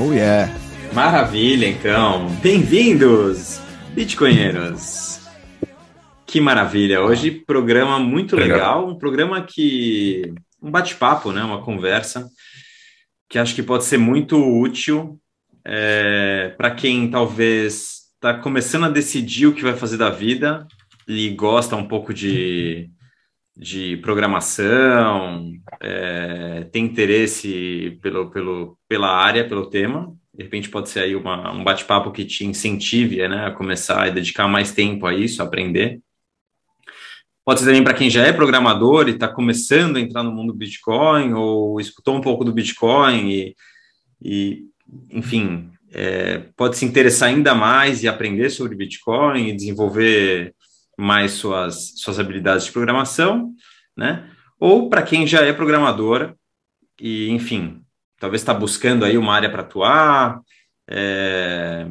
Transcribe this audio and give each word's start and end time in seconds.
Oh 0.00 0.12
yeah! 0.12 0.54
Maravilha, 0.94 1.66
então. 1.66 2.28
Bem-vindos, 2.36 3.60
Bitcoinheiros. 3.94 5.20
Que 6.24 6.40
maravilha. 6.40 7.02
Hoje, 7.02 7.32
programa 7.32 7.98
muito 7.98 8.36
legal. 8.36 8.82
legal. 8.82 8.88
Um 8.88 8.96
programa 8.96 9.42
que. 9.42 10.32
Um 10.62 10.70
bate-papo, 10.70 11.32
né? 11.32 11.42
Uma 11.42 11.62
conversa 11.62 12.30
que 13.28 13.40
acho 13.40 13.56
que 13.56 13.62
pode 13.62 13.84
ser 13.84 13.98
muito 13.98 14.38
útil 14.38 15.18
é, 15.64 16.54
para 16.56 16.70
quem 16.70 17.10
talvez 17.10 18.02
está 18.14 18.34
começando 18.34 18.84
a 18.84 18.90
decidir 18.90 19.46
o 19.46 19.52
que 19.52 19.62
vai 19.62 19.74
fazer 19.74 19.96
da 19.96 20.10
vida 20.10 20.64
e 21.08 21.28
gosta 21.30 21.74
um 21.74 21.88
pouco 21.88 22.14
de, 22.14 22.88
de 23.58 23.96
programação, 23.96 25.52
é, 25.80 26.68
tem 26.70 26.84
interesse 26.84 27.98
pelo, 28.00 28.30
pelo, 28.30 28.78
pela 28.88 29.08
área, 29.08 29.48
pelo 29.48 29.68
tema. 29.68 30.14
De 30.32 30.44
repente 30.44 30.68
pode 30.68 30.88
ser 30.88 31.00
aí 31.00 31.16
uma, 31.16 31.50
um 31.52 31.64
bate-papo 31.64 32.12
que 32.12 32.24
te 32.24 32.46
incentive 32.46 33.26
né, 33.26 33.46
a 33.46 33.50
começar 33.50 34.06
e 34.06 34.12
dedicar 34.12 34.46
mais 34.46 34.70
tempo 34.70 35.06
a 35.06 35.12
isso, 35.12 35.42
a 35.42 35.44
aprender. 35.44 36.00
Pode 37.44 37.58
ser 37.58 37.66
também 37.66 37.82
para 37.82 37.94
quem 37.94 38.08
já 38.08 38.24
é 38.24 38.32
programador 38.32 39.08
e 39.08 39.12
está 39.12 39.26
começando 39.26 39.96
a 39.96 40.00
entrar 40.00 40.22
no 40.22 40.30
mundo 40.30 40.52
do 40.52 40.58
Bitcoin, 40.58 41.32
ou 41.32 41.80
escutou 41.80 42.14
um 42.14 42.20
pouco 42.20 42.44
do 42.44 42.52
Bitcoin 42.52 43.28
e, 43.28 43.56
e 44.22 44.64
enfim, 45.10 45.70
é, 45.90 46.44
pode 46.56 46.76
se 46.76 46.84
interessar 46.84 47.30
ainda 47.30 47.56
mais 47.56 48.04
e 48.04 48.08
aprender 48.08 48.50
sobre 48.50 48.76
Bitcoin 48.76 49.48
e 49.48 49.56
desenvolver 49.56 50.54
mais 50.98 51.32
suas, 51.32 51.92
suas 51.96 52.18
habilidades 52.18 52.66
de 52.66 52.72
programação, 52.72 53.54
né? 53.96 54.28
Ou 54.58 54.90
para 54.90 55.02
quem 55.02 55.24
já 55.26 55.42
é 55.42 55.52
programadora 55.52 56.34
e, 57.00 57.30
enfim, 57.30 57.80
talvez 58.18 58.42
está 58.42 58.52
buscando 58.52 59.04
aí 59.04 59.16
uma 59.16 59.32
área 59.32 59.48
para 59.48 59.62
atuar, 59.62 60.40
é, 60.90 61.86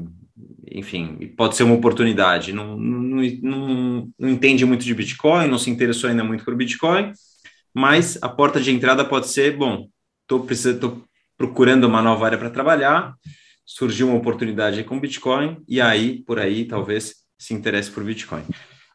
enfim, 0.70 1.34
pode 1.38 1.56
ser 1.56 1.64
uma 1.64 1.76
oportunidade. 1.76 2.52
Não, 2.52 2.78
não, 2.78 3.22
não, 3.42 4.12
não, 4.20 4.30
entende 4.30 4.66
muito 4.66 4.84
de 4.84 4.94
Bitcoin, 4.94 5.48
não 5.48 5.58
se 5.58 5.70
interessou 5.70 6.10
ainda 6.10 6.24
muito 6.24 6.44
por 6.44 6.56
Bitcoin, 6.56 7.14
mas 7.74 8.20
a 8.22 8.28
porta 8.28 8.60
de 8.60 8.72
entrada 8.72 9.06
pode 9.06 9.30
ser, 9.30 9.56
bom, 9.56 9.88
estou 10.30 11.02
procurando 11.38 11.86
uma 11.86 12.02
nova 12.02 12.26
área 12.26 12.38
para 12.38 12.50
trabalhar, 12.50 13.16
surgiu 13.66 14.10
uma 14.10 14.18
oportunidade 14.18 14.84
com 14.84 15.00
Bitcoin, 15.00 15.64
e 15.68 15.80
aí, 15.80 16.24
por 16.24 16.40
aí, 16.40 16.66
talvez 16.66 17.16
se 17.38 17.54
interesse 17.54 17.90
por 17.90 18.04
Bitcoin. 18.04 18.44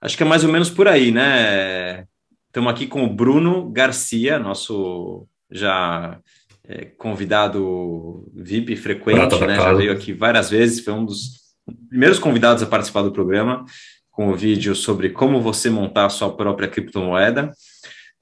Acho 0.02 0.16
que 0.16 0.24
é 0.24 0.26
mais 0.26 0.42
ou 0.42 0.50
menos 0.50 0.68
por 0.68 0.88
aí, 0.88 1.12
né? 1.12 2.06
Estamos 2.48 2.72
aqui 2.72 2.88
com 2.88 3.04
o 3.04 3.08
Bruno 3.08 3.70
Garcia, 3.70 4.36
nosso 4.36 5.28
já 5.48 6.18
é, 6.68 6.86
convidado 6.98 8.28
VIP 8.34 8.74
frequente, 8.74 9.38
né? 9.46 9.54
Já 9.54 9.72
veio 9.72 9.92
aqui 9.92 10.12
várias 10.12 10.50
vezes, 10.50 10.84
foi 10.84 10.92
um 10.92 11.04
dos 11.04 11.40
primeiros 11.88 12.18
convidados 12.18 12.64
a 12.64 12.66
participar 12.66 13.02
do 13.02 13.12
programa, 13.12 13.64
com 14.10 14.28
o 14.28 14.36
vídeo 14.36 14.74
sobre 14.74 15.10
como 15.10 15.40
você 15.40 15.70
montar 15.70 16.06
a 16.06 16.10
sua 16.10 16.34
própria 16.34 16.66
criptomoeda. 16.66 17.52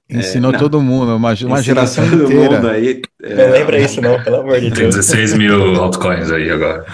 Ensinou 0.07 0.53
é, 0.53 0.57
todo 0.59 0.79
mundo, 0.81 1.15
uma, 1.15 1.33
uma 1.33 1.63
geração 1.63 2.07
todo 2.07 2.25
inteira. 2.25 2.57
Mundo 2.57 2.69
aí, 2.69 3.01
é, 3.23 3.35
não 3.35 3.51
lembra 3.51 3.79
isso 3.79 3.99
não, 3.99 4.21
pelo 4.23 4.35
amor 4.35 4.59
de 4.59 4.69
Deus. 4.69 4.77
Tem 4.77 4.85
16 4.85 5.33
mil 5.33 5.81
altcoins 5.81 6.29
aí 6.29 6.51
agora. 6.51 6.85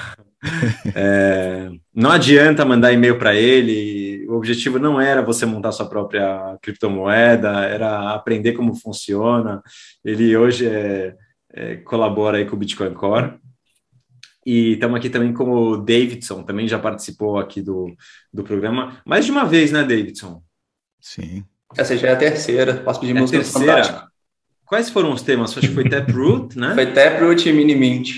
É, 0.96 1.70
não 1.94 2.12
adianta 2.12 2.64
mandar 2.64 2.94
e-mail 2.94 3.18
para 3.18 3.36
ele. 3.36 4.17
O 4.28 4.36
objetivo 4.36 4.78
não 4.78 5.00
era 5.00 5.22
você 5.22 5.45
montar 5.45 5.72
sua 5.72 5.88
própria 5.88 6.58
criptomoeda, 6.61 7.61
era 7.61 8.14
aprender 8.14 8.52
como 8.52 8.75
funciona. 8.75 9.64
Ele 10.03 10.36
hoje 10.36 10.67
é, 10.67 11.16
é, 11.53 11.78
colabora 11.78 12.38
aí 12.38 12.45
com 12.45 12.58
o 12.58 12.59
Bitcoin 12.59 12.94
Core. 12.94 13.39
E 14.45 14.73
estamos 14.73 14.97
aqui 14.97 15.09
também 15.09 15.34
com 15.34 15.50
o 15.50 15.78
Davidson, 15.78 16.44
também 16.44 16.67
já 16.67 16.78
participou 16.78 17.38
aqui 17.38 17.61
do, 17.61 17.95
do 18.34 18.44
programa. 18.44 19.02
Mais 19.06 19.25
de 19.25 19.31
uma 19.31 19.46
vez, 19.46 19.72
né, 19.72 19.81
Davidson? 19.81 20.44
Sim. 21.00 21.46
Essa 21.78 21.96
já 21.96 22.09
é 22.09 22.12
a 22.12 22.18
terceira. 22.18 22.75
Posso 22.75 23.00
pedir 23.00 23.16
é 23.16 23.19
música 23.22 23.41
fantástica? 23.46 24.07
Quais 24.66 24.90
foram 24.90 25.13
os 25.13 25.22
temas? 25.22 25.57
Acho 25.57 25.69
que 25.69 25.73
foi 25.73 25.88
Taproot, 25.88 26.59
né? 26.59 26.73
Foi 26.73 26.91
Taproot 26.91 27.47
e 27.47 27.53
Minimint. 27.53 28.12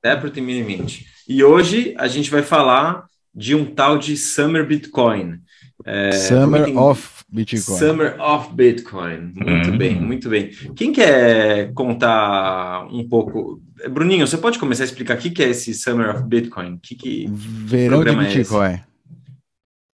Taproot 0.00 0.38
e 0.38 0.42
Minimint. 0.42 1.00
E 1.28 1.42
hoje 1.42 1.94
a 1.98 2.06
gente 2.06 2.30
vai 2.30 2.42
falar 2.42 3.06
de 3.34 3.54
um 3.54 3.64
tal 3.64 3.98
de 3.98 4.16
Summer 4.16 4.66
Bitcoin. 4.66 5.40
É, 5.84 6.12
Summer 6.12 6.78
of 6.78 7.24
Bitcoin. 7.28 7.78
Summer 7.78 8.20
of 8.20 8.54
Bitcoin. 8.54 9.32
Muito 9.34 9.70
uhum. 9.70 9.78
bem, 9.78 10.00
muito 10.00 10.28
bem. 10.28 10.50
Quem 10.76 10.92
quer 10.92 11.72
contar 11.72 12.86
um 12.92 13.08
pouco? 13.08 13.60
Bruninho, 13.90 14.26
você 14.26 14.38
pode 14.38 14.58
começar 14.58 14.84
a 14.84 14.86
explicar 14.86 15.16
o 15.16 15.20
que 15.20 15.42
é 15.42 15.48
esse 15.48 15.74
Summer 15.74 16.14
of 16.14 16.24
Bitcoin? 16.24 16.78
Que, 16.80 16.94
que 16.94 17.26
Verão 17.30 18.04
de 18.04 18.10
é 18.10 18.14
Bitcoin. 18.14 18.74
É 18.74 18.84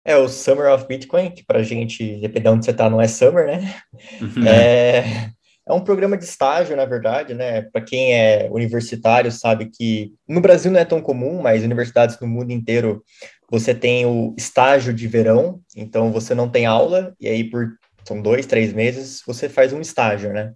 é, 0.06 0.16
o 0.16 0.28
Summer 0.28 0.72
of 0.72 0.86
Bitcoin, 0.86 1.30
que 1.30 1.44
para 1.44 1.58
a 1.58 1.62
gente, 1.64 2.20
dependendo 2.20 2.50
de 2.50 2.56
onde 2.58 2.64
você 2.64 2.70
está, 2.70 2.88
não 2.88 3.00
é 3.00 3.08
Summer, 3.08 3.46
né? 3.46 3.74
Uhum. 4.20 4.46
É, 4.46 5.32
é 5.68 5.72
um 5.72 5.80
programa 5.80 6.16
de 6.16 6.24
estágio, 6.24 6.76
na 6.76 6.84
verdade, 6.84 7.34
né? 7.34 7.62
Para 7.62 7.80
quem 7.80 8.14
é 8.14 8.48
universitário, 8.50 9.32
sabe 9.32 9.66
que 9.66 10.12
no 10.28 10.40
Brasil 10.40 10.70
não 10.70 10.78
é 10.78 10.84
tão 10.84 11.00
comum, 11.00 11.42
mas 11.42 11.64
universidades 11.64 12.18
no 12.20 12.26
mundo 12.26 12.52
inteiro 12.52 13.02
você 13.50 13.74
tem 13.74 14.06
o 14.06 14.34
estágio 14.36 14.92
de 14.92 15.08
verão, 15.08 15.60
então 15.76 16.12
você 16.12 16.34
não 16.34 16.48
tem 16.48 16.66
aula, 16.66 17.14
e 17.20 17.28
aí 17.28 17.44
por 17.44 17.68
são 18.04 18.22
dois, 18.22 18.46
três 18.46 18.72
meses 18.72 19.22
você 19.26 19.48
faz 19.48 19.72
um 19.72 19.80
estágio, 19.80 20.32
né? 20.32 20.52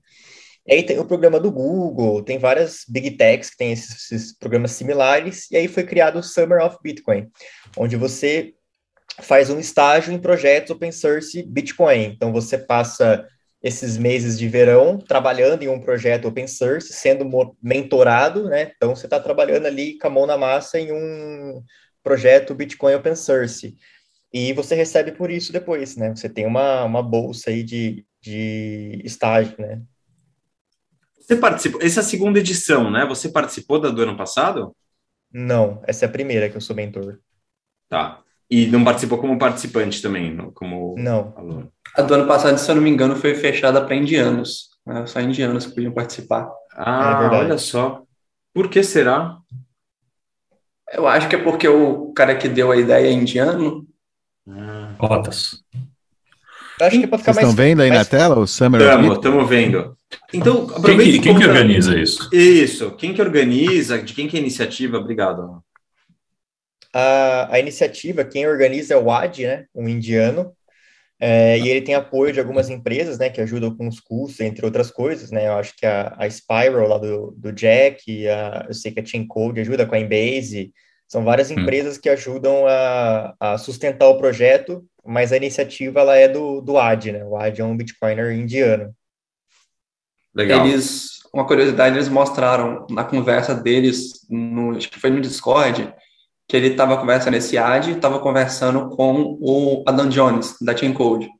E 0.66 0.74
aí 0.74 0.82
tem 0.84 0.98
o 0.98 1.04
programa 1.04 1.40
do 1.40 1.50
Google, 1.50 2.22
tem 2.22 2.38
várias 2.38 2.84
big 2.88 3.12
techs 3.12 3.50
que 3.50 3.56
têm 3.56 3.72
esses, 3.72 4.12
esses 4.12 4.38
programas 4.38 4.72
similares, 4.72 5.50
e 5.50 5.56
aí 5.56 5.66
foi 5.66 5.82
criado 5.82 6.20
o 6.20 6.22
Summer 6.22 6.64
of 6.64 6.76
Bitcoin, 6.82 7.28
onde 7.76 7.96
você 7.96 8.54
faz 9.22 9.50
um 9.50 9.58
estágio 9.58 10.12
em 10.12 10.18
projetos 10.18 10.70
open 10.70 10.92
source 10.92 11.42
Bitcoin. 11.42 12.04
Então, 12.04 12.32
você 12.32 12.56
passa 12.56 13.26
esses 13.62 13.98
meses 13.98 14.38
de 14.38 14.48
verão 14.48 14.98
trabalhando 14.98 15.62
em 15.62 15.68
um 15.68 15.80
projeto 15.80 16.26
open 16.26 16.46
source, 16.46 16.92
sendo 16.92 17.26
mentorado, 17.62 18.44
né? 18.48 18.72
Então, 18.74 18.94
você 18.94 19.06
está 19.06 19.20
trabalhando 19.20 19.66
ali 19.66 19.98
com 19.98 20.06
a 20.06 20.10
mão 20.10 20.26
na 20.26 20.36
massa 20.36 20.78
em 20.78 20.90
um 20.92 21.62
projeto 22.02 22.54
Bitcoin 22.54 22.94
open 22.94 23.14
source. 23.14 23.76
E 24.32 24.52
você 24.52 24.74
recebe 24.74 25.12
por 25.12 25.30
isso 25.30 25.52
depois, 25.52 25.96
né? 25.96 26.14
Você 26.14 26.28
tem 26.28 26.46
uma, 26.46 26.84
uma 26.84 27.02
bolsa 27.02 27.50
aí 27.50 27.62
de, 27.62 28.06
de 28.22 29.02
estágio, 29.04 29.56
né? 29.58 29.82
Você 31.18 31.36
participou, 31.36 31.82
essa 31.82 32.00
é 32.00 32.02
a 32.02 32.04
segunda 32.04 32.38
edição, 32.38 32.90
né? 32.90 33.04
Você 33.06 33.28
participou 33.28 33.80
da 33.80 33.90
do 33.90 34.02
ano 34.02 34.16
passado? 34.16 34.74
Não, 35.32 35.82
essa 35.86 36.04
é 36.04 36.08
a 36.08 36.10
primeira 36.10 36.48
que 36.48 36.56
eu 36.56 36.60
sou 36.60 36.74
mentor. 36.74 37.20
Tá. 37.88 38.22
E 38.50 38.66
não 38.66 38.82
participou 38.82 39.18
como 39.18 39.38
participante 39.38 40.02
também, 40.02 40.36
como 40.54 40.96
não. 40.98 41.32
aluno? 41.36 41.72
A 41.94 42.02
do 42.02 42.14
ano 42.14 42.26
passado, 42.26 42.58
se 42.58 42.68
eu 42.68 42.74
não 42.74 42.82
me 42.82 42.90
engano, 42.90 43.14
foi 43.14 43.34
fechada 43.34 43.80
para 43.80 43.94
indianos. 43.94 44.70
Né? 44.84 45.06
Só 45.06 45.20
indianos 45.20 45.66
que 45.66 45.74
podiam 45.74 45.92
participar. 45.92 46.50
Ah, 46.74 47.30
é 47.32 47.36
olha 47.36 47.58
só. 47.58 48.02
Por 48.52 48.68
que 48.68 48.82
será? 48.82 49.36
Eu 50.92 51.06
acho 51.06 51.28
que 51.28 51.36
é 51.36 51.42
porque 51.42 51.68
o 51.68 52.12
cara 52.12 52.34
que 52.34 52.48
deu 52.48 52.72
a 52.72 52.76
ideia 52.76 53.06
é 53.06 53.12
indiano. 53.12 53.86
Ah. 54.48 54.94
Cotas. 54.98 55.62
Acho 56.80 56.98
que 56.98 57.04
é 57.04 57.06
para 57.06 57.18
ficar 57.18 57.32
Vocês 57.32 57.44
mais. 57.44 57.48
Estão 57.50 57.64
vendo 57.64 57.82
aí 57.82 57.90
mais... 57.90 58.00
na 58.00 58.04
tela 58.18 58.38
o 58.38 58.46
Summer? 58.46 58.80
Estamos, 58.80 59.16
estamos 59.16 59.48
vendo. 59.48 59.96
Então, 60.32 60.66
quem, 60.66 60.98
que, 60.98 61.18
quem 61.20 61.38
que 61.38 61.46
organiza 61.46 61.96
isso? 61.96 62.28
Isso, 62.32 62.90
quem 62.92 63.14
que 63.14 63.22
organiza, 63.22 64.02
de 64.02 64.12
quem 64.12 64.26
que 64.26 64.36
é 64.36 64.40
a 64.40 64.42
iniciativa? 64.42 64.98
Obrigado. 64.98 65.62
A, 66.92 67.54
a 67.54 67.58
iniciativa, 67.58 68.24
quem 68.24 68.46
organiza 68.46 68.94
é 68.94 68.96
o 68.96 69.10
AD, 69.10 69.46
né, 69.46 69.66
um 69.74 69.88
indiano, 69.88 70.52
é, 71.22 71.58
e 71.58 71.68
ele 71.68 71.82
tem 71.82 71.94
apoio 71.94 72.32
de 72.32 72.40
algumas 72.40 72.70
empresas, 72.70 73.18
né, 73.18 73.28
que 73.28 73.40
ajudam 73.40 73.76
com 73.76 73.86
os 73.86 74.00
custos, 74.00 74.40
entre 74.40 74.64
outras 74.64 74.90
coisas, 74.90 75.30
né, 75.30 75.48
eu 75.48 75.52
acho 75.54 75.76
que 75.76 75.84
a, 75.84 76.16
a 76.18 76.28
Spiral 76.28 76.88
lá 76.88 76.98
do, 76.98 77.34
do 77.36 77.52
Jack, 77.52 78.26
a, 78.26 78.66
eu 78.68 78.74
sei 78.74 78.90
que 78.90 79.00
a 79.00 79.04
Chain 79.04 79.26
Code 79.26 79.60
ajuda 79.60 79.86
com 79.86 79.94
a 79.94 80.00
Embase, 80.00 80.72
são 81.06 81.22
várias 81.22 81.50
hum. 81.50 81.60
empresas 81.60 81.98
que 81.98 82.08
ajudam 82.08 82.66
a, 82.66 83.34
a, 83.38 83.58
sustentar 83.58 84.08
o 84.08 84.16
projeto, 84.16 84.84
mas 85.04 85.32
a 85.32 85.36
iniciativa 85.36 86.00
ela 86.00 86.16
é 86.16 86.26
do, 86.26 86.62
do 86.62 86.78
AD, 86.78 87.12
né, 87.12 87.24
o 87.24 87.36
AD 87.36 87.60
é 87.60 87.64
um 87.64 87.76
Bitcoiner 87.76 88.32
indiano. 88.32 88.94
Legal. 90.34 90.66
Eles, 90.66 91.18
uma 91.34 91.46
curiosidade, 91.46 91.96
eles 91.96 92.08
mostraram 92.08 92.86
na 92.88 93.04
conversa 93.04 93.54
deles, 93.54 94.26
no, 94.30 94.76
acho 94.76 94.88
que 94.88 94.98
foi 94.98 95.10
no 95.10 95.20
Discord, 95.20 95.92
que 96.50 96.56
ele 96.56 96.66
estava 96.66 96.96
conversando, 96.96 97.34
esse 97.36 97.56
ad 97.56 97.92
estava 97.92 98.18
conversando 98.18 98.88
com 98.88 99.38
o 99.40 99.84
Adam 99.86 100.08
Jones, 100.08 100.56
da 100.60 100.74
Team 100.74 100.92
Code. 100.92 101.30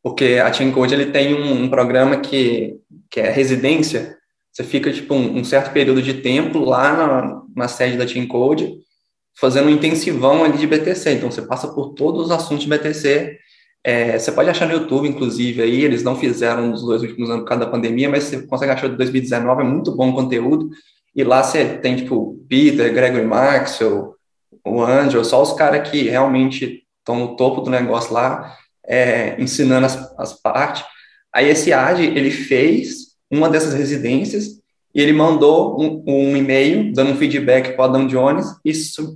Porque 0.00 0.40
a 0.40 0.52
Team 0.52 0.70
Code 0.70 0.94
ele 0.94 1.06
tem 1.06 1.34
um, 1.34 1.64
um, 1.64 1.68
programa 1.68 2.18
que, 2.18 2.76
que 3.10 3.18
é 3.18 3.28
residência, 3.28 4.16
você 4.52 4.62
fica 4.62 4.92
tipo 4.92 5.14
um, 5.14 5.38
um 5.38 5.42
certo 5.42 5.72
período 5.72 6.00
de 6.00 6.14
tempo 6.14 6.60
lá 6.60 6.92
na, 6.92 7.42
na 7.56 7.66
sede 7.66 7.96
da 7.96 8.06
Team 8.06 8.28
Code, 8.28 8.72
fazendo 9.36 9.66
um 9.66 9.70
intensivão 9.70 10.44
ali 10.44 10.58
de 10.58 10.66
BTC. 10.68 11.14
Então 11.14 11.32
você 11.32 11.42
passa 11.42 11.66
por 11.66 11.94
todos 11.94 12.26
os 12.26 12.30
assuntos 12.30 12.62
de 12.62 12.70
BTC. 12.70 13.36
É, 13.82 14.16
você 14.16 14.30
pode 14.30 14.48
achar 14.48 14.68
no 14.68 14.74
YouTube, 14.74 15.08
inclusive, 15.08 15.60
aí, 15.60 15.82
eles 15.82 16.04
não 16.04 16.14
fizeram 16.14 16.68
nos 16.68 16.82
dois 16.82 17.02
últimos 17.02 17.28
anos 17.28 17.42
por 17.42 17.48
causa 17.48 17.64
da 17.64 17.70
pandemia, 17.70 18.08
mas 18.08 18.24
você 18.24 18.46
consegue 18.46 18.70
achar 18.70 18.88
de 18.88 18.96
2019, 18.96 19.60
é 19.60 19.64
muito 19.64 19.90
bom 19.96 20.12
conteúdo 20.12 20.70
E 21.16 21.24
lá 21.24 21.42
você 21.42 21.64
tem, 21.78 21.96
tipo, 21.96 22.38
Peter, 22.48 22.94
Gregory 22.94 23.26
Maxwell, 23.26 24.14
o 24.64 24.82
Angel, 24.82 25.24
só 25.24 25.42
os 25.42 25.52
caras 25.52 25.88
que 25.88 26.02
realmente 26.08 26.84
estão 26.98 27.18
no 27.18 27.36
topo 27.36 27.60
do 27.60 27.70
negócio 27.70 28.12
lá, 28.12 28.56
é, 28.86 29.40
ensinando 29.40 29.86
as, 29.86 30.18
as 30.18 30.32
partes. 30.32 30.84
Aí 31.32 31.48
esse 31.48 31.72
AD, 31.72 32.04
ele 32.04 32.30
fez 32.30 33.12
uma 33.30 33.48
dessas 33.48 33.74
residências 33.74 34.62
e 34.94 35.00
ele 35.00 35.12
mandou 35.12 35.80
um, 35.80 36.04
um 36.06 36.36
e-mail 36.36 36.92
dando 36.92 37.12
um 37.12 37.16
feedback 37.16 37.74
para 37.74 37.82
o 37.82 37.84
Adam 37.84 38.06
Jones 38.06 38.46
e 38.64 38.72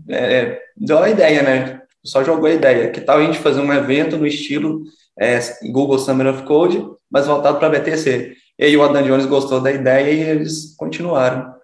é, 0.09 0.59
deu 0.77 0.99
a 0.99 1.11
ideia, 1.11 1.43
né? 1.43 1.81
Só 2.03 2.25
jogou 2.25 2.47
a 2.47 2.55
ideia. 2.55 2.91
Que 2.91 3.01
tal 3.01 3.19
a 3.19 3.25
gente 3.25 3.39
fazer 3.39 3.61
um 3.61 3.73
evento 3.73 4.17
no 4.17 4.27
estilo 4.27 4.85
é, 5.19 5.39
Google 5.71 5.99
Summer 5.99 6.29
of 6.29 6.43
Code, 6.45 6.83
mas 7.11 7.27
voltado 7.27 7.59
para 7.59 7.69
BTC? 7.69 8.35
E 8.59 8.65
aí 8.65 8.77
o 8.77 8.83
Adam 8.83 9.03
Jones 9.03 9.27
gostou 9.27 9.61
da 9.61 9.71
ideia 9.71 10.11
e 10.11 10.21
eles 10.21 10.75
continuaram. 10.77 11.56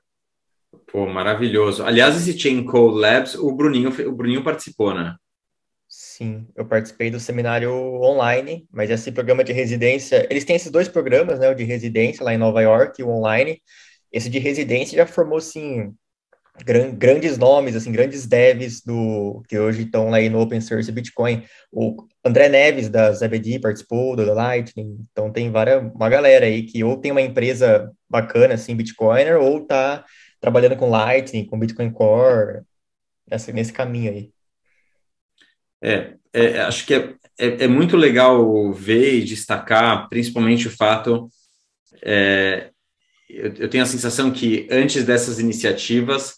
Pô, 0.92 1.06
maravilhoso. 1.06 1.82
Aliás, 1.82 2.14
esse 2.16 2.38
Chain 2.38 2.66
Code 2.66 3.00
Labs, 3.00 3.34
o 3.34 3.50
Bruninho, 3.50 3.88
o 3.88 4.12
Bruninho 4.12 4.44
participou, 4.44 4.94
né? 4.94 5.16
Sim, 5.88 6.46
eu 6.54 6.66
participei 6.66 7.10
do 7.10 7.18
seminário 7.18 7.72
online, 7.72 8.66
mas 8.70 8.90
esse 8.90 9.10
programa 9.10 9.42
de 9.42 9.54
residência, 9.54 10.26
eles 10.30 10.44
têm 10.44 10.54
esses 10.54 10.70
dois 10.70 10.88
programas, 10.88 11.38
né, 11.38 11.48
o 11.48 11.54
de 11.54 11.64
residência 11.64 12.22
lá 12.22 12.34
em 12.34 12.38
Nova 12.38 12.60
York 12.60 13.00
e 13.00 13.04
o 13.04 13.08
online. 13.08 13.62
Esse 14.12 14.28
de 14.28 14.38
residência 14.38 14.96
já 14.96 15.06
formou, 15.06 15.38
assim, 15.38 15.94
gran, 16.62 16.94
grandes 16.94 17.38
nomes, 17.38 17.74
assim, 17.74 17.90
grandes 17.90 18.26
devs 18.26 18.82
do 18.82 19.42
que 19.48 19.58
hoje 19.58 19.84
estão 19.84 20.12
aí 20.12 20.28
no 20.28 20.40
open 20.40 20.60
source 20.60 20.92
Bitcoin. 20.92 21.42
O 21.70 22.06
André 22.22 22.50
Neves 22.50 22.90
da 22.90 23.12
ZBD 23.12 23.60
participou 23.60 24.14
do 24.14 24.24
Lightning, 24.34 24.98
então 25.10 25.32
tem 25.32 25.50
várias, 25.50 25.82
uma 25.94 26.10
galera 26.10 26.44
aí 26.44 26.64
que 26.64 26.84
ou 26.84 26.98
tem 26.98 27.10
uma 27.10 27.22
empresa 27.22 27.90
bacana, 28.10 28.54
assim, 28.54 28.76
Bitcoiner, 28.76 29.40
ou 29.40 29.66
tá 29.66 30.04
trabalhando 30.42 30.76
com 30.76 30.90
Lightning, 30.90 31.46
com 31.46 31.58
Bitcoin 31.58 31.92
Core, 31.92 32.62
nessa, 33.30 33.52
nesse 33.52 33.72
caminho 33.72 34.10
aí. 34.10 34.32
É, 35.80 36.14
é 36.32 36.60
acho 36.62 36.84
que 36.84 36.94
é, 36.94 37.14
é, 37.38 37.64
é, 37.64 37.68
muito 37.68 37.96
legal 37.96 38.72
ver 38.72 39.14
e 39.14 39.24
destacar, 39.24 40.08
principalmente 40.08 40.66
o 40.66 40.70
fato. 40.70 41.30
É, 42.02 42.70
eu, 43.30 43.54
eu, 43.54 43.68
tenho 43.70 43.84
a 43.84 43.86
sensação 43.86 44.32
que 44.32 44.66
antes 44.68 45.04
dessas 45.04 45.38
iniciativas 45.38 46.34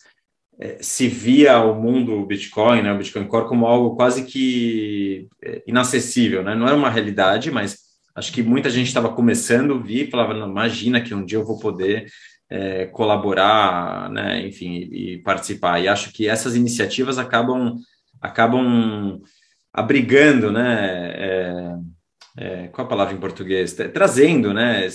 é, 0.60 0.76
se 0.82 1.08
via 1.08 1.58
o 1.60 1.74
mundo 1.74 2.26
Bitcoin, 2.26 2.82
né, 2.82 2.92
o 2.92 2.98
Bitcoin 2.98 3.26
Core, 3.26 3.48
como 3.48 3.66
algo 3.66 3.96
quase 3.96 4.24
que 4.24 5.28
é, 5.42 5.62
inacessível, 5.66 6.42
né? 6.44 6.54
Não 6.54 6.66
era 6.66 6.76
uma 6.76 6.90
realidade, 6.90 7.50
mas 7.50 7.78
acho 8.14 8.30
que 8.30 8.42
muita 8.42 8.68
gente 8.68 8.88
estava 8.88 9.14
começando 9.14 9.74
a 9.74 9.78
vir 9.78 10.10
falava: 10.10 10.34
imagina 10.34 11.00
que 11.00 11.14
um 11.14 11.24
dia 11.24 11.38
eu 11.38 11.44
vou 11.44 11.58
poder 11.58 12.06
é, 12.50 12.86
colaborar, 12.86 14.10
né, 14.10 14.46
enfim, 14.46 14.72
e, 14.72 15.14
e, 15.14 15.18
participar. 15.18 15.80
E 15.80 15.88
acho 15.88 16.12
que 16.12 16.28
essas 16.28 16.54
iniciativas 16.54 17.18
acabam 17.18 17.76
acabam 18.20 19.20
abrigando, 19.72 20.50
né, 20.50 21.10
é, 21.14 21.76
é, 22.36 22.68
qual 22.68 22.86
a 22.86 22.88
palavra 22.88 23.14
em 23.14 23.20
português? 23.20 23.74
Trazendo, 23.92 24.54
né, 24.54 24.88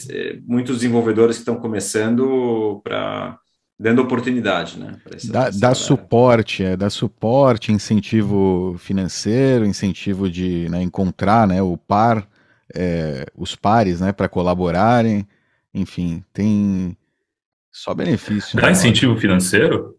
muitos 0.45 0.77
desenvolvedores 0.77 1.37
que 1.37 1.41
estão 1.41 1.57
começando 1.57 2.81
para 2.83 3.37
dando 3.79 4.01
oportunidade, 4.01 4.77
né? 4.77 4.97
Dá, 5.25 5.49
dá 5.49 5.73
suporte, 5.73 6.65
é, 6.65 6.75
dá 6.75 6.89
suporte, 6.89 7.71
incentivo 7.71 8.75
financeiro, 8.77 9.65
incentivo 9.65 10.29
de 10.29 10.67
né, 10.69 10.81
encontrar, 10.81 11.47
né, 11.47 11.61
o 11.61 11.77
par, 11.77 12.27
é, 12.75 13.25
os 13.33 13.55
pares, 13.55 14.01
né, 14.01 14.11
para 14.11 14.27
colaborarem, 14.27 15.25
enfim, 15.73 16.21
tem 16.33 16.97
só 17.79 17.93
benefício. 17.93 18.57
Dá 18.57 18.67
né? 18.67 18.71
incentivo 18.73 19.17
financeiro? 19.17 19.95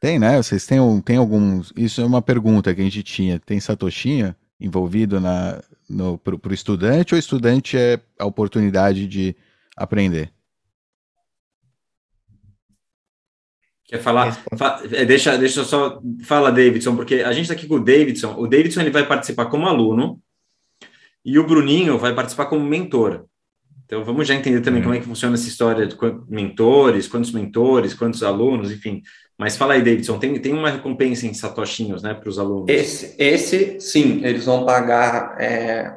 Tem, 0.00 0.18
né? 0.18 0.36
Vocês 0.42 0.66
têm, 0.66 1.00
têm 1.02 1.16
alguns. 1.16 1.72
Isso 1.76 2.00
é 2.00 2.04
uma 2.04 2.20
pergunta 2.20 2.74
que 2.74 2.80
a 2.80 2.84
gente 2.84 3.02
tinha. 3.02 3.38
Tem 3.38 3.60
Satoshinha 3.60 4.36
envolvido 4.60 5.20
na, 5.20 5.62
no, 5.88 6.18
para 6.18 6.34
o 6.34 6.54
estudante 6.54 7.14
ou 7.14 7.16
o 7.16 7.18
estudante 7.18 7.76
é 7.78 8.00
a 8.18 8.26
oportunidade 8.26 9.06
de 9.06 9.36
aprender? 9.76 10.32
Quer 13.86 14.00
falar? 14.00 14.32
Fa 14.56 14.82
é, 14.90 15.04
deixa, 15.04 15.38
deixa 15.38 15.60
eu 15.60 15.64
só. 15.64 16.02
Fala, 16.24 16.50
Davidson, 16.50 16.96
porque 16.96 17.16
a 17.16 17.32
gente 17.32 17.42
está 17.42 17.54
aqui 17.54 17.68
com 17.68 17.76
o 17.76 17.84
Davidson. 17.84 18.34
O 18.36 18.48
Davidson 18.48 18.80
ele 18.80 18.90
vai 18.90 19.06
participar 19.06 19.46
como 19.46 19.68
aluno 19.68 20.20
e 21.24 21.38
o 21.38 21.46
Bruninho 21.46 21.98
vai 21.98 22.14
participar 22.14 22.46
como 22.46 22.64
mentor. 22.64 23.26
Então, 23.94 24.04
vamos 24.04 24.26
já 24.26 24.34
entender 24.34 24.60
também 24.60 24.80
uhum. 24.80 24.86
como 24.86 24.94
é 24.96 24.98
que 24.98 25.06
funciona 25.06 25.36
essa 25.36 25.46
história 25.46 25.86
de 25.86 25.96
mentores, 26.28 27.06
quantos 27.06 27.30
mentores, 27.30 27.94
quantos 27.94 28.24
alunos, 28.24 28.72
enfim. 28.72 29.00
Mas 29.38 29.56
fala 29.56 29.74
aí, 29.74 29.82
Davidson, 29.82 30.18
tem, 30.18 30.36
tem 30.40 30.52
uma 30.52 30.68
recompensa 30.68 31.28
em 31.28 31.32
satoshinhos, 31.32 32.02
né, 32.02 32.12
para 32.12 32.28
os 32.28 32.36
alunos? 32.36 32.68
Esse, 32.68 33.14
esse, 33.16 33.78
sim, 33.78 34.20
eles 34.24 34.46
vão 34.46 34.64
pagar 34.64 35.40
é, 35.40 35.96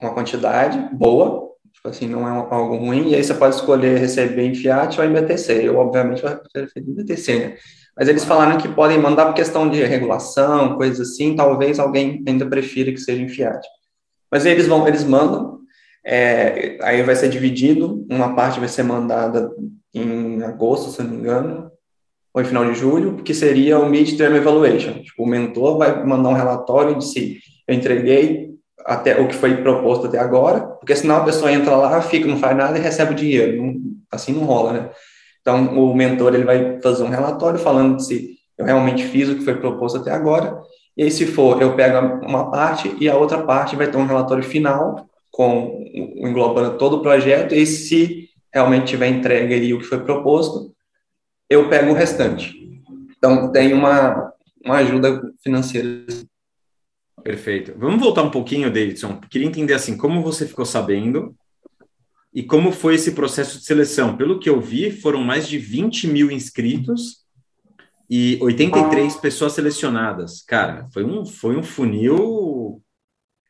uma 0.00 0.14
quantidade 0.14 0.78
boa, 0.94 1.50
tipo 1.70 1.86
assim, 1.86 2.08
não 2.08 2.26
é 2.26 2.30
algo 2.50 2.76
ruim, 2.76 3.10
e 3.10 3.14
aí 3.14 3.22
você 3.22 3.34
pode 3.34 3.56
escolher 3.56 3.98
receber 3.98 4.46
em 4.46 4.54
fiat 4.54 4.98
ou 4.98 5.06
em 5.06 5.12
BTC. 5.12 5.68
Eu, 5.68 5.76
obviamente, 5.76 6.22
vou 6.22 6.34
preferir 6.50 6.88
em 6.88 6.94
BTC, 6.94 7.38
né? 7.38 7.56
Mas 7.94 8.08
eles 8.08 8.24
falaram 8.24 8.56
que 8.56 8.68
podem 8.68 8.98
mandar 8.98 9.26
por 9.26 9.34
questão 9.34 9.68
de 9.68 9.84
regulação, 9.84 10.76
coisas 10.76 11.10
assim, 11.10 11.36
talvez 11.36 11.78
alguém 11.78 12.24
ainda 12.26 12.46
prefira 12.46 12.90
que 12.90 12.98
seja 12.98 13.20
em 13.20 13.28
fiat. 13.28 13.60
Mas 14.30 14.46
eles 14.46 14.66
vão, 14.66 14.88
eles 14.88 15.04
mandam, 15.04 15.53
é, 16.04 16.76
aí 16.82 17.02
vai 17.02 17.16
ser 17.16 17.28
dividido, 17.28 18.06
uma 18.10 18.34
parte 18.34 18.60
vai 18.60 18.68
ser 18.68 18.82
mandada 18.82 19.50
em 19.92 20.42
agosto, 20.42 20.90
se 20.90 21.02
não 21.02 21.10
me 21.10 21.16
engano, 21.16 21.70
ou 22.32 22.42
em 22.42 22.44
final 22.44 22.64
de 22.64 22.74
julho, 22.74 23.16
que 23.22 23.32
seria 23.32 23.78
o 23.78 23.88
Mid-Term 23.88 24.34
Evaluation. 24.34 24.94
Tipo, 25.02 25.22
o 25.22 25.26
mentor 25.26 25.78
vai 25.78 26.04
mandar 26.04 26.28
um 26.28 26.34
relatório 26.34 26.98
de 26.98 27.04
se 27.04 27.38
eu 27.66 27.74
entreguei 27.74 28.50
até 28.84 29.18
o 29.20 29.28
que 29.28 29.34
foi 29.34 29.56
proposto 29.58 30.06
até 30.06 30.18
agora, 30.18 30.60
porque 30.60 30.94
senão 30.96 31.16
a 31.16 31.24
pessoa 31.24 31.52
entra 31.52 31.76
lá, 31.76 32.02
fica, 32.02 32.26
não 32.26 32.36
faz 32.36 32.56
nada 32.56 32.76
e 32.76 32.82
recebe 32.82 33.12
o 33.12 33.16
dinheiro. 33.16 33.62
Não, 33.62 33.74
assim 34.10 34.32
não 34.32 34.44
rola, 34.44 34.72
né? 34.72 34.90
Então, 35.40 35.78
o 35.78 35.94
mentor 35.94 36.34
ele 36.34 36.44
vai 36.44 36.80
fazer 36.80 37.02
um 37.02 37.08
relatório 37.08 37.58
falando 37.58 38.00
se 38.00 38.34
eu 38.58 38.64
realmente 38.64 39.04
fiz 39.04 39.28
o 39.28 39.36
que 39.36 39.44
foi 39.44 39.56
proposto 39.56 39.98
até 39.98 40.10
agora, 40.10 40.60
e 40.96 41.02
aí, 41.02 41.10
se 41.10 41.26
for, 41.26 41.60
eu 41.60 41.74
pego 41.74 42.24
uma 42.24 42.50
parte 42.50 42.94
e 43.00 43.08
a 43.08 43.16
outra 43.16 43.42
parte 43.42 43.74
vai 43.74 43.88
ter 43.88 43.96
um 43.96 44.06
relatório 44.06 44.44
final 44.44 45.08
com 45.34 45.84
englobando 45.94 46.78
todo 46.78 46.98
o 46.98 47.02
projeto, 47.02 47.56
e 47.56 47.66
se 47.66 48.30
realmente 48.54 48.90
tiver 48.90 49.08
entregue 49.08 49.52
ali 49.52 49.74
o 49.74 49.80
que 49.80 49.84
foi 49.84 49.98
proposto, 50.04 50.72
eu 51.50 51.68
pego 51.68 51.90
o 51.90 51.94
restante. 51.94 52.54
Então, 53.18 53.50
tem 53.50 53.72
uma, 53.72 54.32
uma 54.64 54.76
ajuda 54.76 55.20
financeira. 55.42 56.06
Perfeito. 57.20 57.74
Vamos 57.76 58.00
voltar 58.00 58.22
um 58.22 58.30
pouquinho, 58.30 58.72
Davidson. 58.72 59.20
Queria 59.28 59.48
entender 59.48 59.74
assim, 59.74 59.96
como 59.96 60.22
você 60.22 60.46
ficou 60.46 60.64
sabendo 60.64 61.34
e 62.32 62.44
como 62.44 62.70
foi 62.70 62.94
esse 62.94 63.10
processo 63.10 63.58
de 63.58 63.64
seleção. 63.64 64.16
Pelo 64.16 64.38
que 64.38 64.48
eu 64.48 64.60
vi, 64.60 64.92
foram 64.92 65.20
mais 65.24 65.48
de 65.48 65.58
20 65.58 66.06
mil 66.06 66.30
inscritos 66.30 67.24
e 68.08 68.38
83 68.40 69.16
pessoas 69.16 69.54
selecionadas. 69.54 70.42
Cara, 70.42 70.86
foi 70.92 71.02
um, 71.02 71.26
foi 71.26 71.56
um 71.56 71.62
funil 71.64 72.80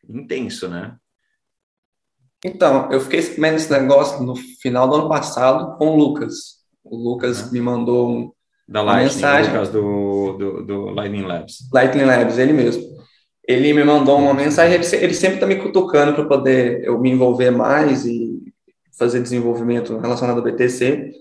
intenso, 0.09 0.67
né? 0.67 0.97
Então, 2.45 2.91
eu 2.91 2.99
fiquei 3.01 3.23
sabendo 3.23 3.55
esse 3.55 3.71
negócio 3.71 4.23
no 4.23 4.35
final 4.35 4.87
do 4.87 4.97
ano 4.97 5.09
passado 5.09 5.75
com 5.79 5.89
o 5.89 5.97
Lucas. 5.97 6.59
O 6.83 6.95
Lucas 6.95 7.41
uhum. 7.41 7.51
me 7.51 7.59
mandou 7.59 8.07
um, 8.07 8.31
da 8.69 8.83
Lightning, 8.83 9.15
mensagem. 9.15 9.51
Lucas 9.51 9.69
do, 9.69 10.37
do, 10.37 10.63
do, 10.63 10.85
Lightning 10.91 11.23
Labs. 11.23 11.67
Lightning 11.73 12.03
Labs, 12.03 12.37
ele 12.37 12.53
mesmo. 12.53 12.83
Ele 13.47 13.73
me 13.73 13.83
mandou 13.83 14.19
uma 14.19 14.33
mensagem, 14.33 14.75
ele, 14.75 14.85
ele 15.03 15.13
sempre 15.15 15.37
está 15.37 15.47
me 15.47 15.55
cutucando 15.55 16.13
para 16.13 16.25
poder 16.25 16.83
eu 16.83 16.99
me 16.99 17.09
envolver 17.09 17.49
mais 17.49 18.05
e 18.05 18.39
fazer 18.95 19.23
desenvolvimento 19.23 19.97
relacionado 19.97 20.37
ao 20.37 20.43
BTC. 20.43 21.13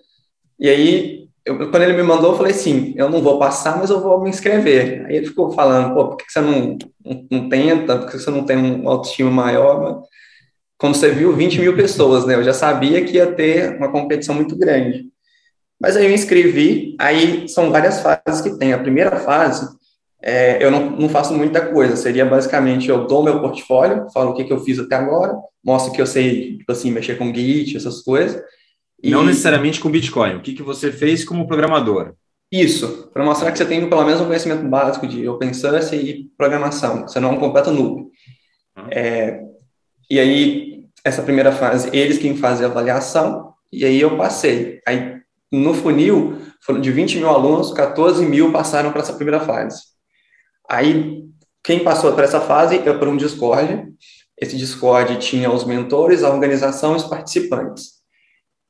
E 0.61 0.69
aí, 0.69 1.29
eu, 1.43 1.71
quando 1.71 1.83
ele 1.85 1.95
me 1.95 2.03
mandou, 2.03 2.33
eu 2.33 2.37
falei 2.37 2.53
assim, 2.53 2.93
eu 2.99 3.09
não 3.09 3.23
vou 3.23 3.39
passar, 3.39 3.79
mas 3.79 3.89
eu 3.89 3.99
vou 3.99 4.21
me 4.21 4.29
inscrever. 4.29 5.07
Aí 5.07 5.17
ele 5.17 5.27
ficou 5.27 5.53
falando, 5.53 5.95
pô, 5.95 6.09
por 6.09 6.17
que 6.19 6.31
você 6.31 6.43
não, 6.43 6.77
não, 7.03 7.27
não 7.31 7.49
tenta? 7.49 7.97
Por 7.97 8.11
que 8.11 8.19
você 8.19 8.31
não 8.31 8.45
tem 8.45 8.59
um 8.59 8.87
autoestima 8.87 9.31
maior? 9.31 10.03
Quando 10.85 10.97
você 10.97 11.11
viu 11.11 11.35
20 11.35 11.61
mil 11.61 11.75
pessoas, 11.75 12.27
né? 12.27 12.35
Eu 12.35 12.45
já 12.45 12.53
sabia 12.53 13.03
que 13.03 13.17
ia 13.17 13.33
ter 13.33 13.75
uma 13.79 13.91
competição 13.91 14.35
muito 14.35 14.55
grande. 14.55 15.07
Mas 15.81 15.97
aí 15.97 16.05
eu 16.05 16.13
inscrevi, 16.13 16.95
aí 17.01 17.49
são 17.49 17.71
várias 17.71 18.03
fases 18.03 18.43
que 18.43 18.59
tem. 18.59 18.75
A 18.75 18.79
primeira 18.79 19.17
fase, 19.17 19.67
é, 20.23 20.63
eu 20.63 20.71
não, 20.71 20.91
não, 20.91 21.09
faço 21.09 21.33
muita 21.33 21.69
coisa, 21.69 21.97
seria 21.97 22.27
basicamente 22.27 22.91
eu 22.91 23.07
dou 23.07 23.25
meu 23.25 23.41
portfólio, 23.41 24.11
falo 24.13 24.33
o 24.33 24.35
que, 24.35 24.45
que 24.45 24.53
eu 24.53 24.61
fiz 24.61 24.79
até 24.79 24.95
agora, 24.95 25.35
mostro 25.65 25.91
que 25.91 26.03
eu 26.03 26.07
sei, 26.07 26.59
tipo 26.59 26.71
assim, 26.71 26.91
mexer 26.91 27.17
com 27.17 27.35
Git, 27.35 27.79
essas 27.79 28.03
coisas. 28.03 28.43
E... 29.03 29.11
Não 29.11 29.25
necessariamente 29.25 29.81
com 29.81 29.89
Bitcoin, 29.89 30.35
o 30.35 30.43
que, 30.43 30.53
que 30.53 30.63
você 30.63 30.93
fez 30.93 31.25
como 31.25 31.49
programador? 31.49 32.13
Isso, 32.53 33.09
para 33.11 33.25
mostrar 33.25 33.51
que 33.53 33.57
você 33.57 33.65
tem 33.65 33.89
pelo 33.89 34.05
menos 34.05 34.21
um 34.21 34.27
conhecimento 34.27 34.69
básico 34.69 35.07
de 35.07 35.27
open 35.27 35.55
source 35.55 35.97
e 35.97 36.25
programação, 36.37 37.09
você 37.09 37.19
não 37.19 37.31
é 37.31 37.33
um 37.33 37.41
completo 37.41 37.71
noob. 37.71 38.03
Uhum. 38.77 38.89
É, 38.91 39.41
e 40.11 40.21
aí, 40.21 40.74
essa 41.05 41.23
primeira 41.23 41.53
fase, 41.53 41.91
eles 41.93 42.19
quem 42.19 42.37
fazem 42.37 42.67
a 42.67 42.69
avaliação, 42.71 43.53
e 43.71 43.85
aí 43.85 44.01
eu 44.01 44.17
passei. 44.17 44.81
Aí, 44.87 45.21
no 45.53 45.75
funil, 45.75 46.39
foram 46.65 46.81
de 46.81 46.91
20 46.91 47.19
mil 47.19 47.29
alunos, 47.29 47.73
14 47.73 48.25
mil 48.25 48.51
passaram 48.51 48.91
para 48.91 49.03
essa 49.03 49.13
primeira 49.13 49.41
fase. 49.41 49.83
Aí, 50.69 51.23
quem 51.63 51.85
passou 51.85 52.13
para 52.13 52.25
essa 52.25 52.41
fase 52.41 52.77
é 52.77 52.93
por 52.93 53.09
um 53.09 53.17
Discord. 53.17 53.93
Esse 54.41 54.57
Discord 54.57 55.19
tinha 55.19 55.51
os 55.51 55.65
mentores, 55.65 56.23
a 56.23 56.31
organização 56.31 56.95
e 56.95 56.97
os 56.97 57.05
participantes. 57.05 57.95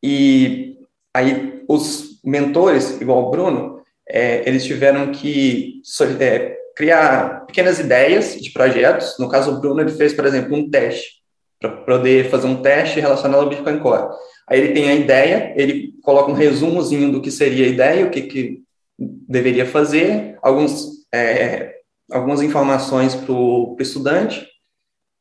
E 0.02 0.76
aí, 1.14 1.62
os 1.68 2.20
mentores, 2.24 3.00
igual 3.00 3.26
o 3.26 3.30
Bruno, 3.30 3.80
é, 4.08 4.46
eles 4.48 4.64
tiveram 4.64 5.12
que 5.12 5.80
é, 6.20 6.56
criar 6.76 7.46
pequenas 7.46 7.78
ideias 7.78 8.36
de 8.40 8.50
projetos. 8.50 9.16
No 9.18 9.28
caso, 9.28 9.52
o 9.52 9.60
Bruno 9.60 9.80
ele 9.80 9.92
fez, 9.92 10.12
por 10.12 10.26
exemplo, 10.26 10.56
um 10.56 10.68
teste, 10.68 11.23
para 11.70 11.98
poder 11.98 12.30
fazer 12.30 12.46
um 12.46 12.62
teste 12.62 13.00
relacionado 13.00 13.40
ao 13.40 13.48
Bitcoin 13.48 13.78
Core. 13.78 14.14
Aí 14.48 14.60
ele 14.60 14.72
tem 14.72 14.88
a 14.88 14.94
ideia, 14.94 15.54
ele 15.56 15.94
coloca 16.02 16.30
um 16.30 16.34
resumozinho 16.34 17.10
do 17.10 17.20
que 17.20 17.30
seria 17.30 17.66
a 17.66 17.68
ideia, 17.68 18.06
o 18.06 18.10
que, 18.10 18.22
que 18.22 18.62
deveria 18.98 19.66
fazer, 19.66 20.38
alguns, 20.42 21.04
é, 21.12 21.74
algumas 22.10 22.42
informações 22.42 23.14
para 23.14 23.32
o 23.32 23.76
estudante, 23.80 24.46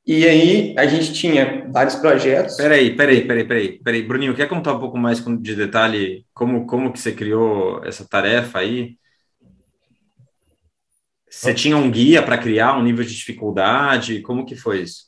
e 0.05 0.27
aí 0.27 0.75
a 0.77 0.85
gente 0.85 1.13
tinha 1.13 1.65
vários 1.71 1.95
projetos. 1.95 2.57
Peraí, 2.57 2.93
peraí, 2.95 3.25
peraí, 3.25 3.47
peraí, 3.47 3.79
peraí. 3.79 4.03
Bruninho, 4.03 4.35
quer 4.35 4.49
contar 4.49 4.73
um 4.73 4.79
pouco 4.79 4.97
mais 4.97 5.23
de 5.39 5.55
detalhe 5.55 6.25
como, 6.33 6.65
como 6.67 6.91
que 6.91 6.99
você 6.99 7.13
criou 7.13 7.81
essa 7.85 8.05
tarefa 8.05 8.59
aí? 8.59 8.97
Você 11.29 11.53
tinha 11.53 11.77
um 11.77 11.89
guia 11.89 12.21
para 12.21 12.37
criar 12.37 12.77
um 12.77 12.83
nível 12.83 13.03
de 13.03 13.15
dificuldade? 13.15 14.21
Como 14.21 14.45
que 14.45 14.55
foi 14.55 14.81
isso? 14.81 15.05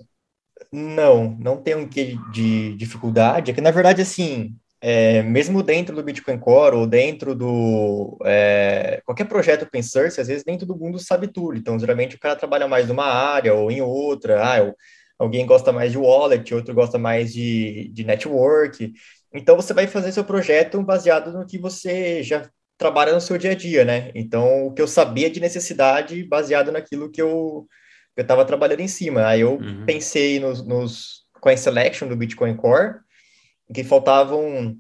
Não, 0.76 1.38
não 1.40 1.56
tem 1.56 1.74
um 1.74 1.88
guia 1.88 2.18
de 2.34 2.76
dificuldade. 2.76 3.50
É 3.50 3.54
que, 3.54 3.62
na 3.62 3.72
verdade, 3.72 4.02
assim, 4.02 4.58
é, 4.82 5.24
mesmo 5.24 5.64
dentro 5.64 5.96
do 5.96 6.04
Bitcoin 6.04 6.38
Core 6.38 6.76
ou 6.76 6.86
dentro 6.86 7.34
do 7.34 8.18
é, 8.26 9.02
qualquer 9.06 9.24
projeto 9.26 9.64
open 9.64 9.82
source, 9.82 10.20
às 10.20 10.28
vezes 10.28 10.44
dentro 10.44 10.66
do 10.66 10.76
mundo 10.76 11.00
sabe 11.00 11.28
tudo. 11.30 11.58
Então, 11.58 11.80
geralmente 11.80 12.18
o 12.18 12.20
cara 12.20 12.36
trabalha 12.36 12.68
mais 12.68 12.90
numa 12.90 13.06
área 13.06 13.54
ou 13.54 13.72
em 13.72 13.82
outra. 13.82 14.52
Ah, 14.52 14.58
eu, 14.58 14.76
alguém 15.18 15.46
gosta 15.46 15.72
mais 15.72 15.94
de 15.94 15.98
wallet, 15.98 16.54
outro 16.54 16.76
gosta 16.76 16.98
mais 16.98 17.34
de, 17.34 17.90
de 17.94 18.04
network. 18.04 18.92
Então, 19.34 19.56
você 19.56 19.74
vai 19.74 19.88
fazer 19.88 20.12
seu 20.12 20.26
projeto 20.26 20.82
baseado 20.84 21.32
no 21.32 21.46
que 21.46 21.58
você 21.58 22.22
já 22.22 22.50
trabalha 22.78 23.14
no 23.14 23.22
seu 23.22 23.38
dia 23.38 23.52
a 23.52 23.56
dia, 23.56 23.86
né? 23.86 24.12
Então, 24.14 24.68
o 24.68 24.74
que 24.74 24.82
eu 24.82 24.88
sabia 24.90 25.30
de 25.30 25.40
necessidade 25.40 26.22
baseado 26.26 26.70
naquilo 26.70 27.10
que 27.10 27.22
eu 27.22 27.66
eu 28.16 28.22
estava 28.22 28.46
trabalhando 28.46 28.82
em 28.82 28.88
cima. 28.88 29.28
Aí 29.28 29.42
eu 29.42 29.56
uhum. 29.56 29.86
pensei 29.86 30.40
nos, 30.40 30.66
nos 30.66 31.26
coin 31.42 31.58
selection 31.58 32.08
do 32.08 32.16
Bitcoin 32.16 32.56
Core, 32.56 32.96
que 33.74 33.84
faltavam 33.84 34.78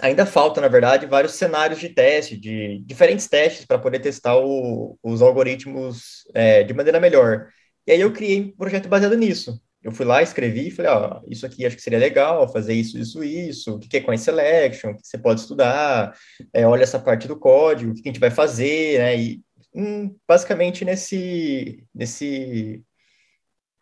ainda 0.00 0.26
falta, 0.26 0.60
na 0.60 0.68
verdade, 0.68 1.06
vários 1.06 1.32
cenários 1.34 1.80
de 1.80 1.88
teste, 1.88 2.36
de 2.36 2.80
diferentes 2.84 3.26
testes 3.26 3.64
para 3.64 3.78
poder 3.78 3.98
testar 4.00 4.36
o, 4.36 4.98
os 5.02 5.22
algoritmos 5.22 6.24
é, 6.34 6.62
de 6.62 6.74
maneira 6.74 7.00
melhor. 7.00 7.48
E 7.86 7.92
aí 7.92 8.00
eu 8.00 8.12
criei 8.12 8.40
um 8.40 8.56
projeto 8.56 8.88
baseado 8.88 9.16
nisso. 9.16 9.60
Eu 9.82 9.92
fui 9.92 10.04
lá, 10.04 10.22
escrevi 10.22 10.68
e 10.68 10.70
falei, 10.70 10.90
ó, 10.90 11.20
isso 11.28 11.46
aqui 11.46 11.64
acho 11.64 11.76
que 11.76 11.82
seria 11.82 11.98
legal, 11.98 12.52
fazer 12.52 12.74
isso, 12.74 12.98
isso, 12.98 13.22
isso, 13.22 13.76
o 13.76 13.78
que 13.78 13.96
é 13.96 14.00
coin 14.00 14.16
selection, 14.16 14.90
o 14.90 14.96
que 14.96 15.06
você 15.06 15.16
pode 15.16 15.40
estudar, 15.40 16.14
é, 16.52 16.66
olha 16.66 16.82
essa 16.82 16.98
parte 16.98 17.28
do 17.28 17.38
código, 17.38 17.92
o 17.92 17.94
que 17.94 18.02
a 18.04 18.08
gente 18.08 18.20
vai 18.20 18.30
fazer, 18.30 18.98
né, 18.98 19.16
e 19.16 19.40
hum, 19.78 20.16
basicamente 20.26 20.84
nesse, 20.84 21.84
nesse, 21.94 22.82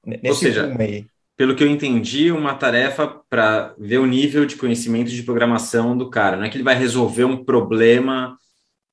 nesse 0.05 0.29
Ou 0.29 0.35
seja, 0.35 0.77
aí. 0.79 1.07
pelo 1.37 1.57
que 1.57 1.65
eu 1.65 1.69
entendi, 1.69 2.31
uma 2.31 2.55
tarefa 2.55 3.07
para 3.29 3.75
ver 3.79 3.99
o 3.99 4.07
nível 4.07 4.45
de 4.45 4.57
conhecimento 4.57 5.11
de 5.11 5.23
programação 5.23 5.97
do 5.97 6.11
cara, 6.11 6.37
não 6.37 6.45
é 6.45 6.51
que 6.51 6.57
ele 6.57 6.65
vai 6.65 6.77
resolver 6.77 7.25
um 7.25 7.43
problema 7.43 8.37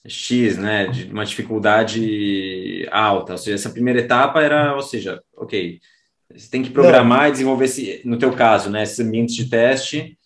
X, 0.08 0.58
né, 0.58 0.88
de 0.88 1.06
uma 1.12 1.26
dificuldade 1.26 2.88
alta, 2.92 3.34
ou 3.34 3.38
seja, 3.38 3.56
essa 3.56 3.70
primeira 3.70 4.00
etapa 4.00 4.42
era, 4.42 4.76
ou 4.76 4.82
seja, 4.82 5.22
ok, 5.36 5.80
você 6.34 6.50
tem 6.50 6.64
que 6.64 6.72
programar 6.72 7.22
Não. 7.22 7.28
e 7.28 7.32
desenvolver, 7.32 7.66
esse, 7.66 8.02
no 8.06 8.18
teu 8.18 8.34
caso, 8.34 8.70
né, 8.70 8.84
esses 8.84 9.00
ambientes 9.00 9.36
de 9.36 9.50
teste 9.50 10.18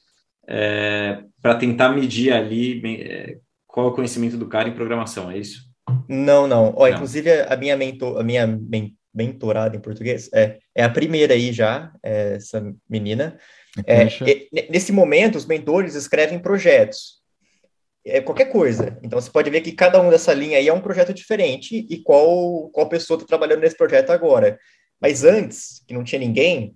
é, 0.48 1.22
para 1.42 1.56
tentar 1.56 1.90
medir 1.90 2.32
ali 2.32 2.82
é, 3.02 3.38
qual 3.68 3.88
é 3.88 3.90
o 3.90 3.94
conhecimento 3.94 4.38
do 4.38 4.48
cara 4.48 4.70
em 4.70 4.74
programação, 4.74 5.30
é 5.30 5.38
isso? 5.38 5.67
Não, 6.08 6.48
não. 6.48 6.74
Ó, 6.76 6.88
não. 6.88 6.96
Inclusive, 6.96 7.30
a 7.42 7.56
minha, 7.56 7.78
mentor, 7.78 8.20
a 8.20 8.24
minha 8.24 8.48
men 8.48 8.96
mentorada 9.14 9.76
em 9.76 9.80
português 9.80 10.30
é, 10.32 10.60
é 10.76 10.84
a 10.84 10.90
primeira 10.90 11.34
aí 11.34 11.52
já, 11.52 11.92
é 12.04 12.36
essa 12.36 12.64
menina. 12.88 13.36
É, 13.86 14.06
nesse 14.70 14.92
momento, 14.92 15.38
os 15.38 15.46
mentores 15.46 15.96
escrevem 15.96 16.38
projetos. 16.38 17.18
É 18.06 18.22
qualquer 18.22 18.46
coisa. 18.46 18.98
Então, 19.02 19.20
você 19.20 19.30
pode 19.32 19.50
ver 19.50 19.62
que 19.62 19.72
cada 19.72 20.00
um 20.00 20.10
dessa 20.10 20.34
linha 20.34 20.60
aí 20.60 20.68
é 20.68 20.74
um 20.74 20.82
projeto 20.82 21.14
diferente 21.14 21.86
e 21.90 21.98
qual, 21.98 22.70
qual 22.70 22.88
pessoa 22.88 23.18
está 23.18 23.28
trabalhando 23.28 23.62
nesse 23.62 23.76
projeto 23.76 24.12
agora. 24.12 24.60
Mas 25.02 25.24
antes, 25.24 25.84
que 25.88 25.94
não 25.94 26.04
tinha 26.04 26.20
ninguém, 26.20 26.76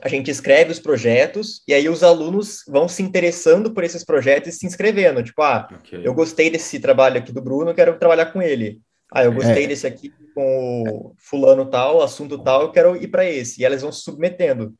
a 0.00 0.08
gente 0.08 0.30
escreve 0.30 0.70
os 0.70 0.78
projetos 0.78 1.62
e 1.66 1.74
aí 1.74 1.88
os 1.88 2.02
alunos 2.02 2.62
vão 2.68 2.88
se 2.88 3.02
interessando 3.02 3.72
por 3.72 3.84
esses 3.84 4.04
projetos 4.04 4.54
e 4.54 4.56
se 4.56 4.66
inscrevendo. 4.66 5.22
Tipo, 5.22 5.42
ah, 5.42 5.68
okay. 5.70 6.00
eu 6.04 6.14
gostei 6.14 6.50
desse 6.50 6.78
trabalho 6.78 7.18
aqui 7.18 7.32
do 7.32 7.42
Bruno, 7.42 7.74
quero 7.74 7.98
trabalhar 7.98 8.26
com 8.26 8.40
ele. 8.40 8.80
Ah, 9.12 9.24
eu 9.24 9.32
gostei 9.32 9.64
é. 9.64 9.66
desse 9.66 9.86
aqui 9.86 10.12
com 10.34 10.84
o 10.86 11.14
fulano 11.18 11.66
tal, 11.66 12.00
assunto 12.00 12.38
tal, 12.38 12.62
eu 12.62 12.70
quero 12.70 12.96
ir 12.96 13.08
para 13.08 13.24
esse. 13.24 13.60
E 13.60 13.64
elas 13.64 13.82
vão 13.82 13.90
se 13.90 14.02
submetendo. 14.02 14.72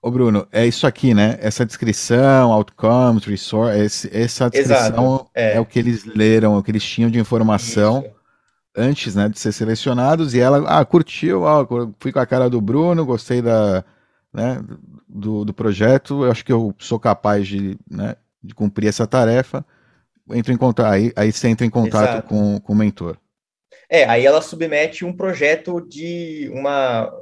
Ô 0.00 0.10
Bruno, 0.10 0.48
é 0.50 0.66
isso 0.66 0.86
aqui, 0.86 1.14
né? 1.14 1.38
Essa 1.40 1.64
descrição, 1.64 2.50
outcomes, 2.50 3.24
resource, 3.24 4.08
essa 4.12 4.50
descrição 4.50 5.28
é. 5.34 5.54
é. 5.54 5.60
o 5.60 5.66
que 5.66 5.78
eles 5.78 6.04
leram, 6.04 6.54
é 6.54 6.58
o 6.58 6.62
que 6.62 6.70
eles 6.70 6.82
tinham 6.82 7.10
de 7.10 7.20
informação. 7.20 8.00
Isso 8.00 8.22
antes 8.76 9.14
né, 9.14 9.28
de 9.28 9.38
ser 9.38 9.52
selecionados, 9.52 10.34
e 10.34 10.40
ela 10.40 10.64
ah, 10.66 10.84
curtiu, 10.84 11.42
ó, 11.42 11.66
fui 12.00 12.10
com 12.10 12.18
a 12.18 12.26
cara 12.26 12.48
do 12.48 12.60
Bruno, 12.60 13.04
gostei 13.04 13.42
da, 13.42 13.84
né, 14.32 14.62
do, 15.08 15.44
do 15.44 15.52
projeto, 15.52 16.24
eu 16.24 16.30
acho 16.30 16.44
que 16.44 16.52
eu 16.52 16.74
sou 16.78 16.98
capaz 16.98 17.46
de, 17.46 17.78
né, 17.90 18.16
de 18.42 18.54
cumprir 18.54 18.88
essa 18.88 19.06
tarefa. 19.06 19.64
Entro 20.30 20.52
em 20.52 20.56
contato, 20.56 20.86
aí, 20.86 21.12
aí 21.16 21.32
você 21.32 21.48
entra 21.48 21.66
em 21.66 21.70
contato 21.70 22.26
com, 22.26 22.60
com 22.60 22.72
o 22.72 22.76
mentor. 22.76 23.18
É, 23.90 24.04
aí 24.04 24.24
ela 24.24 24.40
submete 24.40 25.04
um 25.04 25.12
projeto 25.12 25.80
de 25.80 26.50
uma 26.54 27.12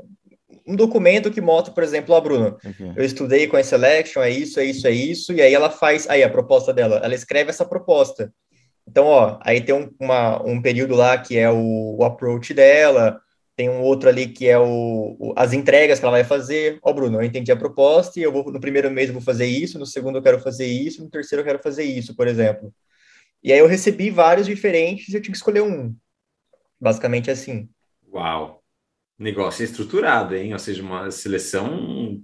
um 0.67 0.77
documento 0.77 1.31
que 1.31 1.41
mostra, 1.41 1.73
por 1.73 1.83
exemplo, 1.83 2.15
ó, 2.15 2.21
Bruno, 2.21 2.57
okay. 2.65 2.93
eu 2.95 3.05
estudei 3.05 3.47
com 3.49 3.57
a 3.57 3.63
Selection, 3.63 4.23
é 4.23 4.31
isso, 4.31 4.61
é 4.61 4.65
isso, 4.65 4.87
é 4.87 4.91
isso, 4.91 5.33
e 5.33 5.41
aí 5.41 5.53
ela 5.53 5.71
faz, 5.71 6.09
aí 6.09 6.23
a 6.23 6.31
proposta 6.31 6.73
dela, 6.73 7.01
ela 7.03 7.15
escreve 7.15 7.51
essa 7.51 7.65
proposta. 7.65 8.33
Então, 8.87 9.07
ó, 9.07 9.39
aí 9.43 9.61
tem 9.61 9.75
um, 9.75 9.91
uma, 9.99 10.43
um 10.45 10.61
período 10.61 10.95
lá 10.95 11.19
que 11.19 11.37
é 11.37 11.51
o, 11.51 11.97
o, 11.99 12.05
approach 12.05 12.55
dela, 12.55 13.21
tem 13.61 13.69
um 13.69 13.83
outro 13.83 14.09
ali 14.09 14.27
que 14.27 14.49
é 14.49 14.59
o, 14.59 15.17
o, 15.19 15.35
as 15.37 15.53
entregas 15.53 15.99
que 15.99 16.05
ela 16.07 16.17
vai 16.17 16.25
fazer. 16.25 16.79
Ó, 16.83 16.95
Bruno, 16.95 17.19
eu 17.19 17.23
entendi 17.23 17.53
a 17.53 17.57
proposta 17.57 18.19
e 18.19 18.23
eu 18.23 18.33
vou 18.33 18.51
no 18.51 18.59
primeiro 18.59 18.91
mês 18.91 19.09
eu 19.09 19.13
vou 19.13 19.23
fazer 19.23 19.45
isso, 19.45 19.79
no 19.79 19.85
segundo 19.85 20.17
eu 20.17 20.23
quero 20.23 20.41
fazer 20.41 20.65
isso, 20.65 21.05
no 21.05 21.11
terceiro 21.11 21.43
eu 21.43 21.45
quero 21.45 21.63
fazer 21.63 21.85
isso, 21.85 22.17
por 22.17 22.27
exemplo. 22.27 22.73
E 23.45 23.53
aí 23.53 23.59
eu 23.59 23.67
recebi 23.67 24.09
vários 24.09 24.47
diferentes 24.47 25.13
e 25.13 25.15
eu 25.15 25.21
tinha 25.21 25.31
que 25.31 25.37
escolher 25.37 25.61
um. 25.61 25.95
Basicamente 26.81 27.31
assim. 27.31 27.69
Uau! 28.11 28.63
Negócio 29.19 29.63
estruturado, 29.63 30.35
hein? 30.35 30.55
Ou 30.55 30.59
seja, 30.59 30.83
uma 30.83 31.11
seleção 31.11 32.19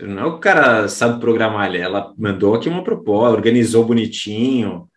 não 0.00 0.22
é 0.24 0.26
o 0.26 0.40
cara 0.40 0.88
sabe 0.88 1.20
programar, 1.20 1.72
ela 1.72 2.12
mandou 2.18 2.56
aqui 2.56 2.68
uma 2.68 2.82
proposta, 2.82 3.36
organizou 3.36 3.84
bonitinho, 3.84 4.90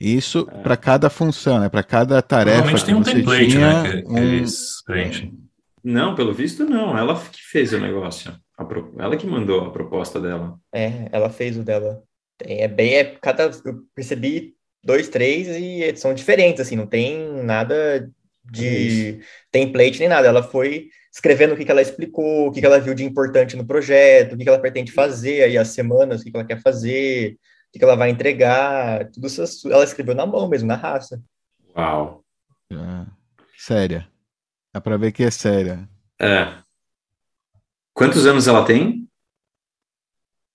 isso 0.00 0.48
é. 0.50 0.62
para 0.62 0.76
cada 0.76 1.10
função, 1.10 1.60
né? 1.60 1.68
Para 1.68 1.82
cada 1.82 2.22
tarefa. 2.22 2.56
Normalmente 2.56 2.84
tem 2.86 2.94
um 2.94 3.02
template, 3.02 3.58
né? 3.58 3.82
Que, 3.82 4.02
que 4.02 4.08
um... 4.08 4.18
eles 4.18 4.82
preenchem. 4.86 5.34
Não, 5.84 6.14
pelo 6.14 6.32
visto 6.32 6.64
não. 6.64 6.96
Ela 6.96 7.14
que 7.14 7.42
fez 7.42 7.72
o 7.72 7.78
negócio. 7.78 8.32
Pro... 8.56 8.94
Ela 8.98 9.16
que 9.16 9.26
mandou 9.26 9.66
a 9.66 9.70
proposta 9.70 10.20
dela. 10.20 10.58
É, 10.74 11.08
ela 11.12 11.28
fez 11.28 11.56
o 11.56 11.62
dela. 11.62 12.02
É 12.42 12.66
bem, 12.66 12.94
é 12.94 13.04
cada. 13.04 13.50
Eu 13.64 13.80
percebi 13.94 14.54
dois, 14.82 15.08
três 15.08 15.48
e 15.48 15.94
são 15.96 16.14
diferentes, 16.14 16.60
assim, 16.60 16.76
não 16.76 16.86
tem 16.86 17.42
nada 17.42 18.10
de 18.50 19.20
template 19.50 19.98
nem 19.98 20.08
nada. 20.08 20.28
Ela 20.28 20.42
foi 20.42 20.88
escrevendo 21.12 21.54
o 21.54 21.56
que, 21.56 21.64
que 21.64 21.70
ela 21.70 21.82
explicou, 21.82 22.46
o 22.46 22.52
que, 22.52 22.60
que 22.60 22.66
ela 22.66 22.80
viu 22.80 22.94
de 22.94 23.04
importante 23.04 23.56
no 23.56 23.66
projeto, 23.66 24.32
o 24.32 24.38
que, 24.38 24.44
que 24.44 24.48
ela 24.48 24.60
pretende 24.60 24.92
fazer, 24.92 25.42
aí 25.42 25.58
as 25.58 25.68
semanas, 25.68 26.20
o 26.20 26.24
que, 26.24 26.30
que 26.30 26.36
ela 26.36 26.46
quer 26.46 26.62
fazer, 26.62 27.36
o 27.74 27.78
que 27.78 27.84
ela 27.84 27.96
vai 27.96 28.10
entregar, 28.10 29.10
tudo 29.10 29.26
isso 29.26 29.42
ela 29.70 29.84
escreveu 29.84 30.14
na 30.14 30.26
mão 30.26 30.48
mesmo, 30.48 30.66
na 30.66 30.76
raça. 30.76 31.22
Uau. 31.76 32.24
É, 32.72 33.06
séria. 33.56 34.08
Dá 34.72 34.80
pra 34.80 34.96
ver 34.96 35.12
que 35.12 35.22
é 35.22 35.30
séria. 35.30 35.88
É. 36.20 36.52
Quantos 37.94 38.26
anos 38.26 38.48
ela 38.48 38.64
tem? 38.64 39.08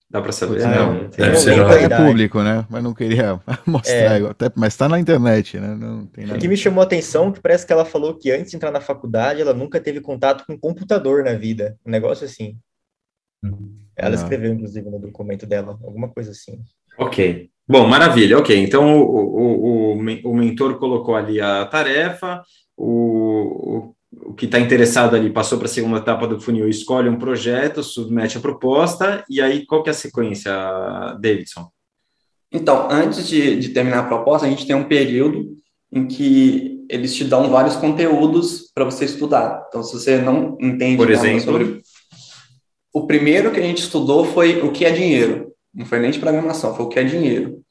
Dá 0.09 0.21
pra 0.21 0.31
saber? 0.31 0.61
É, 0.61 0.67
não, 0.67 1.09
deve 1.09 1.35
ser 1.37 1.59
é 1.59 1.97
público, 1.97 2.41
né? 2.41 2.65
Mas 2.69 2.83
não 2.83 2.93
queria 2.93 3.39
mostrar. 3.65 4.21
É. 4.21 4.29
Até, 4.29 4.51
mas 4.55 4.75
tá 4.75 4.87
na 4.87 4.99
internet, 4.99 5.59
né? 5.59 5.75
Não 5.75 6.05
tem 6.07 6.25
nada. 6.25 6.37
O 6.37 6.41
que 6.41 6.47
me 6.47 6.55
chamou 6.55 6.81
a 6.81 6.85
atenção 6.85 7.29
é 7.29 7.31
que 7.33 7.41
parece 7.41 7.65
que 7.65 7.73
ela 7.73 7.83
falou 7.83 8.15
que 8.15 8.31
antes 8.31 8.51
de 8.51 8.55
entrar 8.55 8.71
na 8.71 8.79
faculdade, 8.79 9.41
ela 9.41 9.53
nunca 9.53 9.79
teve 9.79 9.99
contato 9.99 10.45
com 10.45 10.57
computador 10.57 11.23
na 11.23 11.33
vida. 11.33 11.77
Um 11.85 11.91
negócio 11.91 12.25
assim. 12.25 12.57
Ela 13.95 14.15
ah. 14.15 14.21
escreveu, 14.21 14.53
inclusive, 14.53 14.89
no 14.89 14.99
documento 14.99 15.45
dela, 15.45 15.77
alguma 15.83 16.09
coisa 16.09 16.31
assim. 16.31 16.63
Ok. 16.97 17.49
Bom, 17.67 17.87
maravilha, 17.87 18.37
ok. 18.37 18.57
Então 18.57 19.01
o, 19.01 19.03
o, 19.03 19.95
o, 19.95 20.31
o 20.31 20.35
mentor 20.35 20.77
colocou 20.77 21.15
ali 21.15 21.41
a 21.41 21.65
tarefa, 21.65 22.43
o, 22.77 23.93
o, 24.11 24.33
que 24.33 24.45
está 24.45 24.59
interessado 24.59 25.15
ali 25.15 25.29
passou 25.29 25.57
para 25.57 25.67
a 25.67 25.69
segunda 25.69 25.97
etapa 25.97 26.27
do 26.27 26.39
funil, 26.39 26.69
escolhe 26.69 27.09
um 27.09 27.17
projeto, 27.17 27.81
submete 27.81 28.37
a 28.37 28.41
proposta, 28.41 29.23
e 29.29 29.41
aí 29.41 29.65
qual 29.65 29.81
que 29.81 29.89
é 29.89 29.91
a 29.91 29.95
sequência, 29.95 30.53
Davidson? 31.19 31.67
Então, 32.51 32.87
antes 32.89 33.27
de, 33.27 33.57
de 33.57 33.69
terminar 33.69 33.99
a 33.99 34.07
proposta, 34.07 34.45
a 34.45 34.49
gente 34.49 34.65
tem 34.65 34.75
um 34.75 34.87
período 34.87 35.55
em 35.91 36.07
que 36.07 36.85
eles 36.89 37.15
te 37.15 37.23
dão 37.23 37.49
vários 37.49 37.75
conteúdos 37.75 38.71
para 38.73 38.85
você 38.85 39.05
estudar. 39.05 39.65
Então, 39.67 39.83
se 39.83 39.93
você 39.93 40.17
não 40.19 40.57
entende 40.61 40.97
Por 40.97 41.11
exemplo, 41.11 41.41
sobre... 41.41 41.81
O 42.93 43.07
primeiro 43.07 43.51
que 43.51 43.59
a 43.59 43.63
gente 43.63 43.79
estudou 43.79 44.23
foi 44.25 44.61
o 44.61 44.71
que 44.71 44.85
é 44.85 44.91
dinheiro. 44.91 45.51
Não 45.75 45.85
foi 45.85 45.99
nem 45.99 46.11
de 46.11 46.19
programação, 46.19 46.73
foi 46.75 46.85
o 46.85 46.89
que 46.89 46.99
é 46.99 47.03
dinheiro. 47.03 47.61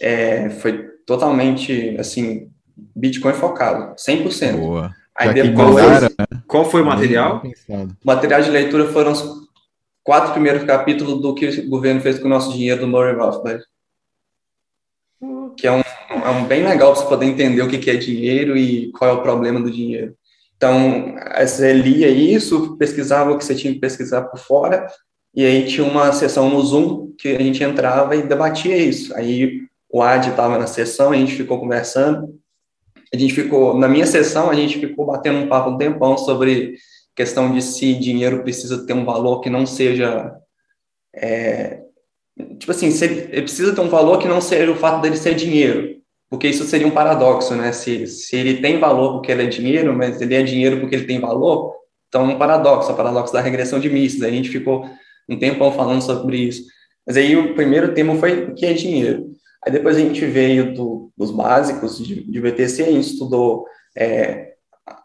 É, 0.00 0.48
foi 0.50 0.86
totalmente, 1.06 1.96
assim, 1.98 2.50
Bitcoin 2.94 3.32
focado, 3.32 3.94
100%. 3.96 4.56
Boa. 4.56 4.94
Aí 5.16 5.34
depois, 5.34 6.02
né? 6.02 6.08
qual 6.46 6.64
foi 6.64 6.82
o 6.82 6.86
material? 6.86 7.42
O 7.68 7.88
material 8.04 8.40
de 8.40 8.50
leitura 8.50 8.88
foram 8.88 9.12
os 9.12 9.42
quatro 10.02 10.32
primeiros 10.32 10.64
capítulos 10.64 11.20
do 11.20 11.34
que 11.34 11.48
o 11.48 11.68
governo 11.68 12.00
fez 12.00 12.18
com 12.18 12.26
o 12.26 12.30
nosso 12.30 12.52
dinheiro 12.52 12.80
do 12.80 12.88
Murray 12.88 13.14
Rothbard. 13.14 13.62
Que 15.56 15.66
é 15.66 15.72
um, 15.72 15.82
é 16.10 16.30
um 16.30 16.44
bem 16.46 16.64
legal 16.64 16.92
para 16.92 17.02
você 17.02 17.08
poder 17.08 17.26
entender 17.26 17.60
o 17.60 17.68
que, 17.68 17.78
que 17.78 17.90
é 17.90 17.96
dinheiro 17.96 18.56
e 18.56 18.90
qual 18.92 19.10
é 19.10 19.12
o 19.12 19.22
problema 19.22 19.60
do 19.60 19.70
dinheiro. 19.70 20.16
Então, 20.56 21.16
você 21.38 21.72
lia 21.72 22.08
isso, 22.08 22.76
pesquisava 22.76 23.32
o 23.32 23.38
que 23.38 23.44
você 23.44 23.54
tinha 23.54 23.72
que 23.72 23.80
pesquisar 23.80 24.22
por 24.22 24.38
fora, 24.38 24.86
e 25.34 25.44
aí 25.44 25.66
tinha 25.66 25.86
uma 25.86 26.12
sessão 26.12 26.50
no 26.50 26.60
Zoom 26.60 27.12
que 27.18 27.28
a 27.28 27.38
gente 27.38 27.62
entrava 27.62 28.14
e 28.14 28.22
debatia 28.22 28.76
isso. 28.76 29.14
Aí 29.16 29.62
o 29.90 30.02
Ad 30.02 30.28
estava 30.28 30.58
na 30.58 30.66
sessão, 30.66 31.10
a 31.10 31.16
gente 31.16 31.34
ficou 31.34 31.58
conversando, 31.58 32.38
a 33.12 33.16
gente 33.16 33.34
ficou, 33.34 33.76
na 33.76 33.88
minha 33.88 34.06
sessão, 34.06 34.50
a 34.50 34.54
gente 34.54 34.78
ficou 34.78 35.06
batendo 35.06 35.38
um 35.38 35.48
papo 35.48 35.70
um 35.70 35.78
tempão 35.78 36.16
sobre 36.18 36.76
questão 37.14 37.52
de 37.52 37.62
se 37.62 37.94
dinheiro 37.94 38.42
precisa 38.42 38.86
ter 38.86 38.94
um 38.94 39.04
valor 39.04 39.40
que 39.40 39.50
não 39.50 39.66
seja. 39.66 40.34
É, 41.14 41.82
tipo 42.58 42.70
assim, 42.70 42.90
se 42.90 43.04
ele, 43.04 43.42
precisa 43.42 43.74
ter 43.74 43.80
um 43.80 43.88
valor 43.88 44.18
que 44.18 44.28
não 44.28 44.40
seja 44.40 44.72
o 44.72 44.76
fato 44.76 45.02
dele 45.02 45.16
ser 45.16 45.34
dinheiro, 45.34 45.96
porque 46.30 46.48
isso 46.48 46.64
seria 46.64 46.86
um 46.86 46.90
paradoxo, 46.90 47.54
né? 47.54 47.72
Se, 47.72 48.06
se 48.06 48.36
ele 48.36 48.62
tem 48.62 48.78
valor 48.78 49.14
porque 49.14 49.30
ele 49.30 49.42
é 49.42 49.46
dinheiro, 49.46 49.94
mas 49.94 50.20
ele 50.20 50.34
é 50.34 50.42
dinheiro 50.42 50.80
porque 50.80 50.94
ele 50.94 51.06
tem 51.06 51.20
valor, 51.20 51.74
então 52.08 52.30
é 52.30 52.34
um 52.34 52.38
paradoxo, 52.38 52.90
o 52.92 52.96
paradoxo 52.96 53.32
da 53.32 53.42
regressão 53.42 53.78
de 53.78 53.90
Mises. 53.90 54.22
A 54.22 54.30
gente 54.30 54.48
ficou 54.48 54.88
um 55.28 55.38
tempão 55.38 55.72
falando 55.72 56.02
sobre 56.02 56.38
isso. 56.38 56.64
Mas 57.06 57.16
aí 57.16 57.36
o 57.36 57.54
primeiro 57.54 57.94
tema 57.94 58.14
foi 58.16 58.44
o 58.44 58.54
que 58.54 58.66
é 58.66 58.72
dinheiro. 58.72 59.32
Aí 59.64 59.72
depois 59.72 59.96
a 59.96 60.00
gente 60.00 60.24
veio 60.24 60.74
do, 60.74 61.10
dos 61.16 61.30
básicos 61.30 61.98
de, 61.98 62.22
de 62.24 62.40
BTC, 62.40 62.82
a 62.82 62.90
gente 62.90 63.12
estudou 63.12 63.64
é, 63.96 64.54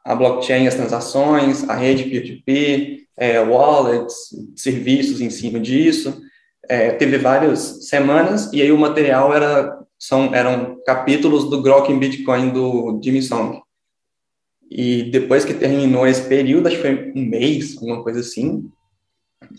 a 0.03 0.15
blockchain, 0.15 0.67
as 0.67 0.75
transações, 0.75 1.67
a 1.69 1.75
rede 1.75 2.05
peer-to-peer, 2.05 3.01
é, 3.15 3.39
wallets, 3.39 4.15
serviços 4.55 5.21
em 5.21 5.29
cima 5.29 5.59
disso. 5.59 6.21
É, 6.69 6.91
teve 6.91 7.17
várias 7.17 7.87
semanas 7.87 8.51
e 8.51 8.61
aí 8.61 8.71
o 8.71 8.77
material 8.77 9.33
era 9.33 9.77
são 9.99 10.33
eram 10.33 10.77
capítulos 10.85 11.49
do 11.49 11.61
Grok 11.61 11.91
em 11.91 11.97
Bitcoin 11.97 12.49
do 12.49 12.99
Jimmy 13.03 13.21
Song. 13.21 13.61
E 14.69 15.03
depois 15.03 15.45
que 15.45 15.53
terminou 15.53 16.05
esse 16.05 16.27
período, 16.27 16.67
acho 16.67 16.75
que 16.75 16.81
foi 16.81 17.13
um 17.15 17.25
mês, 17.25 17.77
alguma 17.77 18.03
coisa 18.03 18.19
assim, 18.19 18.69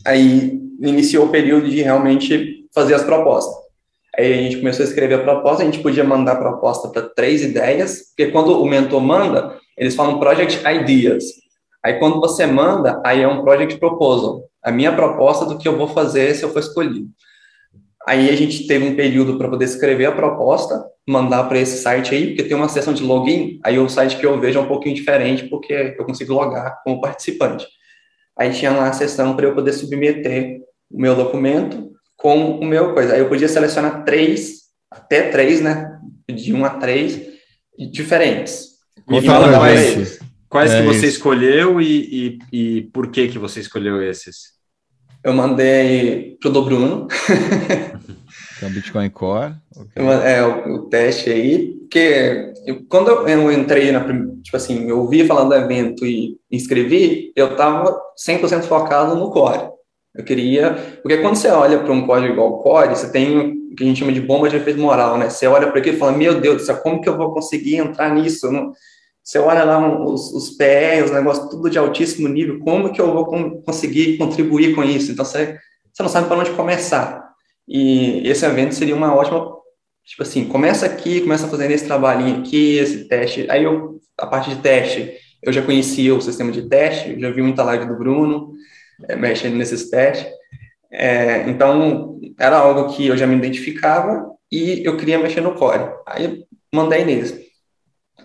aí 0.04 0.61
iniciou 0.80 1.26
o 1.26 1.30
período 1.30 1.68
de 1.68 1.83
realmente 1.83 2.66
fazer 2.75 2.95
as 2.95 3.02
propostas. 3.02 3.54
Aí 4.16 4.33
a 4.33 4.37
gente 4.37 4.57
começou 4.59 4.85
a 4.85 4.88
escrever 4.88 5.14
a 5.14 5.23
proposta, 5.23 5.62
a 5.62 5.66
gente 5.66 5.80
podia 5.80 6.02
mandar 6.02 6.33
a 6.33 6.37
proposta 6.37 6.88
para 6.88 7.02
três 7.02 7.42
ideias, 7.42 8.09
porque 8.09 8.33
quando 8.33 8.61
o 8.61 8.66
mentor 8.66 9.01
manda, 9.01 9.57
eles 9.77 9.94
falam 9.94 10.18
project 10.18 10.61
ideas. 10.66 11.24
Aí 11.85 11.98
quando 11.98 12.20
você 12.20 12.44
manda, 12.44 13.01
aí 13.05 13.22
é 13.22 13.29
um 13.29 13.42
project 13.42 13.79
proposal, 13.79 14.42
a 14.62 14.72
minha 14.72 14.92
proposta 14.92 15.46
do 15.46 15.57
que 15.57 15.68
eu 15.68 15.77
vou 15.77 15.88
fazer 15.88 16.35
se 16.35 16.42
eu 16.42 16.51
for 16.51 16.59
escolhido. 16.59 17.09
Aí 18.07 18.31
a 18.31 18.37
gente 18.37 18.66
teve 18.66 18.85
um 18.87 18.96
período 18.96 19.38
para 19.38 19.48
poder 19.48 19.66
escrever 19.66 20.07
a 20.07 20.12
proposta, 20.12 20.85
mandar 21.07 21.44
para 21.44 21.59
esse 21.59 21.81
site 21.83 22.14
aí, 22.14 22.29
porque 22.29 22.42
tem 22.42 22.57
uma 22.57 22.68
seção 22.68 22.92
de 22.92 23.05
login, 23.05 23.61
aí 23.62 23.79
o 23.79 23.88
site 23.88 24.16
que 24.16 24.27
eu 24.27 24.40
vejo 24.40 24.59
é 24.59 24.62
um 24.62 24.68
pouquinho 24.68 24.94
diferente, 24.94 25.44
porque 25.44 25.94
eu 25.96 26.05
consigo 26.05 26.35
logar 26.35 26.83
como 26.83 27.01
participante. 27.01 27.66
Aí 28.38 28.53
tinha 28.53 28.70
lá 28.70 28.88
a 28.88 28.92
seção 28.92 29.35
para 29.35 29.46
eu 29.46 29.55
poder 29.55 29.72
submeter 29.72 30.61
o 30.90 31.01
meu 31.01 31.14
documento, 31.16 31.92
com 32.16 32.59
o 32.59 32.64
meu 32.64 32.94
coisa. 32.94 33.14
Aí 33.14 33.20
eu 33.20 33.29
podia 33.29 33.48
selecionar 33.48 34.05
três, 34.05 34.62
até 34.90 35.31
três, 35.31 35.61
né? 35.61 35.98
De 36.31 36.53
um 36.53 36.64
a 36.64 36.70
três, 36.70 37.20
diferentes. 37.90 38.79
Me 39.09 39.22
fala 39.22 39.57
quais, 39.59 40.18
quais 40.48 40.72
é 40.72 40.81
que 40.81 40.87
você 40.87 41.07
isso. 41.07 41.16
escolheu 41.16 41.81
e, 41.81 42.38
e, 42.53 42.59
e 42.61 42.83
por 42.92 43.11
que 43.11 43.29
que 43.29 43.38
você 43.38 43.61
escolheu 43.61 44.03
esses? 44.03 44.58
Eu 45.29 45.35
mandei 45.35 46.38
pro 46.41 46.49
do 46.49 46.62
Bruno. 46.62 47.07
Então, 48.57 48.71
Bitcoin 48.71 49.11
Core. 49.11 49.53
Okay. 49.77 50.05
É, 50.25 50.43
o, 50.43 50.75
o, 50.75 50.88
teste 50.88 51.29
aí, 51.29 51.77
porque 51.81 52.55
eu, 52.67 52.83
quando 52.88 53.09
eu, 53.09 53.29
eu, 53.29 53.53
entrei 53.53 53.93
na, 53.93 54.01
tipo 54.43 54.57
assim, 54.57 54.88
eu 54.88 55.01
ouvi 55.01 55.27
falando 55.27 55.51
do 55.51 55.55
evento 55.55 56.07
e 56.07 56.38
inscrevi, 56.51 57.31
eu 57.37 57.55
tava 57.57 58.01
100% 58.27 58.62
focado 58.62 59.14
no 59.14 59.31
Core. 59.31 59.69
Eu 60.14 60.25
queria. 60.25 60.73
Porque 61.03 61.19
quando 61.19 61.37
você 61.37 61.49
olha 61.49 61.79
para 61.79 61.93
um 61.93 62.07
código 62.07 62.33
igual 62.33 62.55
o 62.55 62.59
Core, 62.62 62.88
você 62.88 63.12
tem 63.12 63.38
o 63.38 63.77
que 63.77 63.85
a 63.85 63.87
gente 63.87 63.99
chama 64.01 64.12
de 64.12 64.23
bomba 64.23 64.49
de 64.49 64.57
efeito 64.57 64.81
moral, 64.81 65.19
né? 65.19 65.29
Você 65.29 65.47
olha 65.47 65.69
para 65.69 65.79
aquilo 65.79 65.97
e 65.97 65.99
fala: 66.01 66.12
Meu 66.12 66.41
Deus 66.41 66.57
do 66.57 66.62
céu, 66.64 66.79
como 66.79 67.03
que 67.03 67.09
eu 67.09 67.19
vou 67.19 67.35
conseguir 67.35 67.77
entrar 67.77 68.12
nisso? 68.14 68.51
Não... 68.51 68.73
Você 69.29 69.38
olha 69.38 69.62
lá 69.62 70.07
os, 70.07 70.33
os 70.33 70.49
PR, 70.57 71.05
os 71.05 71.11
negócios 71.11 71.51
tudo 71.51 71.69
de 71.69 71.79
altíssimo 71.79 72.27
nível, 72.29 72.61
como 72.61 72.91
que 72.91 72.99
eu 72.99 73.12
vou 73.12 73.27
com, 73.27 73.61
conseguir 73.61 74.17
contribuir 74.17 74.75
com 74.75 74.83
isso? 74.83 75.12
Então 75.12 75.23
você, 75.23 75.59
você 75.93 76.03
não 76.03 76.09
sabe 76.09 76.29
para 76.29 76.38
onde 76.38 76.51
começar. 76.53 77.29
E 77.69 78.27
esse 78.27 78.47
evento 78.47 78.75
seria 78.75 78.97
uma 78.97 79.14
ótima. 79.14 79.55
Tipo 80.03 80.23
assim, 80.23 80.47
começa 80.47 80.87
aqui, 80.87 81.21
começa 81.21 81.47
fazendo 81.47 81.73
esse 81.73 81.85
trabalhinho 81.85 82.41
aqui, 82.41 82.79
esse 82.79 83.07
teste. 83.07 83.47
Aí 83.51 83.64
eu, 83.64 84.01
a 84.17 84.27
parte 84.27 84.49
de 84.49 84.62
teste, 84.62 85.12
eu 85.43 85.53
já 85.53 85.61
conhecia 85.61 86.14
o 86.14 86.23
sistema 86.23 86.51
de 86.51 86.62
teste, 86.62 87.21
já 87.21 87.31
vi 87.31 87.43
muita 87.43 87.62
live 87.64 87.85
do 87.85 87.99
Bruno, 87.99 88.55
é, 89.11 89.14
mexendo 89.14 89.57
nesses 89.57 89.91
testes. 89.91 90.27
É, 90.91 91.47
então, 91.51 92.19
era 92.41 92.57
algo 92.57 92.97
que 92.97 93.09
eu 93.09 93.17
já 93.19 93.27
me 93.27 93.37
identificava 93.37 94.27
e 94.51 94.83
eu 94.87 94.97
queria 94.97 95.19
mexer 95.19 95.43
no 95.43 95.55
core. 95.55 95.85
Aí, 96.07 96.45
mandei 96.73 97.05
neles. 97.05 97.48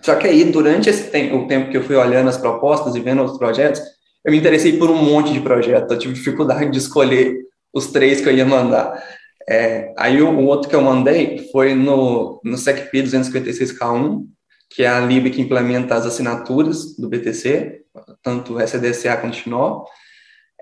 Só 0.04 0.16
que 0.16 0.26
aí, 0.26 0.44
durante 0.44 0.90
esse 0.90 1.10
tempo, 1.10 1.34
o 1.34 1.46
tempo 1.46 1.70
que 1.70 1.78
eu 1.78 1.82
fui 1.82 1.96
olhando 1.96 2.28
as 2.28 2.36
propostas 2.36 2.94
e 2.94 3.00
vendo 3.00 3.24
os 3.24 3.38
projetos, 3.38 3.80
eu 4.22 4.30
me 4.30 4.36
interessei 4.36 4.76
por 4.76 4.90
um 4.90 5.02
monte 5.02 5.32
de 5.32 5.40
projetos. 5.40 5.90
Eu 5.90 5.98
tive 5.98 6.12
dificuldade 6.12 6.70
de 6.70 6.76
escolher 6.76 7.38
os 7.72 7.86
três 7.86 8.20
que 8.20 8.28
eu 8.28 8.34
ia 8.34 8.44
mandar. 8.44 9.02
É, 9.48 9.94
aí, 9.96 10.20
o, 10.20 10.28
o, 10.28 10.44
outro 10.44 10.68
que 10.68 10.76
eu 10.76 10.82
mandei 10.82 11.48
foi 11.50 11.72
no, 11.74 12.38
no 12.44 12.58
SecP 12.58 13.02
256K1, 13.02 14.26
que 14.68 14.82
é 14.82 14.88
a 14.88 15.00
lib 15.00 15.30
que 15.30 15.40
implementa 15.40 15.94
as 15.94 16.04
assinaturas 16.04 16.94
do 16.98 17.08
BTC, 17.08 17.80
tanto 18.22 18.60
SDCA 18.60 19.16
quanto 19.16 19.38
XNO. 19.38 19.84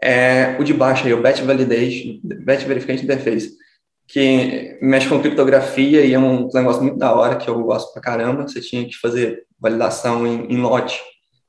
É, 0.01 0.55
o 0.61 0.63
de 0.63 0.73
baixo 0.73 1.05
aí, 1.05 1.13
o 1.13 1.21
Batch 1.21 1.41
Validation, 1.41 2.21
Batch 2.23 2.63
Verification 2.63 3.03
Interface, 3.03 3.57
que 4.07 4.79
mexe 4.83 5.09
com 5.09 5.21
criptografia 5.21 6.05
e 6.05 6.13
é 6.13 6.19
um 6.19 6.49
negócio 6.53 6.83
muito 6.83 6.99
da 6.99 7.15
hora 7.15 7.37
que 7.37 7.49
eu 7.49 7.63
gosto 7.63 7.93
pra 7.93 8.03
caramba. 8.03 8.47
Você 8.47 8.61
tinha 8.61 8.85
que 8.85 8.99
fazer 8.99 9.45
validação 9.59 10.27
em, 10.27 10.53
em 10.53 10.61
lote 10.61 11.01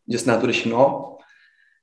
de 0.08 0.16
assinatura 0.16 0.54
XNOL. 0.54 1.18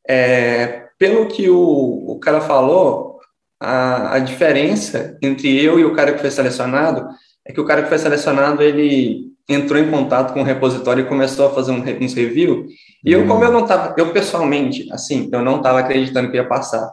É, 0.08 0.86
pelo 0.98 1.26
que 1.26 1.48
o, 1.48 2.12
o 2.12 2.18
cara 2.18 2.40
falou, 2.40 3.18
a, 3.60 4.14
a 4.14 4.18
diferença 4.18 5.18
entre 5.22 5.62
eu 5.62 5.78
e 5.78 5.84
o 5.84 5.94
cara 5.94 6.12
que 6.12 6.20
foi 6.20 6.30
selecionado 6.30 7.06
é 7.46 7.52
que 7.52 7.60
o 7.60 7.64
cara 7.64 7.82
que 7.82 7.88
foi 7.88 7.98
selecionado, 7.98 8.62
ele 8.62 9.30
entrou 9.48 9.80
em 9.80 9.90
contato 9.90 10.32
com 10.32 10.40
o 10.40 10.44
repositório 10.44 11.04
e 11.04 11.08
começou 11.08 11.46
a 11.46 11.50
fazer 11.50 11.72
um, 11.72 11.82
uns 12.02 12.14
review. 12.14 12.66
E 13.04 13.12
eu, 13.12 13.26
como 13.26 13.44
eu 13.44 13.52
não 13.52 13.62
estava, 13.62 13.94
eu 13.98 14.12
pessoalmente, 14.12 14.90
assim, 14.92 15.28
eu 15.32 15.42
não 15.42 15.56
estava 15.56 15.80
acreditando 15.80 16.30
que 16.30 16.36
ia 16.36 16.46
passar. 16.46 16.88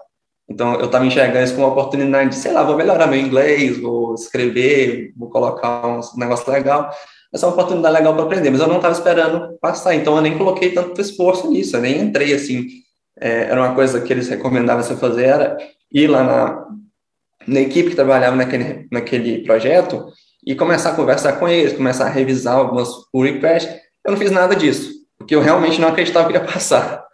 Então, 0.49 0.75
eu 0.75 0.85
estava 0.85 1.05
enxergando 1.05 1.43
isso 1.43 1.55
como 1.55 1.67
uma 1.67 1.73
oportunidade 1.73 2.29
de, 2.29 2.35
sei 2.35 2.53
lá, 2.53 2.63
vou 2.63 2.77
melhorar 2.77 3.07
meu 3.07 3.19
inglês, 3.19 3.79
vou 3.79 4.13
escrever, 4.13 5.11
vou 5.17 5.29
colocar 5.29 5.85
um 5.85 5.99
negócio 6.17 6.49
legal. 6.51 6.89
Essa 7.33 7.45
é 7.45 7.49
uma 7.49 7.53
oportunidade 7.53 7.93
legal 7.93 8.13
para 8.13 8.23
aprender, 8.23 8.49
mas 8.49 8.61
eu 8.61 8.67
não 8.67 8.77
estava 8.77 8.93
esperando 8.93 9.57
passar, 9.59 9.93
então 9.93 10.15
eu 10.15 10.21
nem 10.21 10.37
coloquei 10.37 10.71
tanto 10.71 11.01
esforço 11.01 11.49
nisso, 11.51 11.75
eu 11.75 11.81
nem 11.81 11.99
entrei 11.99 12.33
assim. 12.33 12.67
É, 13.19 13.49
era 13.49 13.61
uma 13.61 13.75
coisa 13.75 13.99
que 13.99 14.13
eles 14.13 14.29
recomendavam 14.29 14.81
você 14.81 14.95
fazer, 14.95 15.25
era 15.25 15.57
ir 15.91 16.07
lá 16.07 16.23
na, 16.23 16.67
na 17.45 17.59
equipe 17.59 17.89
que 17.89 17.95
trabalhava 17.95 18.35
naquele, 18.35 18.87
naquele 18.91 19.43
projeto 19.43 20.05
e 20.45 20.55
começar 20.55 20.91
a 20.91 20.95
conversar 20.95 21.33
com 21.33 21.47
eles, 21.47 21.73
começar 21.73 22.05
a 22.05 22.09
revisar 22.09 22.55
algumas 22.55 22.89
pull 23.11 23.23
requests. 23.23 23.73
Eu 24.05 24.11
não 24.11 24.17
fiz 24.17 24.31
nada 24.31 24.55
disso, 24.55 24.93
porque 25.17 25.35
eu 25.35 25.41
realmente 25.41 25.81
não 25.81 25.89
acreditava 25.89 26.27
que 26.29 26.33
ia 26.33 26.43
passar. 26.43 27.06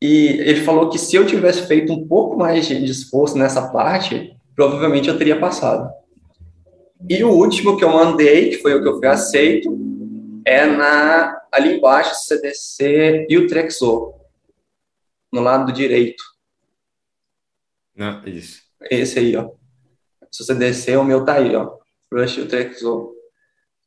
E 0.00 0.28
ele 0.40 0.62
falou 0.62 0.88
que 0.88 0.98
se 0.98 1.14
eu 1.14 1.26
tivesse 1.26 1.66
feito 1.66 1.92
um 1.92 2.06
pouco 2.06 2.36
mais 2.36 2.66
de 2.66 2.84
esforço 2.84 3.36
nessa 3.36 3.70
parte, 3.70 4.34
provavelmente 4.56 5.08
eu 5.08 5.18
teria 5.18 5.38
passado. 5.38 5.90
E 7.08 7.22
o 7.22 7.30
último 7.30 7.76
que 7.76 7.84
eu 7.84 7.90
mandei, 7.90 8.50
que 8.50 8.58
foi 8.58 8.74
o 8.74 8.82
que 8.82 8.88
eu 8.88 8.98
fui 8.98 9.06
aceito, 9.06 9.78
é 10.44 10.66
na 10.66 11.38
ali 11.52 11.76
embaixo 11.76 12.14
CDC 12.14 13.26
Utrexo, 13.30 14.14
no 15.32 15.40
lado 15.40 15.72
direito. 15.72 16.22
Não, 17.94 18.22
isso. 18.24 18.62
Esse 18.90 19.18
aí, 19.18 19.36
ó. 19.36 19.50
Se 20.30 20.44
você 20.44 20.54
descer, 20.54 20.98
o 20.98 21.04
meu 21.04 21.24
tá 21.24 21.34
aí, 21.34 21.54
ó. 21.54 21.76
Rush 22.12 22.38
Utrexo. 22.38 23.12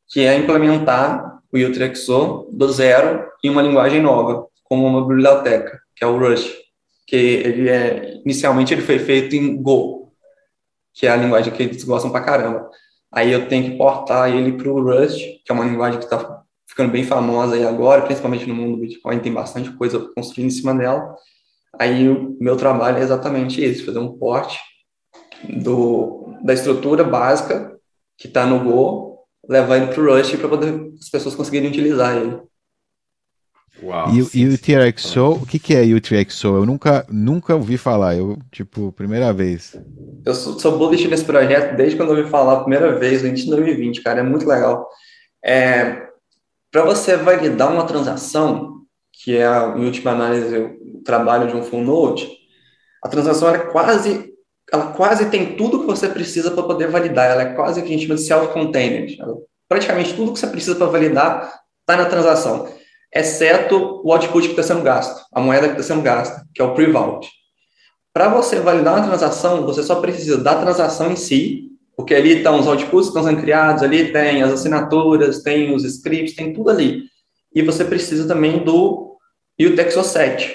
Que 0.07 0.21
é 0.21 0.37
implementar 0.37 1.41
o 1.51 1.57
Utrexo 1.57 2.47
do 2.51 2.71
zero 2.71 3.27
em 3.43 3.49
uma 3.49 3.61
linguagem 3.61 4.01
nova, 4.01 4.47
como 4.73 4.87
uma 4.87 5.07
biblioteca, 5.07 5.79
que 5.95 6.03
é 6.03 6.07
o 6.07 6.17
Rush. 6.17 6.51
Que 7.05 7.15
ele 7.15 7.69
é, 7.69 8.15
inicialmente 8.25 8.73
ele 8.73 8.81
foi 8.81 8.97
feito 8.97 9.35
em 9.35 9.61
Go, 9.61 10.11
que 10.93 11.05
é 11.05 11.11
a 11.11 11.15
linguagem 11.15 11.53
que 11.53 11.61
eles 11.61 11.83
gostam 11.83 12.11
pra 12.11 12.21
caramba. 12.21 12.69
Aí 13.11 13.31
eu 13.31 13.47
tenho 13.47 13.71
que 13.71 13.77
portar 13.77 14.33
ele 14.33 14.53
para 14.53 14.69
o 14.69 14.81
Rust, 14.81 15.19
que 15.19 15.51
é 15.51 15.53
uma 15.53 15.65
linguagem 15.65 15.99
que 15.99 16.05
está 16.05 16.41
ficando 16.67 16.91
bem 16.91 17.03
famosa 17.03 17.55
aí 17.55 17.63
agora, 17.63 18.01
principalmente 18.01 18.47
no 18.47 18.55
mundo 18.55 18.75
do 18.75 18.81
Bitcoin, 18.81 19.19
tem 19.19 19.31
bastante 19.31 19.71
coisa 19.73 19.99
construindo 20.15 20.47
em 20.47 20.55
cima 20.55 20.73
dela. 20.73 21.15
Aí 21.79 22.09
o 22.09 22.35
meu 22.39 22.57
trabalho 22.57 22.97
é 22.97 23.01
exatamente 23.01 23.63
isso, 23.63 23.85
fazer 23.85 23.99
um 23.99 24.17
porte 24.17 24.59
do, 25.47 26.33
da 26.43 26.53
estrutura 26.53 27.03
básica 27.03 27.77
que 28.17 28.27
está 28.27 28.47
no 28.47 28.63
Go, 28.63 29.19
levar 29.47 29.77
ele 29.77 29.87
para 29.87 30.01
o 30.01 30.15
Rust 30.15 30.35
para 30.37 30.49
poder 30.49 30.91
as 30.99 31.09
pessoas 31.09 31.35
conseguirem 31.35 31.69
utilizar 31.69 32.17
ele. 32.17 32.41
Uau, 33.83 34.09
e, 34.11 34.39
e 34.39 34.47
o 34.47 34.57
TRXO, 34.57 35.41
o 35.41 35.45
que, 35.45 35.59
que 35.59 35.75
é 35.75 35.81
o 35.83 35.99
TRXO? 35.99 36.47
Eu 36.47 36.65
nunca, 36.65 37.05
nunca 37.09 37.53
ouvi 37.53 37.77
falar, 37.77 38.15
eu, 38.15 38.37
tipo, 38.49 38.93
primeira 38.93 39.33
vez. 39.33 39.75
Eu 40.25 40.33
sou, 40.33 40.57
sou 40.57 40.77
bullish 40.77 41.07
nesse 41.07 41.25
projeto 41.25 41.75
desde 41.75 41.97
quando 41.97 42.11
eu 42.11 42.17
ouvi 42.17 42.29
falar 42.29 42.53
a 42.53 42.59
primeira 42.61 42.97
vez, 42.97 43.25
em 43.25 43.33
2020, 43.33 44.01
cara, 44.01 44.21
é 44.21 44.23
muito 44.23 44.47
legal. 44.47 44.87
É, 45.43 46.07
Para 46.71 46.85
você 46.85 47.17
validar 47.17 47.71
uma 47.71 47.85
transação, 47.85 48.83
que 49.11 49.35
é, 49.35 49.45
em 49.45 49.85
última 49.85 50.11
análise, 50.11 50.57
o 50.57 51.03
trabalho 51.03 51.49
de 51.49 51.55
um 51.55 51.63
full 51.63 51.83
node, 51.83 52.29
a 53.03 53.09
transação 53.09 53.53
é 53.53 53.59
quase, 53.59 54.33
ela 54.71 54.93
quase 54.93 55.29
tem 55.29 55.57
tudo 55.57 55.81
que 55.81 55.85
você 55.85 56.07
precisa 56.07 56.51
para 56.51 56.63
poder 56.63 56.87
validar, 56.87 57.29
ela 57.29 57.41
é 57.41 57.53
quase 57.53 57.81
o 57.81 57.83
que 57.83 57.89
a 57.89 57.91
gente 57.91 58.07
chama 58.07 58.15
de 58.15 58.21
self-contained. 58.21 59.17
Praticamente 59.67 60.13
tudo 60.13 60.31
que 60.31 60.39
você 60.39 60.47
precisa 60.47 60.75
para 60.75 60.87
validar 60.87 61.53
está 61.81 61.97
na 62.01 62.05
transação 62.05 62.81
exceto 63.13 64.01
o 64.03 64.11
output 64.11 64.47
que 64.47 64.59
está 64.59 64.63
sendo 64.63 64.81
gasto, 64.81 65.23
a 65.31 65.39
moeda 65.39 65.67
que 65.67 65.79
está 65.79 65.93
sendo 65.93 66.01
gasta, 66.01 66.45
que 66.53 66.61
é 66.61 66.65
o 66.65 66.73
pre-vault. 66.73 67.29
Para 68.11 68.29
você 68.29 68.59
validar 68.59 68.95
uma 68.95 69.07
transação, 69.07 69.65
você 69.65 69.83
só 69.83 69.95
precisa 69.95 70.37
da 70.37 70.59
transação 70.59 71.11
em 71.11 71.15
si, 71.15 71.69
porque 71.95 72.13
ali 72.15 72.37
estão 72.37 72.59
os 72.59 72.67
outputs 72.67 73.09
que 73.09 73.17
estão 73.17 73.23
sendo 73.23 73.41
criados, 73.41 73.83
ali 73.83 74.11
tem 74.11 74.41
as 74.41 74.51
assinaturas, 74.51 75.43
tem 75.43 75.73
os 75.73 75.83
scripts, 75.83 76.35
tem 76.35 76.53
tudo 76.53 76.69
ali. 76.69 77.03
E 77.53 77.61
você 77.61 77.85
precisa 77.85 78.27
também 78.27 78.63
do 78.63 79.17
UTXO7, 79.59 80.51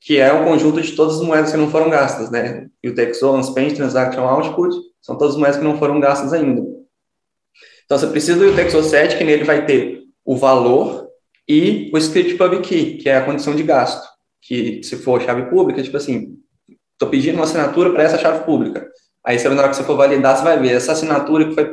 que 0.00 0.18
é 0.18 0.32
o 0.32 0.44
conjunto 0.44 0.80
de 0.80 0.92
todas 0.92 1.16
as 1.16 1.22
moedas 1.22 1.50
que 1.50 1.56
não 1.58 1.70
foram 1.70 1.90
gastas, 1.90 2.30
né? 2.30 2.68
UTXO, 2.84 3.36
Unspent, 3.36 3.76
Transaction 3.76 4.26
Output, 4.26 4.74
são 5.00 5.16
todas 5.16 5.34
as 5.34 5.40
moedas 5.40 5.58
que 5.58 5.64
não 5.64 5.78
foram 5.78 6.00
gastas 6.00 6.32
ainda. 6.32 6.62
Então, 7.84 7.98
você 7.98 8.06
precisa 8.06 8.38
do 8.38 8.46
UTXO7, 8.46 9.18
que 9.18 9.24
nele 9.24 9.44
vai 9.44 9.66
ter 9.66 10.02
o 10.24 10.36
valor 10.36 11.11
e 11.48 11.90
o 11.92 11.98
script 11.98 12.34
pub 12.34 12.60
key, 12.60 12.98
que 12.98 13.08
é 13.08 13.16
a 13.16 13.24
condição 13.24 13.54
de 13.54 13.62
gasto, 13.62 14.06
que 14.40 14.82
se 14.82 14.96
for 14.96 15.20
chave 15.20 15.50
pública, 15.50 15.82
tipo 15.82 15.96
assim, 15.96 16.38
estou 16.92 17.08
pedindo 17.08 17.36
uma 17.36 17.44
assinatura 17.44 17.90
para 17.90 18.02
essa 18.02 18.18
chave 18.18 18.44
pública. 18.44 18.88
Aí 19.24 19.42
na 19.42 19.50
hora 19.50 19.68
que 19.68 19.76
você 19.76 19.84
for 19.84 19.96
validar, 19.96 20.36
você 20.36 20.42
vai 20.42 20.58
ver 20.58 20.72
essa 20.72 20.92
assinatura 20.92 21.48
que 21.48 21.54
foi 21.54 21.64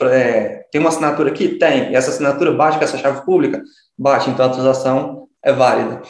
é, 0.00 0.64
tem 0.70 0.80
uma 0.80 0.90
assinatura 0.90 1.30
aqui? 1.30 1.48
Tem. 1.48 1.90
E 1.90 1.96
essa 1.96 2.10
assinatura 2.10 2.52
bate 2.52 2.78
com 2.78 2.84
essa 2.84 2.98
chave 2.98 3.24
pública? 3.24 3.62
Bate, 3.98 4.30
então 4.30 4.46
a 4.46 4.50
transação 4.50 5.28
é 5.42 5.52
válida. 5.52 6.02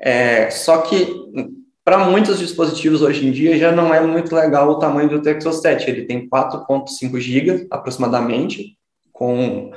É, 0.00 0.50
só 0.50 0.78
que 0.78 1.14
para 1.84 1.98
muitos 1.98 2.38
dispositivos 2.38 3.02
hoje 3.02 3.26
em 3.26 3.30
dia 3.30 3.58
já 3.58 3.70
não 3.70 3.94
é 3.94 4.00
muito 4.00 4.34
legal 4.34 4.68
o 4.68 4.78
tamanho 4.78 5.08
do 5.08 5.22
Texos7. 5.22 5.86
Ele 5.86 6.06
tem 6.06 6.28
4.5 6.28 7.20
GB 7.20 7.66
aproximadamente, 7.70 8.76
com 9.12 9.70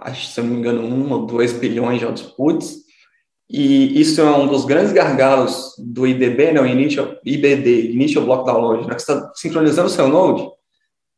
acho, 0.00 0.26
se 0.26 0.40
eu 0.40 0.44
não 0.44 0.52
me 0.52 0.58
engano, 0.58 0.82
um 0.82 1.12
ou 1.12 1.26
dois 1.26 1.52
bilhões 1.52 1.98
de 1.98 2.06
outputs, 2.06 2.76
e 3.50 3.98
isso 3.98 4.20
é 4.20 4.24
um 4.24 4.46
dos 4.46 4.64
grandes 4.64 4.92
gargalos 4.92 5.74
do 5.78 6.06
IDB, 6.06 6.52
né, 6.52 6.60
o 6.60 6.66
Initial, 6.66 7.16
IBD, 7.24 7.92
Initial 7.92 8.24
Block 8.24 8.44
Download, 8.44 8.86
né, 8.86 8.94
que 8.94 9.00
está 9.00 9.32
sincronizando 9.34 9.88
o 9.88 9.90
seu 9.90 10.06
node, 10.08 10.46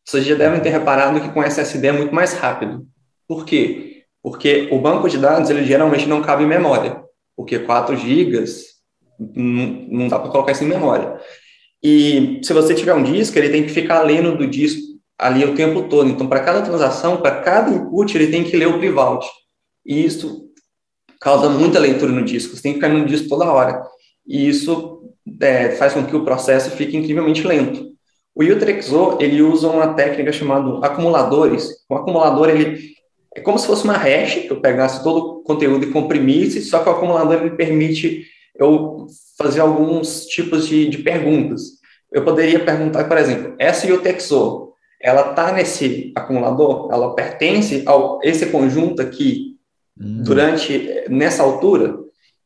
vocês 0.05 0.25
já 0.25 0.35
devem 0.35 0.61
ter 0.61 0.71
reparado 0.71 1.21
que 1.21 1.29
com 1.31 1.43
SSD 1.43 1.89
é 1.89 1.93
muito 1.93 2.15
mais 2.15 2.33
rápido. 2.33 2.87
Por 3.27 3.45
quê? 3.45 4.05
Porque 4.23 4.69
o 4.71 4.79
banco 4.79 5.09
de 5.09 5.19
dados, 5.19 5.51
ele 5.51 5.65
geralmente 5.65 6.07
não 6.07 6.23
cabe 6.23 6.45
em 6.45 6.49
memória, 6.49 7.03
porque 7.37 7.59
4 7.59 7.97
GB 7.97 8.45
não, 9.19 9.87
não 9.89 10.09
dá 10.09 10.19
para 10.19 10.31
colocar 10.31 10.53
isso 10.53 10.65
em 10.65 10.69
memória. 10.69 11.21
E 11.83 12.41
se 12.43 12.53
você 12.53 12.75
tiver 12.75 12.95
um 12.95 13.03
disco, 13.03 13.39
ele 13.39 13.51
tem 13.51 13.63
que 13.63 13.71
ficar 13.71 14.03
lendo 14.03 14.37
do 14.37 14.47
disco 14.47 14.90
ali 15.21 15.45
o 15.45 15.55
tempo 15.55 15.83
todo. 15.83 16.09
Então, 16.09 16.27
para 16.27 16.41
cada 16.41 16.63
transação, 16.63 17.19
para 17.19 17.43
cada 17.43 17.71
input, 17.71 18.17
ele 18.17 18.29
tem 18.29 18.43
que 18.43 18.57
ler 18.57 18.67
o 18.67 18.79
Privault. 18.79 19.27
E 19.85 20.05
isso 20.05 20.49
causa 21.21 21.49
muita 21.49 21.79
leitura 21.79 22.11
no 22.11 22.25
disco. 22.25 22.57
Você 22.57 22.63
tem 22.63 22.73
que 22.73 22.79
ficar 22.79 22.89
no 22.89 23.05
disco 23.05 23.29
toda 23.29 23.53
hora. 23.53 23.83
E 24.27 24.49
isso 24.49 25.03
é, 25.41 25.73
faz 25.73 25.93
com 25.93 26.05
que 26.05 26.17
o 26.17 26.25
processo 26.25 26.71
fique 26.71 26.97
incrivelmente 26.97 27.47
lento. 27.47 27.91
O 28.35 28.43
Utrexo, 28.43 29.19
ele 29.21 29.43
usa 29.43 29.69
uma 29.69 29.93
técnica 29.93 30.33
chamada 30.33 30.85
acumuladores. 30.87 31.69
O 31.89 31.95
acumulador, 31.95 32.49
ele 32.49 32.95
é 33.35 33.41
como 33.41 33.59
se 33.59 33.67
fosse 33.67 33.85
uma 33.85 33.97
hash, 33.97 34.37
que 34.37 34.51
eu 34.51 34.61
pegasse 34.61 35.03
todo 35.05 35.19
o 35.19 35.43
conteúdo 35.43 35.85
e 35.85 35.93
comprimisse, 35.93 36.63
só 36.63 36.81
que 36.81 36.89
o 36.89 36.93
acumulador 36.93 37.35
ele 37.35 37.51
permite 37.51 38.25
eu 38.59 39.07
fazer 39.37 39.61
alguns 39.61 40.27
tipos 40.27 40.67
de, 40.67 40.89
de 40.89 40.99
perguntas. 40.99 41.63
Eu 42.13 42.25
poderia 42.25 42.65
perguntar, 42.65 43.05
por 43.05 43.19
exemplo, 43.19 43.55
essa 43.59 43.93
Utexo, 43.93 44.70
ela 45.01 45.31
está 45.31 45.53
nesse 45.53 46.13
acumulador, 46.15 46.89
ela 46.93 47.15
pertence 47.15 47.85
a 47.87 48.19
esse 48.23 48.47
conjunto 48.47 49.01
aqui 49.01 49.57
uhum. 49.99 50.23
durante 50.23 51.05
nessa 51.09 51.43
altura, 51.43 51.99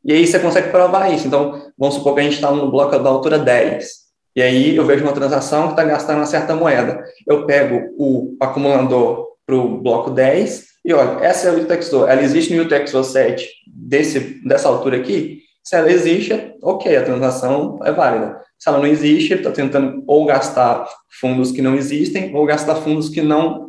e 0.03 0.13
aí 0.13 0.25
você 0.25 0.39
consegue 0.39 0.69
provar 0.69 1.11
isso. 1.11 1.27
Então, 1.27 1.71
vamos 1.77 1.95
supor 1.95 2.13
que 2.13 2.19
a 2.19 2.23
gente 2.23 2.35
está 2.35 2.51
no 2.51 2.71
bloco 2.71 2.97
da 2.97 3.09
altura 3.09 3.39
10, 3.39 4.05
e 4.35 4.41
aí 4.41 4.75
eu 4.75 4.85
vejo 4.85 5.03
uma 5.03 5.13
transação 5.13 5.67
que 5.67 5.69
está 5.71 5.83
gastando 5.83 6.17
uma 6.17 6.25
certa 6.25 6.53
moeda. 6.55 7.03
Eu 7.25 7.45
pego 7.45 7.93
o 7.97 8.35
acumulador 8.39 9.27
para 9.45 9.55
o 9.55 9.81
bloco 9.81 10.09
10 10.11 10.65
e 10.83 10.93
olha, 10.93 11.23
essa 11.25 11.47
é 11.47 11.51
a 11.51 11.53
UTXO, 11.53 12.05
ela 12.05 12.21
existe 12.21 12.53
no 12.53 12.63
UTXO 12.63 13.03
7 13.03 13.47
desse, 13.65 14.19
dessa 14.45 14.67
altura 14.67 14.97
aqui? 14.97 15.44
Se 15.65 15.75
ela 15.75 15.91
existe, 15.91 16.31
ok, 16.61 16.95
a 16.95 17.03
transação 17.03 17.79
é 17.83 17.91
válida. 17.91 18.39
Se 18.59 18.69
ela 18.69 18.77
não 18.77 18.85
existe, 18.85 19.33
ele 19.33 19.41
está 19.41 19.51
tentando 19.51 20.03
ou 20.05 20.23
gastar 20.23 20.87
fundos 21.19 21.51
que 21.51 21.61
não 21.61 21.73
existem 21.73 22.35
ou 22.35 22.45
gastar 22.45 22.75
fundos 22.75 23.09
que 23.09 23.21
não 23.21 23.65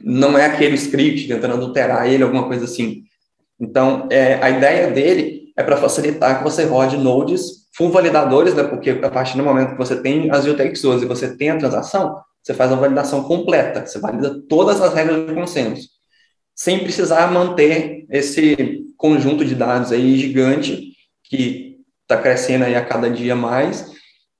não 0.00 0.36
é 0.36 0.44
aquele 0.44 0.74
script, 0.74 1.28
tentando 1.28 1.54
adulterar 1.54 2.06
ele, 2.06 2.24
alguma 2.24 2.46
coisa 2.46 2.64
assim. 2.64 3.04
Então, 3.58 4.06
é, 4.10 4.34
a 4.42 4.50
ideia 4.50 4.90
dele 4.90 5.52
é 5.56 5.62
para 5.62 5.76
facilitar 5.76 6.38
que 6.38 6.44
você 6.44 6.64
rode 6.64 6.98
nodes 6.98 7.64
full 7.74 7.90
validadores, 7.90 8.52
né, 8.54 8.64
porque 8.64 8.90
a 8.90 9.08
partir 9.08 9.36
do 9.36 9.44
momento 9.44 9.70
que 9.70 9.78
você 9.78 9.96
tem 9.96 10.30
as 10.30 10.44
UTXOs 10.46 11.02
e 11.02 11.06
você 11.06 11.36
tem 11.36 11.50
a 11.50 11.56
transação, 11.56 12.16
você 12.42 12.52
faz 12.52 12.70
a 12.70 12.76
validação 12.76 13.22
completa, 13.22 13.86
você 13.86 13.98
valida 13.98 14.42
todas 14.48 14.82
as 14.82 14.92
regras 14.92 15.26
de 15.26 15.32
consenso, 15.34 15.88
sem 16.54 16.80
precisar 16.80 17.32
manter 17.32 18.04
esse 18.10 18.84
conjunto 18.96 19.44
de 19.44 19.54
dados 19.54 19.90
aí 19.90 20.18
gigante 20.18 20.93
que 21.34 21.80
está 22.02 22.20
crescendo 22.20 22.64
aí 22.64 22.74
a 22.74 22.84
cada 22.84 23.10
dia 23.10 23.34
mais, 23.34 23.92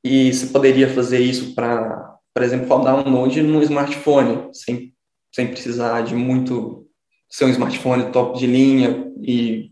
e 0.03 0.33
você 0.33 0.47
poderia 0.47 0.89
fazer 0.89 1.19
isso 1.19 1.55
para, 1.55 2.17
por 2.33 2.43
exemplo, 2.43 2.69
rodar 2.69 2.97
um 2.97 3.11
Node 3.11 3.43
no 3.43 3.63
smartphone, 3.63 4.51
sem, 4.53 4.93
sem 5.35 5.49
precisar 5.49 6.03
de 6.03 6.15
muito 6.15 6.87
ser 7.29 7.47
um 7.47 7.51
smartphone 7.51 8.13
top 8.13 8.39
de 8.39 8.47
linha 8.47 9.11
e 9.21 9.71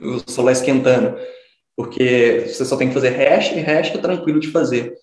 o 0.00 0.18
celular 0.28 0.52
esquentando, 0.52 1.16
porque 1.76 2.44
você 2.46 2.64
só 2.64 2.76
tem 2.76 2.88
que 2.88 2.94
fazer 2.94 3.10
hash, 3.10 3.52
e 3.52 3.60
hash 3.60 3.94
é 3.94 3.98
tranquilo 3.98 4.40
de 4.40 4.50
fazer. 4.50 4.94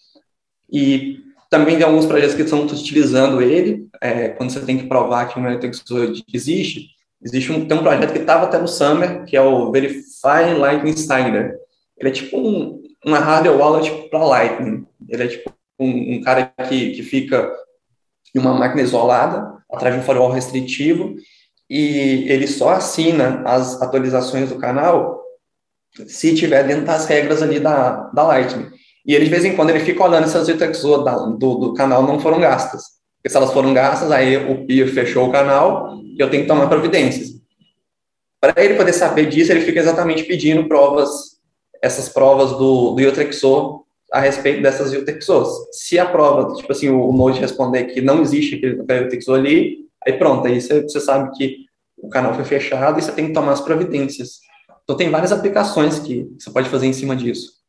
E 0.72 1.20
também 1.50 1.76
tem 1.76 1.86
alguns 1.86 2.06
projetos 2.06 2.36
que 2.36 2.42
estão 2.42 2.64
utilizando 2.64 3.42
ele, 3.42 3.88
é, 4.02 4.30
quando 4.30 4.52
você 4.52 4.62
tem 4.62 4.78
que 4.78 4.88
provar 4.88 5.28
que 5.28 5.40
um 5.40 5.44
network 5.44 6.24
existe, 6.34 6.88
existe 7.24 7.52
um, 7.52 7.66
tem 7.66 7.78
um 7.78 7.84
projeto 7.84 8.14
que 8.14 8.20
estava 8.20 8.46
até 8.46 8.58
no 8.58 8.68
Summer, 8.68 9.26
que 9.26 9.38
é 9.38 9.42
o 9.42 9.72
Verify 9.72 10.54
Lightning 10.58 10.98
Steiner. 10.98 11.61
Ele 12.02 12.10
é 12.10 12.12
tipo 12.12 12.38
um, 12.38 12.82
uma 13.06 13.20
hardware 13.20 13.58
wallet 13.58 14.10
para 14.10 14.26
Lightning. 14.26 14.86
Ele 15.08 15.24
é 15.24 15.28
tipo 15.28 15.54
um, 15.80 16.16
um, 16.16 16.22
cara 16.22 16.52
que, 16.68 16.92
que 16.92 17.04
fica 17.04 17.50
em 18.36 18.40
uma 18.40 18.54
máquina 18.54 18.82
isolada, 18.82 19.54
atrás 19.72 19.94
de 19.94 20.02
um 20.02 20.04
firewall 20.04 20.32
restritivo, 20.32 21.16
e 21.70 22.26
ele 22.28 22.48
só 22.48 22.70
assina 22.72 23.44
as 23.46 23.82
atualizações 23.82 24.50
do 24.50 24.58
canal 24.58 25.22
se 26.08 26.34
tiver 26.34 26.64
dentro 26.64 26.86
das 26.86 27.06
regras 27.06 27.42
ali 27.42 27.60
da, 27.60 28.10
da 28.14 28.24
Lightning. 28.24 28.68
E 29.06 29.14
ele, 29.14 29.26
de 29.26 29.32
vez 29.32 29.46
em 29.46 29.56
quando, 29.56 29.70
ele 29.70 29.80
fica 29.80 30.04
olhando 30.04 30.28
se 30.28 30.38
as 30.38 30.48
UTXO 30.48 31.04
do, 31.38 31.56
do 31.56 31.74
canal 31.74 32.04
não 32.04 32.20
foram 32.20 32.40
gastas. 32.40 32.84
Porque 33.18 33.30
se 33.30 33.38
elas 33.38 33.54
foram 33.54 33.74
gastas, 33.74 34.12
aí 34.12 34.36
o 34.38 34.66
PIA 34.66 34.88
fechou 34.88 35.28
o 35.28 35.32
canal 35.32 35.96
e 36.04 36.20
eu 36.20 36.30
tenho 36.30 36.44
que 36.44 36.48
tomar 36.48 36.68
providências. 36.68 37.30
Para 38.40 38.64
ele 38.64 38.74
poder 38.74 38.94
saber 38.94 39.28
disso, 39.28 39.52
ele 39.52 39.62
fica 39.62 39.80
exatamente 39.80 40.24
pedindo 40.24 40.68
provas, 40.68 41.40
essas 41.82 42.10
provas 42.10 42.52
do, 42.52 42.92
do 42.92 43.86
a 44.12 44.20
respeito 44.20 44.62
dessas 44.62 44.92
Iotrexors. 44.92 45.50
Se 45.72 45.98
a 45.98 46.06
prova, 46.06 46.54
tipo 46.56 46.72
assim, 46.72 46.90
o, 46.90 47.10
o 47.10 47.14
Node 47.14 47.40
responder 47.40 47.86
que 47.86 48.02
não 48.02 48.22
existe 48.22 48.56
aquele, 48.56 48.76
Iotrexor 48.76 49.40
ali, 49.40 49.86
aí 50.06 50.14
pronto, 50.14 50.46
aí 50.46 50.60
você, 50.60 50.82
você 50.82 51.00
sabe 51.00 51.32
que 51.38 51.66
o 51.98 52.10
canal 52.10 52.34
foi 52.34 52.44
fechado 52.44 53.00
e 53.00 53.02
você 53.02 53.12
tem 53.12 53.28
que 53.28 53.34
tomar 53.34 53.54
as 53.54 53.62
providências. 53.62 54.40
Então 54.84 54.98
tem 54.98 55.10
várias 55.10 55.32
aplicações 55.32 56.00
que 56.00 56.28
você 56.38 56.52
pode 56.52 56.70
fazer 56.70 56.88
em 56.88 56.94
cima 56.94 57.16
disso. 57.16 57.62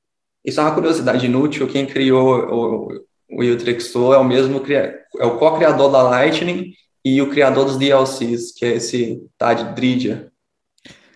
Isso 0.44 0.59
é 0.59 0.64
uma 0.64 0.75
curiosidade 0.75 1.27
inútil, 1.27 1.68
quem 1.68 1.87
criou 1.87 2.40
o, 2.51 2.88
o 3.31 3.42
é 3.42 4.18
o 4.18 4.25
mesmo, 4.25 4.62
é 4.68 5.27
o 5.27 5.38
co-criador 5.38 5.90
da 5.90 6.03
Lightning 6.03 6.72
e 7.05 7.22
o 7.22 7.31
criador 7.31 7.64
dos 7.64 7.77
DLCs, 7.77 8.53
que 8.53 8.64
é 8.64 8.75
esse 8.75 9.25
Tad 9.38 9.75
Dridia. 9.75 10.33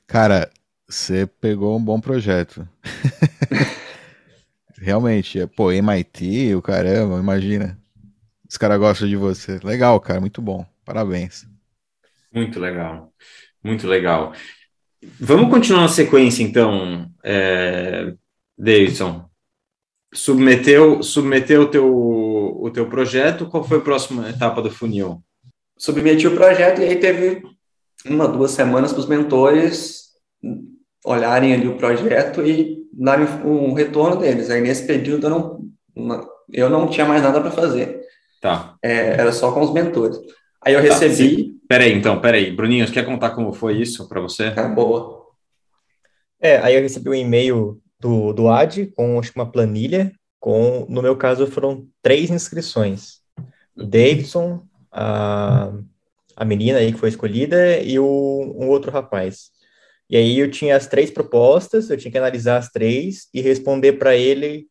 Cara, 0.06 0.48
você 0.88 1.26
pegou 1.26 1.76
um 1.76 1.82
bom 1.82 2.00
projeto. 2.00 2.66
Realmente, 4.78 5.40
é, 5.40 5.46
pô, 5.46 5.72
MIT, 5.72 6.54
o 6.54 6.62
caramba, 6.62 7.18
imagina. 7.18 7.78
Os 8.48 8.56
caras 8.56 8.78
gostam 8.78 9.08
de 9.08 9.16
você. 9.16 9.58
Legal, 9.64 9.98
cara, 9.98 10.20
muito 10.20 10.40
bom. 10.40 10.64
Parabéns. 10.84 11.46
Muito 12.32 12.60
legal, 12.60 13.12
muito 13.64 13.86
legal. 13.86 14.32
Vamos 15.18 15.50
continuar 15.50 15.82
na 15.82 15.88
sequência, 15.88 16.42
então, 16.42 17.10
é, 17.24 18.14
Davidson. 18.56 19.28
Submeteu, 20.14 21.02
submeteu 21.02 21.62
o, 21.62 21.66
teu, 21.66 21.86
o 21.86 22.70
teu 22.70 22.88
projeto, 22.88 23.46
qual 23.46 23.64
foi 23.64 23.78
a 23.78 23.82
próxima 23.82 24.30
etapa 24.30 24.62
do 24.62 24.70
funil? 24.70 25.22
Submeti 25.76 26.26
o 26.26 26.34
projeto 26.34 26.80
e 26.80 26.84
aí 26.84 26.96
teve 26.96 27.42
uma, 28.04 28.28
duas 28.28 28.52
semanas 28.52 28.92
para 28.92 29.00
os 29.00 29.08
mentores 29.08 30.06
olharem 31.06 31.54
ali 31.54 31.68
o 31.68 31.76
projeto 31.76 32.44
e 32.44 32.84
darem 32.92 33.26
um 33.44 33.72
retorno 33.72 34.16
deles. 34.16 34.50
Aí 34.50 34.60
nesse 34.60 34.86
período 34.86 35.26
eu 35.26 35.30
não, 35.30 36.20
eu 36.52 36.68
não 36.68 36.88
tinha 36.88 37.06
mais 37.06 37.22
nada 37.22 37.40
para 37.40 37.52
fazer. 37.52 38.00
Tá. 38.40 38.74
É, 38.82 39.12
era 39.12 39.32
só 39.32 39.52
com 39.52 39.60
os 39.60 39.72
mentores. 39.72 40.18
Aí 40.60 40.74
eu 40.74 40.86
tá, 40.86 40.98
recebi. 40.98 41.44
Tá, 41.44 41.58
peraí, 41.68 41.92
então, 41.92 42.20
peraí. 42.20 42.50
Bruninho, 42.50 42.86
você 42.86 42.92
quer 42.92 43.06
contar 43.06 43.30
como 43.30 43.52
foi 43.52 43.80
isso 43.80 44.08
para 44.08 44.20
você? 44.20 44.46
É, 44.46 44.68
boa. 44.68 45.26
É, 46.40 46.58
aí 46.58 46.74
eu 46.74 46.82
recebi 46.82 47.08
um 47.08 47.14
e-mail 47.14 47.80
do, 48.00 48.32
do 48.32 48.48
AD 48.48 48.86
com 48.96 49.18
acho, 49.18 49.32
uma 49.36 49.50
planilha. 49.50 50.12
Com, 50.40 50.86
no 50.88 51.02
meu 51.02 51.16
caso, 51.16 51.46
foram 51.46 51.86
três 52.02 52.30
inscrições. 52.30 53.20
O 53.76 53.84
Davidson, 53.84 54.62
a, 54.92 55.72
a 56.36 56.44
menina 56.44 56.78
aí 56.78 56.92
que 56.92 56.98
foi 56.98 57.08
escolhida 57.10 57.80
e 57.80 57.98
o, 57.98 58.54
um 58.58 58.68
outro 58.68 58.90
rapaz. 58.90 59.55
E 60.08 60.16
aí 60.16 60.38
eu 60.38 60.50
tinha 60.50 60.76
as 60.76 60.86
três 60.86 61.10
propostas, 61.10 61.90
eu 61.90 61.96
tinha 61.96 62.12
que 62.12 62.18
analisar 62.18 62.58
as 62.58 62.70
três 62.70 63.28
e 63.34 63.40
responder 63.40 63.94
para 63.94 64.16
ele 64.16 64.66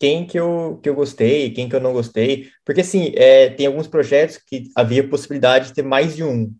quem 0.00 0.26
que 0.26 0.38
eu, 0.38 0.80
que 0.82 0.88
eu 0.88 0.94
gostei, 0.96 1.50
quem 1.52 1.68
que 1.68 1.76
eu 1.76 1.80
não 1.80 1.92
gostei. 1.92 2.48
Porque, 2.64 2.80
assim, 2.80 3.12
é, 3.14 3.50
tem 3.50 3.66
alguns 3.66 3.86
projetos 3.86 4.36
que 4.38 4.64
havia 4.74 5.08
possibilidade 5.08 5.68
de 5.68 5.74
ter 5.74 5.82
mais 5.82 6.16
de 6.16 6.24
um. 6.24 6.52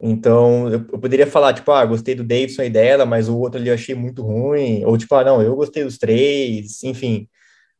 Então, 0.00 0.68
eu, 0.68 0.86
eu, 0.92 0.98
poderia 1.00 1.26
falar, 1.26 1.52
tipo, 1.52 1.72
ah, 1.72 1.84
gostei 1.84 2.14
do 2.14 2.22
Davidson 2.22 2.62
e 2.62 2.70
dela, 2.70 3.04
mas 3.04 3.28
o 3.28 3.36
outro 3.36 3.58
ali 3.58 3.68
eu 3.68 3.74
achei 3.74 3.94
muito 3.94 4.22
ruim. 4.22 4.84
Ou, 4.84 4.96
tipo, 4.96 5.12
ah, 5.16 5.24
não, 5.24 5.42
eu 5.42 5.56
gostei 5.56 5.82
dos 5.82 5.98
três, 5.98 6.82
enfim. 6.84 7.28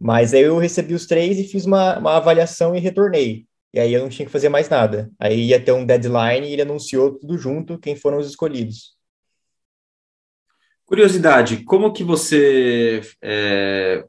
Mas 0.00 0.34
aí 0.34 0.42
eu 0.42 0.58
recebi 0.58 0.94
os 0.94 1.06
três 1.06 1.38
e 1.38 1.44
fiz 1.44 1.64
uma, 1.64 1.98
uma 1.98 2.16
avaliação 2.16 2.74
e 2.74 2.80
retornei. 2.80 3.46
E 3.72 3.78
aí 3.80 3.92
eu 3.92 4.02
não 4.02 4.08
tinha 4.08 4.26
que 4.26 4.32
fazer 4.32 4.48
mais 4.48 4.68
nada. 4.68 5.10
Aí 5.20 5.46
ia 5.46 5.60
ter 5.60 5.72
um 5.72 5.86
deadline 5.86 6.48
e 6.48 6.52
ele 6.52 6.62
anunciou 6.62 7.18
tudo 7.18 7.38
junto 7.38 7.78
quem 7.78 7.94
foram 7.96 8.18
os 8.18 8.28
escolhidos. 8.28 8.97
Curiosidade, 10.88 11.64
como 11.64 11.92
que 11.92 12.02
você 12.02 13.02
é, 13.20 14.02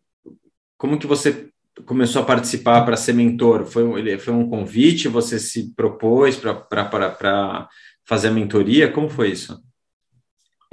como 0.78 0.98
que 0.98 1.06
você 1.06 1.50
começou 1.86 2.22
a 2.22 2.26
participar 2.26 2.86
para 2.86 2.96
ser 2.96 3.12
mentor? 3.12 3.66
Foi, 3.66 4.00
ele, 4.00 4.18
foi 4.18 4.34
um 4.34 4.50
convite? 4.50 5.10
Você 5.10 5.38
se 5.40 5.76
propôs 5.76 6.38
para 6.38 7.68
fazer 8.06 8.30
a 8.30 8.32
mentoria? 8.32 8.90
Como 8.90 9.10
foi 9.10 9.32
isso? 9.32 9.62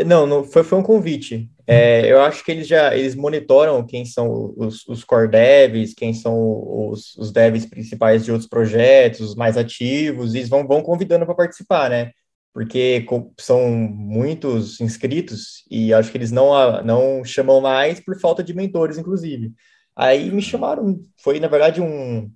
Não, 0.05 0.29
não 0.29 0.45
foi, 0.45 0.63
foi 0.63 0.79
um 0.79 0.83
convite. 0.83 1.51
É, 1.67 2.09
eu 2.09 2.21
acho 2.21 2.45
que 2.45 2.53
eles 2.53 2.69
já 2.69 2.97
eles 2.97 3.17
monitoram 3.17 3.85
quem 3.85 4.05
são 4.05 4.55
os, 4.57 4.87
os 4.87 5.03
core 5.03 5.29
devs, 5.29 5.93
quem 5.93 6.15
são 6.15 6.89
os, 6.89 7.17
os 7.17 7.33
devs 7.33 7.67
principais 7.67 8.25
de 8.25 8.31
outros 8.31 8.49
projetos, 8.49 9.19
os 9.19 9.35
mais 9.35 9.57
ativos, 9.57 10.35
e 10.35 10.39
eles 10.39 10.49
vão, 10.49 10.65
vão 10.69 10.83
convidando 10.83 11.27
para 11.27 11.35
participar, 11.35 11.91
né? 11.91 12.13
Porque 12.57 13.05
são 13.39 13.69
muitos 13.69 14.81
inscritos 14.81 15.63
e 15.71 15.93
acho 15.93 16.11
que 16.11 16.17
eles 16.17 16.33
não, 16.33 16.83
não 16.83 17.23
chamam 17.23 17.61
mais 17.61 18.01
por 18.01 18.19
falta 18.19 18.43
de 18.43 18.55
mentores, 18.55 18.97
inclusive. 18.97 19.53
Aí 19.95 20.31
me 20.31 20.41
chamaram, 20.41 20.99
foi 21.23 21.39
na 21.39 21.49
verdade 21.49 21.83
um, 21.83 22.33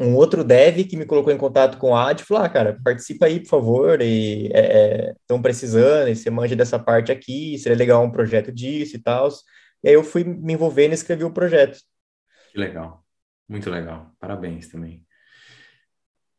um 0.00 0.16
outro 0.16 0.42
dev 0.42 0.82
que 0.82 0.96
me 0.96 1.06
colocou 1.06 1.32
em 1.32 1.38
contato 1.38 1.78
com 1.78 1.94
a 1.94 2.10
AD 2.10 2.22
e 2.22 2.26
falou: 2.26 2.42
ah, 2.42 2.48
cara, 2.48 2.76
participa 2.82 3.26
aí, 3.26 3.38
por 3.38 3.50
favor, 3.50 4.02
e 4.02 4.46
estão 4.46 5.38
é, 5.38 5.42
precisando, 5.42 6.08
e 6.08 6.16
você 6.16 6.28
manja 6.28 6.56
dessa 6.56 6.76
parte 6.76 7.12
aqui, 7.12 7.56
seria 7.56 7.78
legal 7.78 8.02
um 8.02 8.10
projeto 8.10 8.50
disso 8.50 8.96
e 8.96 9.00
tal. 9.00 9.28
E 9.84 9.90
aí 9.90 9.94
eu 9.94 10.02
fui 10.02 10.24
me 10.24 10.54
envolvendo 10.54 10.90
e 10.90 10.94
escrevi 10.94 11.22
o 11.22 11.32
projeto. 11.32 11.78
Que 12.50 12.58
legal, 12.58 13.04
muito 13.48 13.70
legal, 13.70 14.10
parabéns 14.18 14.66
também. 14.66 15.06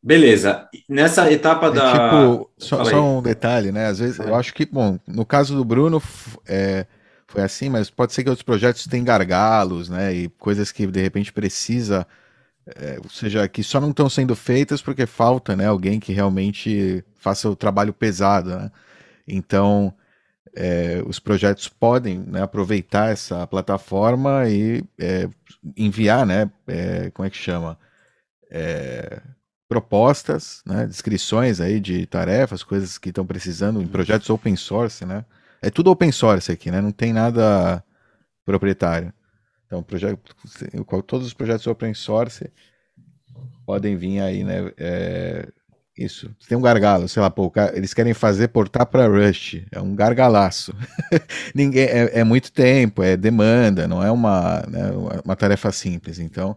Beleza, 0.04 0.68
nessa 0.86 1.32
etapa 1.32 1.68
é, 1.68 1.70
da. 1.70 1.92
Tipo, 1.92 2.50
só, 2.58 2.84
só, 2.84 3.02
um 3.02 3.22
detalhe, 3.22 3.72
né? 3.72 3.86
Às 3.86 4.00
vezes, 4.00 4.18
eu 4.18 4.34
acho 4.34 4.52
que, 4.52 4.66
bom, 4.66 4.98
no 5.06 5.24
caso 5.24 5.56
do 5.56 5.64
Bruno, 5.64 6.02
é, 6.46 6.84
foi 7.26 7.42
assim, 7.42 7.70
mas 7.70 7.88
pode 7.88 8.12
ser 8.12 8.22
que 8.22 8.28
outros 8.28 8.44
projetos 8.44 8.86
tenham 8.86 9.02
gargalos, 9.02 9.88
né? 9.88 10.12
E 10.12 10.28
coisas 10.28 10.70
que 10.70 10.86
de 10.86 11.00
repente 11.00 11.32
precisa, 11.32 12.06
é, 12.76 12.98
ou 13.02 13.08
seja, 13.08 13.48
que 13.48 13.62
só 13.62 13.80
não 13.80 13.92
estão 13.92 14.06
sendo 14.10 14.36
feitas 14.36 14.82
porque 14.82 15.06
falta, 15.06 15.56
né? 15.56 15.68
Alguém 15.68 15.98
que 15.98 16.12
realmente 16.12 17.02
faça 17.14 17.48
o 17.48 17.56
trabalho 17.56 17.94
pesado, 17.94 18.50
né? 18.50 18.70
Então, 19.26 19.94
é, 20.54 21.02
os 21.06 21.18
projetos 21.18 21.66
podem 21.66 22.18
né, 22.18 22.42
aproveitar 22.42 23.10
essa 23.10 23.46
plataforma 23.46 24.50
e 24.50 24.84
é, 25.00 25.30
enviar, 25.74 26.26
né? 26.26 26.50
É, 26.66 27.10
como 27.10 27.26
é 27.26 27.30
que 27.30 27.38
chama? 27.38 27.78
Propostas, 29.74 30.62
né, 30.64 30.86
descrições 30.86 31.60
aí 31.60 31.80
de 31.80 32.06
tarefas, 32.06 32.62
coisas 32.62 32.96
que 32.96 33.08
estão 33.08 33.26
precisando 33.26 33.82
em 33.82 33.88
projetos 33.88 34.30
open 34.30 34.54
source, 34.54 35.04
né? 35.04 35.24
É 35.60 35.68
tudo 35.68 35.90
open 35.90 36.12
source 36.12 36.52
aqui, 36.52 36.70
né? 36.70 36.80
Não 36.80 36.92
tem 36.92 37.12
nada 37.12 37.82
proprietário. 38.44 39.12
Então, 39.66 39.82
projeto, 39.82 40.20
todos 41.04 41.26
os 41.26 41.34
projetos 41.34 41.66
open 41.66 41.92
source 41.92 42.48
podem 43.66 43.96
vir 43.96 44.20
aí, 44.20 44.44
né? 44.44 44.70
É, 44.78 45.48
isso. 45.98 46.30
Tem 46.48 46.56
um 46.56 46.62
gargalo, 46.62 47.08
sei 47.08 47.20
lá, 47.20 47.28
pô, 47.28 47.52
eles 47.72 47.92
querem 47.92 48.14
fazer 48.14 48.46
portar 48.46 48.86
para 48.86 49.08
Rust. 49.08 49.64
É 49.72 49.80
um 49.80 49.92
gargalaço. 49.92 50.72
Ninguém 51.52 51.86
é, 51.86 52.20
é, 52.20 52.22
muito 52.22 52.52
tempo, 52.52 53.02
é 53.02 53.16
demanda, 53.16 53.88
não 53.88 54.04
é 54.04 54.10
uma, 54.12 54.62
né, 54.68 54.92
uma 55.24 55.34
tarefa 55.34 55.72
simples. 55.72 56.20
Então, 56.20 56.56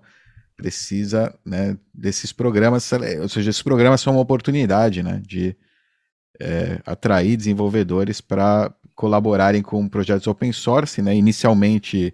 precisa 0.58 1.34
né, 1.46 1.78
desses 1.94 2.34
programas, 2.34 2.92
ou 3.22 3.30
seja, 3.30 3.52
esses 3.52 3.62
programas 3.62 4.02
são 4.02 4.14
uma 4.14 4.22
oportunidade, 4.22 5.04
né, 5.04 5.22
de 5.26 5.56
é, 6.40 6.82
atrair 6.86 7.38
desenvolvedores 7.38 8.20
para 8.20 8.74
colaborarem 8.96 9.62
com 9.62 9.88
projetos 9.88 10.26
open 10.26 10.52
source, 10.52 11.02
né? 11.02 11.16
inicialmente 11.16 12.14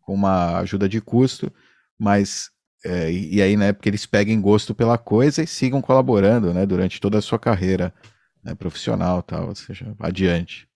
com 0.00 0.12
uma 0.12 0.58
ajuda 0.58 0.88
de 0.88 1.00
custo, 1.00 1.50
mas 1.98 2.50
é, 2.84 3.10
e, 3.10 3.40
aí, 3.40 3.56
né, 3.56 3.72
porque 3.72 3.88
eles 3.88 4.04
peguem 4.04 4.38
gosto 4.40 4.74
pela 4.74 4.98
coisa 4.98 5.42
e 5.42 5.46
sigam 5.46 5.80
colaborando, 5.80 6.52
né, 6.52 6.66
durante 6.66 7.00
toda 7.00 7.18
a 7.18 7.22
sua 7.22 7.38
carreira 7.38 7.94
né, 8.42 8.54
profissional, 8.54 9.22
tal, 9.22 9.48
ou 9.48 9.54
seja, 9.54 9.94
adiante. 10.00 10.68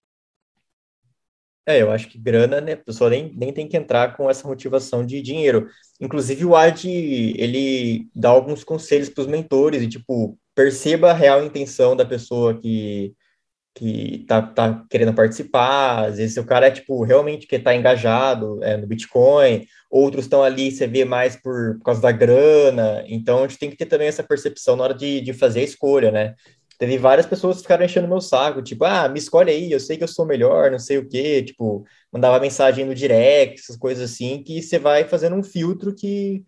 É, 1.68 1.82
eu 1.82 1.90
acho 1.90 2.08
que 2.08 2.18
grana, 2.18 2.62
né, 2.62 2.72
a 2.72 2.76
pessoa 2.78 3.10
nem, 3.10 3.30
nem 3.36 3.52
tem 3.52 3.68
que 3.68 3.76
entrar 3.76 4.16
com 4.16 4.30
essa 4.30 4.48
motivação 4.48 5.04
de 5.04 5.20
dinheiro. 5.20 5.68
Inclusive, 6.00 6.46
o 6.46 6.56
AD, 6.56 6.88
ele 7.36 8.08
dá 8.14 8.30
alguns 8.30 8.64
conselhos 8.64 9.10
para 9.10 9.20
os 9.20 9.26
mentores, 9.26 9.82
e, 9.82 9.86
tipo, 9.86 10.38
perceba 10.54 11.10
a 11.10 11.14
real 11.14 11.44
intenção 11.44 11.94
da 11.94 12.06
pessoa 12.06 12.58
que, 12.58 13.12
que 13.74 14.24
tá, 14.26 14.40
tá 14.40 14.82
querendo 14.88 15.12
participar, 15.12 16.06
às 16.06 16.16
vezes 16.16 16.38
o 16.38 16.44
cara 16.46 16.68
é, 16.68 16.70
tipo, 16.70 17.04
realmente 17.04 17.46
que 17.46 17.58
tá 17.58 17.74
engajado 17.76 18.64
é, 18.64 18.78
no 18.78 18.86
Bitcoin, 18.86 19.66
outros 19.90 20.24
estão 20.24 20.42
ali, 20.42 20.70
você 20.70 20.86
vê 20.86 21.04
mais 21.04 21.36
por, 21.36 21.76
por, 21.76 21.84
causa 21.84 22.00
da 22.00 22.12
grana, 22.12 23.04
então 23.06 23.40
a 23.44 23.46
gente 23.46 23.58
tem 23.58 23.70
que 23.70 23.76
ter 23.76 23.86
também 23.86 24.08
essa 24.08 24.22
percepção 24.22 24.74
na 24.74 24.84
hora 24.84 24.94
de, 24.94 25.20
de 25.20 25.34
fazer 25.34 25.60
a 25.60 25.64
escolha, 25.64 26.10
né? 26.10 26.34
Teve 26.78 26.96
várias 26.96 27.26
pessoas 27.26 27.56
que 27.56 27.62
ficaram 27.62 27.84
enchendo 27.84 28.06
meu 28.08 28.20
saco, 28.20 28.62
tipo, 28.62 28.84
ah, 28.84 29.08
me 29.08 29.18
escolhe 29.18 29.50
aí, 29.50 29.72
eu 29.72 29.80
sei 29.80 29.96
que 29.96 30.04
eu 30.04 30.08
sou 30.08 30.24
melhor, 30.24 30.70
não 30.70 30.78
sei 30.78 30.98
o 30.98 31.08
quê, 31.08 31.42
tipo, 31.42 31.84
mandava 32.12 32.38
mensagem 32.40 32.84
no 32.84 32.94
direct, 32.94 33.60
essas 33.60 33.76
coisas 33.76 34.10
assim, 34.12 34.42
que 34.44 34.62
você 34.62 34.78
vai 34.78 35.04
fazendo 35.04 35.34
um 35.36 35.42
filtro 35.42 35.92
que 35.94 36.44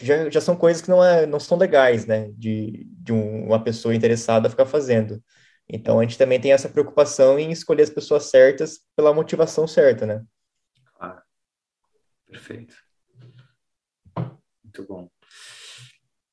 já, 0.00 0.28
já 0.30 0.40
são 0.40 0.56
coisas 0.56 0.82
que 0.82 0.88
não, 0.88 1.04
é, 1.04 1.26
não 1.26 1.40
são 1.40 1.58
legais, 1.58 2.06
né, 2.06 2.30
de, 2.36 2.86
de 2.90 3.12
um, 3.12 3.46
uma 3.46 3.62
pessoa 3.62 3.94
interessada 3.94 4.50
ficar 4.50 4.66
fazendo. 4.66 5.22
Então, 5.68 6.00
a 6.00 6.02
gente 6.02 6.16
também 6.16 6.40
tem 6.40 6.52
essa 6.52 6.68
preocupação 6.68 7.38
em 7.38 7.50
escolher 7.50 7.82
as 7.82 7.90
pessoas 7.90 8.24
certas 8.30 8.80
pela 8.96 9.12
motivação 9.12 9.66
certa, 9.66 10.06
né? 10.06 10.24
Ah, 10.98 11.22
perfeito. 12.26 12.74
Muito 14.64 14.84
bom. 14.86 15.10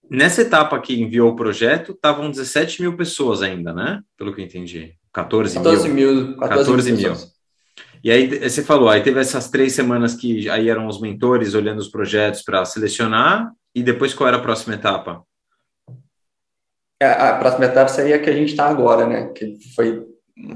Nessa 0.09 0.41
etapa 0.41 0.79
que 0.79 1.01
enviou 1.01 1.31
o 1.31 1.35
projeto, 1.35 1.91
estavam 1.93 2.29
17 2.29 2.81
mil 2.81 2.95
pessoas 2.95 3.41
ainda, 3.41 3.73
né? 3.73 4.01
Pelo 4.17 4.33
que 4.33 4.41
eu 4.41 4.45
entendi. 4.45 4.93
14, 5.13 5.55
14 5.55 5.89
mil. 5.89 6.13
mil 6.13 6.37
14, 6.37 6.65
14 6.65 6.91
mil. 6.91 7.11
mil. 7.11 7.35
E 8.03 8.11
aí 8.11 8.49
você 8.49 8.63
falou, 8.63 8.87
aí 8.87 9.01
teve 9.01 9.19
essas 9.19 9.49
três 9.49 9.73
semanas 9.73 10.13
que 10.13 10.47
aí 10.49 10.69
eram 10.69 10.87
os 10.87 11.01
mentores 11.01 11.55
olhando 11.55 11.79
os 11.79 11.87
projetos 11.87 12.43
para 12.43 12.63
selecionar, 12.63 13.51
e 13.73 13.81
depois 13.81 14.13
qual 14.13 14.27
era 14.27 14.37
a 14.37 14.41
próxima 14.41 14.75
etapa? 14.75 15.23
É, 17.01 17.07
a 17.07 17.37
próxima 17.37 17.65
etapa 17.65 17.89
seria 17.89 18.15
a 18.15 18.19
que 18.19 18.29
a 18.29 18.33
gente 18.33 18.51
está 18.51 18.69
agora, 18.69 19.07
né? 19.07 19.27
Que 19.29 19.57
foi 19.75 20.05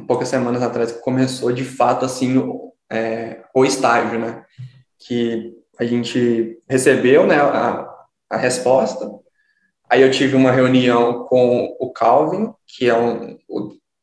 poucas 0.07 0.29
semanas 0.29 0.61
atrás 0.61 0.91
que 0.91 1.01
começou 1.01 1.51
de 1.51 1.63
fato 1.63 2.05
assim 2.05 2.37
o, 2.37 2.73
é, 2.89 3.43
o 3.53 3.65
estágio, 3.65 4.19
né? 4.19 4.45
Que 4.99 5.53
a 5.79 5.85
gente 5.85 6.57
recebeu, 6.69 7.25
né? 7.25 7.39
A, 7.39 7.89
a 8.29 8.37
resposta. 8.37 9.09
Aí 9.89 10.01
eu 10.01 10.11
tive 10.11 10.35
uma 10.35 10.51
reunião 10.51 11.25
com 11.25 11.75
o 11.79 11.91
Calvin, 11.91 12.51
que 12.67 12.87
é 12.87 12.97
um, 12.97 13.37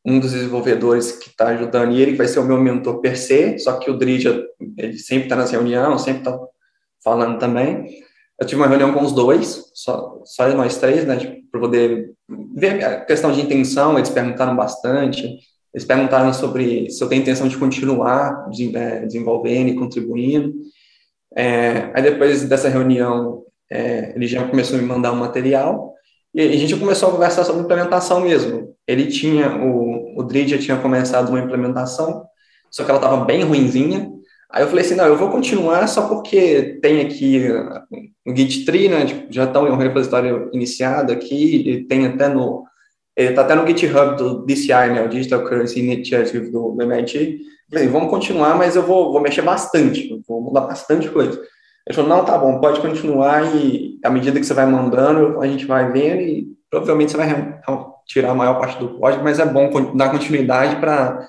um 0.04 0.18
dos 0.18 0.32
desenvolvedores 0.32 1.12
que 1.12 1.28
está 1.28 1.48
ajudando, 1.48 1.92
e 1.92 2.02
ele 2.02 2.16
vai 2.16 2.26
ser 2.26 2.40
o 2.40 2.44
meu 2.44 2.58
mentor 2.58 3.00
per 3.00 3.16
se, 3.16 3.58
só 3.58 3.78
que 3.78 3.90
o 3.90 3.96
Dridja, 3.96 4.44
ele 4.76 4.98
sempre 4.98 5.24
está 5.24 5.36
nas 5.36 5.50
reuniões, 5.50 6.02
sempre 6.02 6.20
está 6.20 6.38
falando 7.02 7.38
também. 7.38 8.02
Eu 8.38 8.46
tive 8.46 8.60
uma 8.60 8.68
reunião 8.68 8.92
com 8.92 9.02
os 9.02 9.12
dois, 9.12 9.70
só, 9.74 10.20
só 10.24 10.48
nós 10.54 10.76
três, 10.76 11.04
né, 11.04 11.40
para 11.50 11.60
poder 11.60 12.12
ver 12.54 12.84
a 12.84 13.04
questão 13.04 13.32
de 13.32 13.40
intenção, 13.40 13.96
eles 13.96 14.10
perguntaram 14.10 14.54
bastante, 14.54 15.38
eles 15.72 15.86
perguntaram 15.86 16.32
sobre 16.32 16.90
se 16.90 17.02
eu 17.02 17.08
tenho 17.08 17.22
intenção 17.22 17.48
de 17.48 17.56
continuar 17.56 18.48
é, 18.74 19.06
desenvolvendo 19.06 19.68
e 19.68 19.76
contribuindo. 19.76 20.52
É, 21.36 21.90
aí 21.94 22.02
depois 22.02 22.44
dessa 22.44 22.68
reunião, 22.68 23.42
é, 23.70 24.12
ele 24.14 24.26
já 24.26 24.46
começou 24.46 24.78
a 24.78 24.82
me 24.82 24.86
mandar 24.86 25.12
um 25.12 25.16
material, 25.16 25.94
e 26.34 26.42
a 26.42 26.56
gente 26.56 26.76
começou 26.76 27.08
a 27.08 27.12
conversar 27.12 27.44
sobre 27.44 27.62
implementação 27.62 28.20
mesmo. 28.20 28.74
Ele 28.86 29.06
tinha, 29.06 29.56
o, 29.56 30.20
o 30.20 30.22
Drid 30.22 30.50
já 30.50 30.58
tinha 30.58 30.76
começado 30.76 31.30
uma 31.30 31.40
implementação, 31.40 32.24
só 32.70 32.84
que 32.84 32.90
ela 32.90 32.98
estava 32.98 33.24
bem 33.24 33.42
ruinzinha. 33.42 34.10
Aí 34.50 34.62
eu 34.62 34.68
falei 34.68 34.84
assim, 34.84 34.94
não, 34.94 35.06
eu 35.06 35.16
vou 35.16 35.30
continuar 35.30 35.86
só 35.86 36.08
porque 36.08 36.78
tem 36.82 37.00
aqui 37.00 37.48
o 38.26 38.36
Git 38.36 38.64
tree, 38.64 38.88
né, 38.88 39.06
tipo, 39.06 39.32
já 39.32 39.44
está 39.44 39.60
um 39.60 39.76
repositório 39.76 40.50
iniciado 40.52 41.12
aqui, 41.12 41.68
e 41.68 41.84
tem 41.84 42.06
até 42.06 42.28
no, 42.28 42.64
ele 43.16 43.30
está 43.30 43.42
até 43.42 43.54
no 43.54 43.66
GitHub 43.66 44.16
do 44.16 44.44
DCI, 44.44 44.92
né, 44.92 45.02
o 45.04 45.08
Digital 45.08 45.42
Currency 45.42 45.80
Initiative 45.80 46.50
do, 46.50 46.72
do 46.72 46.82
MIT. 46.82 47.40
Falei, 47.70 47.88
vamos 47.88 48.10
continuar, 48.10 48.56
mas 48.56 48.76
eu 48.76 48.82
vou, 48.82 49.10
vou 49.10 49.22
mexer 49.22 49.42
bastante, 49.42 50.22
vou 50.28 50.42
mudar 50.42 50.60
bastante 50.60 51.08
coisa. 51.08 51.40
Ele 51.86 51.94
falou, 51.94 52.10
não, 52.10 52.24
tá 52.24 52.36
bom, 52.36 52.60
pode 52.60 52.80
continuar 52.80 53.54
e 53.54 53.98
à 54.04 54.10
medida 54.10 54.40
que 54.40 54.46
você 54.46 54.54
vai 54.54 54.66
mandando, 54.66 55.40
a 55.40 55.46
gente 55.46 55.64
vai 55.66 55.90
vendo 55.92 56.20
e 56.20 56.48
provavelmente 56.68 57.12
você 57.12 57.16
vai 57.16 57.60
tirar 58.06 58.30
a 58.30 58.34
maior 58.34 58.58
parte 58.58 58.78
do 58.78 58.98
código, 58.98 59.22
mas 59.22 59.38
é 59.38 59.46
bom 59.46 59.70
dar 59.94 60.10
continuidade 60.10 60.76
para 60.76 61.26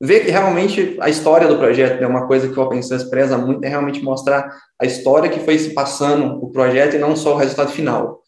ver 0.00 0.24
que 0.24 0.30
realmente 0.30 0.96
a 1.00 1.08
história 1.08 1.46
do 1.46 1.58
projeto 1.58 1.98
é 1.98 2.00
né, 2.00 2.06
uma 2.06 2.26
coisa 2.26 2.48
que 2.48 2.58
o 2.58 2.62
Open 2.62 2.82
Source 2.82 3.08
preza 3.08 3.38
muito, 3.38 3.64
é 3.64 3.68
realmente 3.68 4.02
mostrar 4.02 4.50
a 4.80 4.84
história 4.84 5.30
que 5.30 5.40
foi 5.40 5.58
se 5.58 5.72
passando 5.72 6.44
o 6.44 6.50
projeto 6.50 6.96
e 6.96 6.98
não 6.98 7.14
só 7.14 7.34
o 7.34 7.38
resultado 7.38 7.70
final. 7.70 8.20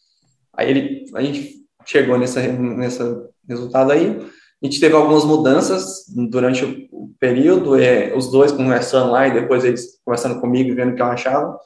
Aí 0.53 0.69
ele, 0.69 1.05
a 1.13 1.21
gente 1.21 1.57
chegou 1.85 2.17
nessa, 2.17 2.41
nessa 2.41 3.29
resultado 3.47 3.91
aí, 3.91 4.19
a 4.61 4.65
gente 4.65 4.79
teve 4.79 4.95
algumas 4.95 5.23
mudanças 5.23 6.05
durante 6.29 6.89
o 6.91 7.11
período, 7.19 7.79
é, 7.79 8.13
os 8.15 8.31
dois 8.31 8.51
conversando 8.51 9.11
lá 9.11 9.27
e 9.27 9.33
depois 9.33 9.63
eles 9.63 9.99
conversando 10.03 10.41
comigo, 10.41 10.75
vendo 10.75 10.93
o 10.93 10.95
que 10.95 11.01
eu 11.01 11.05
achava. 11.05 11.57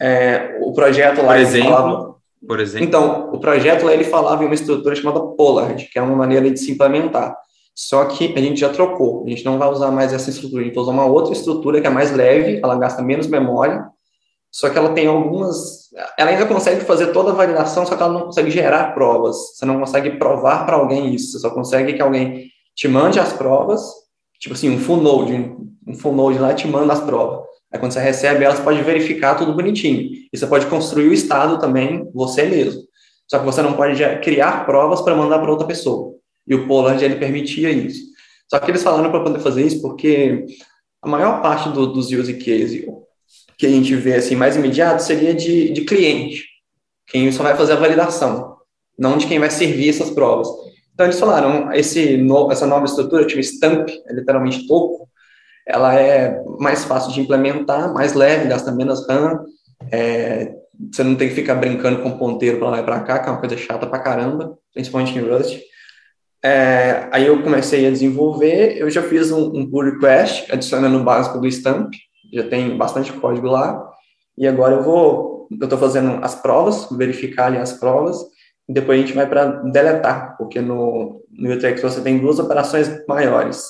É, 0.00 0.58
o 0.62 0.72
projeto 0.72 1.22
lá... 1.22 1.34
Por 1.34 1.38
exemplo? 1.38 1.70
Falava, 1.70 2.14
por 2.46 2.60
exemplo? 2.60 2.86
Então, 2.86 3.30
o 3.32 3.40
projeto 3.40 3.84
lá 3.84 3.92
ele 3.92 4.04
falava 4.04 4.42
em 4.42 4.46
uma 4.46 4.54
estrutura 4.54 4.94
chamada 4.94 5.20
Pollard, 5.20 5.88
que 5.92 5.98
é 5.98 6.02
uma 6.02 6.14
maneira 6.14 6.48
de 6.50 6.58
se 6.58 6.72
implementar. 6.72 7.36
Só 7.74 8.04
que 8.04 8.32
a 8.36 8.40
gente 8.40 8.60
já 8.60 8.68
trocou, 8.68 9.24
a 9.26 9.30
gente 9.30 9.44
não 9.44 9.58
vai 9.58 9.68
usar 9.68 9.90
mais 9.90 10.12
essa 10.12 10.30
estrutura, 10.30 10.62
a 10.62 10.64
gente 10.64 10.74
vai 10.74 10.82
usar 10.82 10.92
uma 10.92 11.06
outra 11.06 11.32
estrutura 11.32 11.80
que 11.80 11.86
é 11.86 11.90
mais 11.90 12.12
leve, 12.12 12.60
ela 12.62 12.78
gasta 12.78 13.02
menos 13.02 13.26
memória, 13.26 13.84
só 14.54 14.70
que 14.70 14.78
ela 14.78 14.94
tem 14.94 15.08
algumas. 15.08 15.88
Ela 16.16 16.30
ainda 16.30 16.46
consegue 16.46 16.84
fazer 16.84 17.08
toda 17.08 17.32
a 17.32 17.34
validação, 17.34 17.84
só 17.84 17.96
que 17.96 18.02
ela 18.04 18.12
não 18.12 18.26
consegue 18.26 18.52
gerar 18.52 18.94
provas. 18.94 19.36
Você 19.52 19.64
não 19.64 19.80
consegue 19.80 20.12
provar 20.12 20.64
para 20.64 20.76
alguém 20.76 21.12
isso. 21.12 21.32
Você 21.32 21.40
só 21.40 21.50
consegue 21.50 21.92
que 21.92 22.00
alguém 22.00 22.46
te 22.72 22.86
mande 22.86 23.18
as 23.18 23.32
provas, 23.32 23.82
tipo 24.38 24.54
assim, 24.54 24.70
um 24.70 24.78
full 24.78 24.98
node, 24.98 25.52
um 25.84 25.94
full 25.96 26.12
node 26.12 26.38
lá 26.38 26.54
te 26.54 26.68
manda 26.68 26.92
as 26.92 27.00
provas. 27.00 27.44
Aí 27.72 27.80
quando 27.80 27.90
você 27.90 27.98
recebe 27.98 28.44
elas, 28.44 28.60
pode 28.60 28.80
verificar 28.82 29.34
tudo 29.34 29.54
bonitinho. 29.54 30.08
E 30.32 30.38
você 30.38 30.46
pode 30.46 30.66
construir 30.66 31.08
o 31.08 31.12
estado 31.12 31.58
também, 31.58 32.08
você 32.14 32.44
mesmo. 32.44 32.80
Só 33.28 33.40
que 33.40 33.44
você 33.44 33.60
não 33.60 33.72
pode 33.72 34.00
criar 34.20 34.64
provas 34.66 35.00
para 35.00 35.16
mandar 35.16 35.40
para 35.40 35.50
outra 35.50 35.66
pessoa. 35.66 36.14
E 36.46 36.54
o 36.54 36.68
Pollard, 36.68 37.04
ele 37.04 37.16
permitia 37.16 37.70
isso. 37.70 38.04
Só 38.48 38.60
que 38.60 38.70
eles 38.70 38.84
falaram 38.84 39.10
para 39.10 39.24
poder 39.24 39.40
fazer 39.40 39.66
isso 39.66 39.82
porque 39.82 40.46
a 41.02 41.08
maior 41.08 41.42
parte 41.42 41.70
do, 41.70 41.88
dos 41.88 42.12
use 42.12 42.34
cases, 42.34 42.86
que 43.56 43.66
a 43.66 43.70
gente 43.70 43.94
vê 43.94 44.14
assim 44.14 44.36
mais 44.36 44.56
imediato 44.56 45.02
seria 45.02 45.34
de, 45.34 45.70
de 45.70 45.82
cliente, 45.82 46.44
quem 47.06 47.30
só 47.30 47.42
vai 47.42 47.56
fazer 47.56 47.72
a 47.72 47.76
validação, 47.76 48.56
não 48.98 49.18
de 49.18 49.26
quem 49.26 49.38
vai 49.38 49.50
servir 49.50 49.88
essas 49.88 50.10
provas. 50.10 50.48
Então 50.92 51.06
eles 51.06 51.18
falaram, 51.18 51.72
esse 51.72 52.16
no, 52.16 52.50
essa 52.50 52.66
nova 52.66 52.84
estrutura, 52.84 53.26
tipo 53.26 53.40
Stamp, 53.40 53.88
é 53.88 54.12
literalmente 54.12 54.66
toco, 54.66 55.08
ela 55.66 55.94
é 55.94 56.42
mais 56.58 56.84
fácil 56.84 57.12
de 57.12 57.20
implementar, 57.20 57.92
mais 57.92 58.14
leve, 58.14 58.48
gasta 58.48 58.70
menos 58.70 59.06
RAM, 59.08 59.44
é, 59.90 60.52
você 60.92 61.02
não 61.02 61.14
tem 61.14 61.28
que 61.28 61.34
ficar 61.34 61.54
brincando 61.54 62.02
com 62.02 62.18
ponteiro 62.18 62.58
para 62.58 62.70
lá 62.70 62.80
e 62.80 62.84
para 62.84 63.00
cá, 63.00 63.18
que 63.18 63.28
é 63.28 63.32
uma 63.32 63.40
coisa 63.40 63.56
chata 63.56 63.86
para 63.86 63.98
caramba, 63.98 64.58
principalmente 64.72 65.16
em 65.16 65.20
Rust. 65.20 65.60
É, 66.42 67.08
aí 67.10 67.26
eu 67.26 67.42
comecei 67.42 67.86
a 67.86 67.90
desenvolver, 67.90 68.76
eu 68.76 68.90
já 68.90 69.02
fiz 69.02 69.32
um, 69.32 69.46
um 69.56 69.70
pull 69.70 69.84
request, 69.84 70.52
adicionando 70.52 70.98
o 70.98 71.04
básico 71.04 71.40
do 71.40 71.48
Stamp, 71.48 71.92
já 72.34 72.48
tem 72.48 72.76
bastante 72.76 73.12
código 73.12 73.46
lá. 73.46 73.90
E 74.36 74.46
agora 74.46 74.76
eu 74.76 74.82
vou, 74.82 75.48
eu 75.50 75.64
estou 75.64 75.78
fazendo 75.78 76.24
as 76.24 76.34
provas, 76.34 76.88
verificar 76.90 77.46
ali 77.46 77.58
as 77.58 77.74
provas, 77.74 78.20
e 78.68 78.72
depois 78.72 78.98
a 78.98 79.00
gente 79.00 79.14
vai 79.14 79.28
para 79.28 79.46
deletar, 79.46 80.36
porque 80.36 80.60
no, 80.60 81.22
no 81.30 81.52
Utrecht 81.52 81.82
você 81.82 82.00
tem 82.00 82.18
duas 82.18 82.38
operações 82.38 83.06
maiores. 83.06 83.62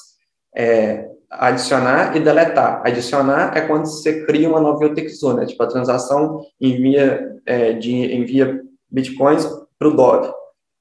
É, 0.56 1.08
adicionar 1.30 2.16
e 2.16 2.20
deletar. 2.20 2.82
Adicionar 2.84 3.56
é 3.56 3.62
quando 3.62 3.86
você 3.86 4.24
cria 4.24 4.48
uma 4.48 4.60
nova 4.60 4.86
UTXO, 4.86 5.34
né? 5.34 5.46
Tipo, 5.46 5.62
a 5.62 5.68
transação 5.68 6.40
envia, 6.60 7.36
é, 7.44 7.72
de, 7.72 7.92
envia 8.14 8.60
bitcoins 8.90 9.46
para 9.78 9.88
o 9.88 9.96
Dove. 9.96 10.32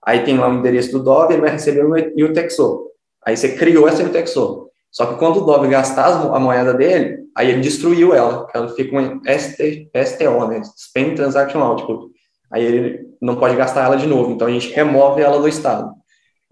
Aí 0.05 0.23
tem 0.23 0.37
lá 0.37 0.49
o 0.49 0.53
endereço 0.53 0.91
do 0.91 1.03
Dove, 1.03 1.33
ele 1.33 1.41
vai 1.41 1.51
receber 1.51 1.83
o 1.83 2.25
UTXO. 2.25 2.91
Aí 3.25 3.35
você 3.35 3.55
criou 3.55 3.87
essa 3.87 4.03
UTXO. 4.03 4.69
Só 4.91 5.07
que 5.07 5.17
quando 5.17 5.37
o 5.37 5.45
Dove 5.45 5.67
gastar 5.69 6.07
a 6.07 6.39
moeda 6.39 6.73
dele, 6.73 7.22
aí 7.35 7.49
ele 7.49 7.61
destruiu 7.61 8.13
ela, 8.13 8.47
ela 8.53 8.69
fica 8.69 8.95
um 8.95 9.21
ST, 9.25 9.89
STO, 10.05 10.47
né? 10.47 10.61
Spend 10.77 11.15
Transaction 11.15 11.61
Output. 11.61 12.13
Aí 12.51 12.63
ele 12.63 13.07
não 13.21 13.35
pode 13.35 13.55
gastar 13.55 13.85
ela 13.85 13.95
de 13.95 14.05
novo, 14.05 14.31
então 14.31 14.47
a 14.47 14.51
gente 14.51 14.71
remove 14.73 15.21
ela 15.21 15.39
do 15.39 15.47
estado. 15.47 15.91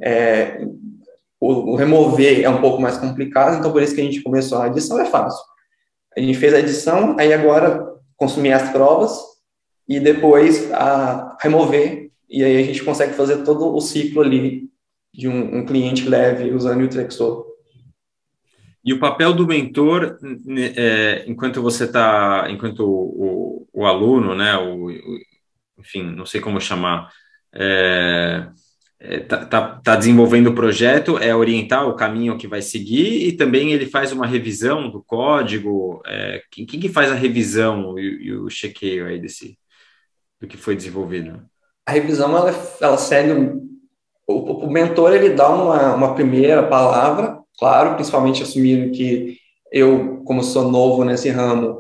É, 0.02 0.66
o, 1.40 1.74
o, 1.74 1.76
remover 1.76 2.44
é 2.44 2.50
um 2.50 2.60
pouco 2.60 2.82
mais 2.82 2.98
complicado, 2.98 3.58
então 3.58 3.72
por 3.72 3.84
isso 3.84 3.94
que 3.94 4.02
a 4.02 4.04
gente 4.04 4.22
começou 4.22 4.60
a 4.60 4.68
edição, 4.68 5.00
é 5.00 5.06
fácil. 5.06 5.44
A 6.18 6.20
gente 6.20 6.38
fez 6.38 6.54
a 6.54 6.60
edição, 6.60 7.16
aí 7.20 7.32
agora 7.32 7.88
consumir 8.18 8.54
as 8.54 8.72
provas 8.72 9.20
e 9.88 10.00
depois 10.00 10.72
a 10.72 11.38
remover, 11.40 12.10
e 12.30 12.44
aí 12.44 12.58
a 12.58 12.64
gente 12.64 12.84
consegue 12.84 13.14
fazer 13.14 13.44
todo 13.44 13.76
o 13.76 13.82
ciclo 13.82 14.22
ali 14.22 14.70
de 15.14 15.28
um, 15.28 15.58
um 15.58 15.66
cliente 15.66 16.08
leve 16.08 16.52
usando 16.52 16.84
o 16.84 16.88
Trexor. 16.88 17.46
E 18.84 18.94
o 18.94 19.00
papel 19.00 19.34
do 19.34 19.46
mentor, 19.46 20.18
é, 20.76 21.24
enquanto 21.28 21.62
você 21.62 21.84
está, 21.84 22.48
enquanto 22.50 22.80
o, 22.82 23.68
o, 23.74 23.82
o, 23.82 23.86
aluno, 23.86 24.34
né, 24.34 24.58
o, 24.58 24.88
o, 24.88 25.20
enfim, 25.78 26.04
não 26.04 26.26
sei 26.26 26.42
como 26.42 26.60
chamar, 26.60 27.12
é, 27.54 28.48
é, 29.00 29.20
tá, 29.20 29.46
tá, 29.46 29.80
tá, 29.84 29.96
desenvolvendo 29.96 30.48
o 30.48 30.56
projeto, 30.56 31.18
é 31.20 31.36
orientar 31.36 31.88
o 31.88 31.96
caminho 31.96 32.38
que 32.38 32.48
vai 32.48 32.62
seguir 32.62 33.28
e 33.28 33.32
também 33.34 33.72
ele 33.72 33.86
faz 33.86 34.12
uma 34.12 34.26
revisão 34.26 34.90
do 34.90 35.04
código. 35.04 36.02
É, 36.06 36.42
quem, 36.50 36.66
quem, 36.66 36.80
que 36.80 36.90
faz 36.90 37.12
a 37.12 37.16
revisão 37.16 38.00
e, 38.00 38.26
e, 38.26 38.34
o 38.34 38.50
chequeio 38.50 39.06
aí 39.06 39.20
desse 39.20 39.58
do 40.40 40.48
que 40.48 40.58
foi 40.58 40.76
desenvolvido? 40.76 41.44
A 41.86 41.92
revisão 41.92 42.36
ela, 42.36 42.52
ela 42.80 42.98
segue 42.98 43.32
o, 44.28 44.66
o 44.66 44.72
mentor 44.72 45.14
ele 45.14 45.30
dá 45.30 45.50
uma, 45.50 45.94
uma 45.94 46.16
primeira 46.16 46.64
palavra 46.68 47.41
claro, 47.62 47.94
principalmente 47.94 48.42
assumindo 48.42 48.92
que 48.92 49.38
eu, 49.72 50.24
como 50.26 50.44
sou 50.44 50.72
novo 50.72 51.06
nesse 51.06 51.30
ramo, 51.30 51.80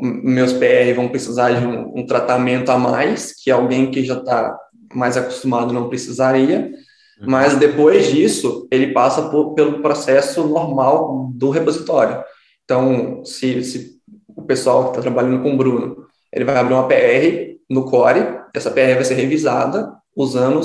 meus 0.00 0.54
PR 0.54 0.94
vão 0.96 1.08
precisar 1.08 1.50
de 1.50 1.66
um, 1.66 2.00
um 2.00 2.06
tratamento 2.06 2.70
a 2.70 2.78
mais, 2.78 3.34
que 3.34 3.50
alguém 3.50 3.90
que 3.90 4.02
já 4.02 4.14
está 4.14 4.58
mais 4.94 5.18
acostumado 5.18 5.74
não 5.74 5.90
precisaria, 5.90 6.72
uhum. 7.20 7.26
mas 7.28 7.54
depois 7.58 8.10
disso, 8.10 8.66
ele 8.70 8.94
passa 8.94 9.28
por, 9.28 9.52
pelo 9.52 9.82
processo 9.82 10.42
normal 10.48 11.30
do 11.34 11.50
repositório. 11.50 12.24
Então, 12.64 13.22
se, 13.22 13.62
se 13.62 14.00
o 14.34 14.42
pessoal 14.42 14.84
que 14.84 14.90
está 14.90 15.02
trabalhando 15.02 15.42
com 15.42 15.52
o 15.52 15.56
Bruno, 15.56 16.06
ele 16.32 16.46
vai 16.46 16.56
abrir 16.56 16.72
uma 16.72 16.88
PR 16.88 17.58
no 17.68 17.84
Core, 17.84 18.40
essa 18.54 18.70
PR 18.70 18.94
vai 18.94 19.04
ser 19.04 19.14
revisada 19.14 19.92
usando 20.16 20.60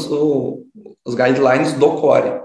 os 1.04 1.14
guidelines 1.14 1.74
do 1.74 1.98
Core. 1.98 2.45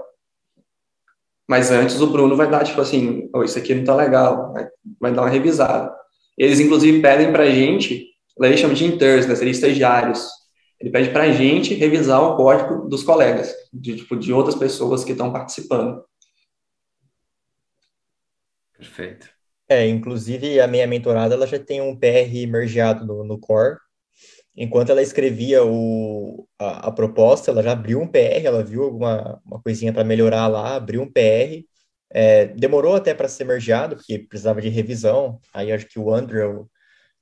Mas 1.47 1.71
antes 1.71 1.99
o 1.99 2.07
Bruno 2.07 2.35
vai 2.35 2.49
dar, 2.49 2.63
tipo 2.63 2.79
assim, 2.79 3.29
oh, 3.33 3.43
isso 3.43 3.57
aqui 3.57 3.73
não 3.73 3.83
tá 3.83 3.95
legal, 3.95 4.53
vai, 4.53 4.67
vai 4.99 5.13
dar 5.13 5.23
uma 5.23 5.29
revisada. 5.29 5.93
Eles, 6.37 6.59
inclusive, 6.59 7.01
pedem 7.01 7.31
para 7.31 7.43
a 7.43 7.51
gente, 7.51 8.05
eles 8.39 8.59
chamam 8.59 8.75
de 8.75 8.85
interns, 8.85 9.27
né, 9.27 9.35
seriam 9.35 9.51
estagiários. 9.51 10.27
Ele 10.79 10.89
pede 10.89 11.09
para 11.11 11.23
a 11.23 11.31
gente 11.31 11.73
revisar 11.75 12.21
o 12.23 12.35
código 12.35 12.87
dos 12.87 13.03
colegas, 13.03 13.53
de, 13.71 13.97
tipo, 13.97 14.15
de 14.15 14.33
outras 14.33 14.55
pessoas 14.55 15.03
que 15.03 15.11
estão 15.11 15.31
participando. 15.31 16.03
Perfeito. 18.75 19.29
É, 19.69 19.87
inclusive 19.87 20.59
a 20.59 20.67
minha 20.67 20.87
mentorada, 20.87 21.35
ela 21.35 21.45
já 21.45 21.59
tem 21.59 21.81
um 21.81 21.95
PR 21.95 22.47
mergeado 22.47 23.05
no, 23.05 23.23
no 23.23 23.39
core, 23.39 23.77
enquanto 24.55 24.89
ela 24.89 25.01
escrevia 25.01 25.63
o, 25.63 26.47
a, 26.59 26.87
a, 26.89 26.91
proposta, 26.91 27.51
ela 27.51 27.63
já 27.63 27.71
abriu 27.71 28.01
um 28.01 28.07
PR, 28.07 28.45
ela 28.45 28.63
viu 28.63 28.83
alguma 28.83 29.41
uma 29.45 29.61
coisinha 29.61 29.93
para 29.93 30.03
melhorar 30.03 30.47
lá, 30.47 30.75
abriu 30.75 31.01
um 31.01 31.11
PR. 31.11 31.65
É, 32.13 32.47
demorou 32.47 32.95
até 32.95 33.13
para 33.13 33.27
ser 33.29 33.45
mergeado, 33.45 33.95
porque 33.95 34.19
precisava 34.19 34.61
de 34.61 34.69
revisão. 34.69 35.39
Aí 35.53 35.71
acho 35.71 35.87
que 35.87 35.99
o 35.99 36.13
Andrew 36.13 36.69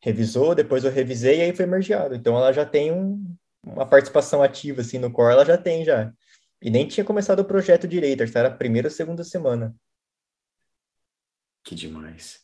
revisou, 0.02 0.56
depois 0.56 0.84
eu 0.84 0.92
revisei 0.92 1.40
e 1.40 1.42
aí 1.42 1.56
foi 1.56 1.66
mergeado. 1.66 2.16
Então 2.16 2.36
ela 2.38 2.52
já 2.52 2.66
tem 2.66 2.92
um, 2.92 3.24
uma 3.64 3.86
participação 3.86 4.42
ativa 4.42 4.82
assim 4.82 4.98
no 4.98 5.12
core, 5.12 5.34
ela 5.34 5.46
já 5.46 5.58
tem 5.58 5.86
já. 5.86 6.12
E 6.62 6.70
nem 6.70 6.88
tinha 6.88 7.06
começado 7.06 7.40
o 7.40 7.46
projeto 7.46 7.88
direito, 7.88 8.24
era 8.36 8.50
a 8.50 8.52
primeira 8.52 8.88
ou 8.88 8.92
segunda 8.92 9.24
semana. 9.24 9.76
Que 11.64 11.76
demais. 11.76 12.40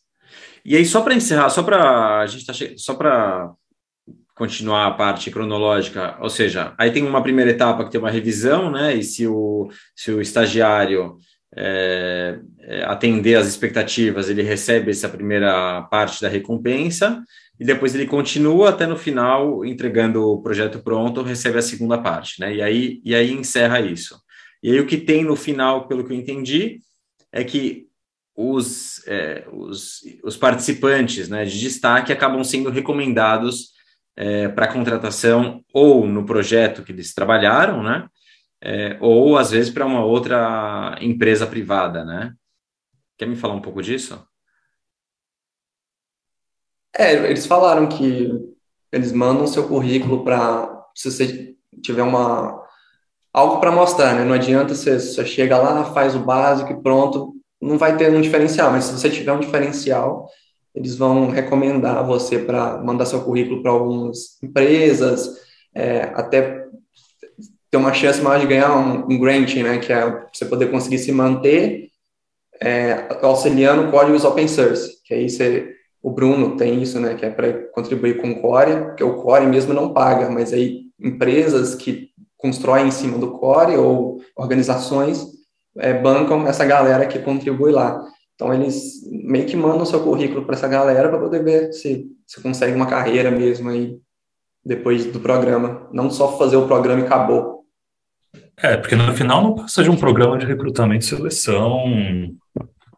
E 0.64 0.76
aí 0.76 0.86
só 0.86 1.02
para 1.02 1.16
encerrar, 1.16 1.50
só 1.50 1.64
para 1.64 2.20
a 2.20 2.28
gente 2.28 2.46
tá 2.46 2.54
che... 2.54 2.78
só 2.78 2.96
para 2.96 3.54
continuar 4.36 4.88
a 4.88 4.92
parte 4.92 5.32
cronológica, 5.32 6.18
ou 6.20 6.30
seja, 6.30 6.74
aí 6.78 6.92
tem 6.92 7.04
uma 7.04 7.24
primeira 7.24 7.52
etapa 7.52 7.86
que 7.86 7.92
tem 7.92 8.00
uma 8.00 8.12
revisão, 8.12 8.70
né? 8.70 8.94
E 8.94 9.02
se 9.02 9.26
o, 9.26 9.70
se 9.96 10.12
o 10.12 10.22
estagiário 10.22 11.18
é, 11.56 12.38
é, 12.60 12.84
atender 12.84 13.36
às 13.36 13.48
expectativas, 13.48 14.30
ele 14.30 14.44
recebe 14.44 14.92
essa 14.92 15.08
primeira 15.08 15.84
parte 15.84 16.22
da 16.22 16.28
recompensa, 16.28 17.24
e 17.58 17.64
depois 17.64 17.96
ele 17.96 18.06
continua 18.06 18.70
até 18.70 18.86
no 18.86 18.98
final, 18.98 19.64
entregando 19.64 20.22
o 20.22 20.42
projeto 20.42 20.80
pronto, 20.80 21.22
recebe 21.22 21.58
a 21.58 21.62
segunda 21.62 21.98
parte, 21.98 22.42
né? 22.42 22.54
E 22.54 22.62
aí, 22.62 23.02
e 23.06 23.16
aí 23.16 23.32
encerra 23.32 23.80
isso. 23.80 24.20
E 24.62 24.70
aí 24.70 24.80
o 24.82 24.86
que 24.86 24.98
tem 24.98 25.24
no 25.24 25.38
final, 25.38 25.88
pelo 25.88 26.04
que 26.04 26.12
eu 26.12 26.18
entendi, 26.18 26.80
é 27.32 27.42
que 27.44 27.86
os, 28.36 29.02
é, 29.08 29.46
os, 29.54 30.02
os 30.22 30.36
participantes 30.36 31.30
né, 31.30 31.46
de 31.46 31.58
destaque 31.58 32.12
acabam 32.12 32.44
sendo 32.44 32.70
recomendados 32.70 33.75
é, 34.16 34.48
para 34.48 34.72
contratação 34.72 35.64
ou 35.74 36.08
no 36.08 36.26
projeto 36.26 36.84
que 36.84 36.92
eles 36.92 37.14
trabalharam, 37.14 37.84
né? 37.84 38.08
É, 38.62 38.98
ou 39.02 39.38
às 39.38 39.52
vezes 39.52 39.72
para 39.72 39.86
uma 39.86 40.04
outra 40.04 40.98
empresa 41.02 41.46
privada, 41.46 42.04
né? 42.04 42.34
Quer 43.18 43.28
me 43.28 43.36
falar 43.36 43.54
um 43.54 43.62
pouco 43.62 43.82
disso? 43.82 44.26
É, 46.98 47.14
eles 47.30 47.46
falaram 47.46 47.88
que 47.88 48.32
eles 48.92 49.12
mandam 49.12 49.46
seu 49.46 49.68
currículo 49.68 50.24
para 50.24 50.84
se 50.96 51.12
você 51.12 51.56
tiver 51.82 52.04
uma 52.04 52.64
algo 53.34 53.60
para 53.60 53.72
mostrar, 53.72 54.16
né? 54.16 54.24
Não 54.24 54.34
adianta 54.34 54.74
você, 54.74 54.98
você 54.98 55.26
chega 55.26 55.58
lá, 55.58 55.84
faz 55.94 56.16
o 56.16 56.20
básico 56.20 56.72
e 56.72 56.82
pronto, 56.82 57.34
não 57.62 57.78
vai 57.78 57.98
ter 57.98 58.10
um 58.10 58.22
diferencial, 58.22 58.72
mas 58.72 58.86
se 58.86 58.94
você 58.94 59.10
tiver 59.10 59.34
um 59.34 59.40
diferencial, 59.42 60.30
eles 60.76 60.96
vão 60.96 61.30
recomendar 61.30 62.06
você 62.06 62.40
para 62.40 62.78
mandar 62.84 63.06
seu 63.06 63.22
currículo 63.22 63.62
para 63.62 63.72
algumas 63.72 64.42
empresas, 64.44 65.38
é, 65.74 66.12
até 66.14 66.66
ter 67.72 67.78
uma 67.78 67.94
chance 67.94 68.22
maior 68.22 68.40
de 68.40 68.48
ganhar 68.48 68.76
um, 68.76 69.06
um 69.06 69.20
grant, 69.20 69.56
né, 69.56 69.78
que 69.80 69.92
é 69.92 70.26
você 70.34 70.46
poder 70.46 70.70
conseguir 70.70 70.98
se 70.98 71.12
manter 71.12 71.90
é, 72.62 73.08
auxiliando 73.22 73.92
códigos 73.92 74.24
open 74.24 74.48
source, 74.48 75.02
que 75.04 75.14
aí 75.14 75.30
você, 75.30 75.74
o 76.02 76.12
Bruno 76.12 76.56
tem 76.56 76.82
isso, 76.82 77.00
né, 77.00 77.16
que 77.16 77.26
é 77.26 77.30
para 77.30 77.52
contribuir 77.74 78.22
com 78.22 78.32
o 78.32 78.42
Core, 78.42 78.86
porque 78.86 79.04
o 79.04 79.22
Core 79.22 79.46
mesmo 79.46 79.74
não 79.74 79.94
paga, 79.94 80.30
mas 80.30 80.54
aí 80.54 80.86
empresas 81.00 81.76
que 81.76 82.10
constroem 82.38 82.88
em 82.88 82.92
cima 82.92 83.18
do 83.18 83.32
Core 83.32 83.76
ou 83.78 84.22
organizações 84.36 85.26
é, 85.78 85.94
bancam 85.94 86.48
essa 86.48 86.66
galera 86.66 87.06
que 87.06 87.20
contribui 87.20 87.72
lá. 87.72 88.02
Então, 88.36 88.54
eles 88.54 89.10
meio 89.10 89.46
que 89.46 89.56
mandam 89.56 89.86
seu 89.86 90.04
currículo 90.04 90.46
para 90.46 90.56
essa 90.56 90.68
galera 90.68 91.10
para 91.10 91.20
poder 91.20 91.44
ver 91.44 91.74
se, 91.74 92.12
se 92.28 92.42
consegue 92.42 92.76
uma 92.76 92.86
carreira 92.86 93.32
mesmo 93.32 93.70
aí 93.70 93.98
depois 94.64 95.06
do 95.06 95.20
programa. 95.20 95.88
Não 95.92 96.10
só 96.10 96.38
fazer 96.38 96.58
o 96.58 96.68
programa 96.68 97.02
e 97.02 97.06
acabou. 97.06 97.66
É, 98.58 98.76
porque 98.76 98.96
no 98.96 99.14
final 99.16 99.42
não 99.42 99.56
passa 99.56 99.84
de 99.84 99.90
um 99.90 99.96
programa 99.96 100.38
de 100.38 100.46
recrutamento 100.46 101.06
e 101.06 101.08
seleção 101.08 101.86
um 101.86 102.38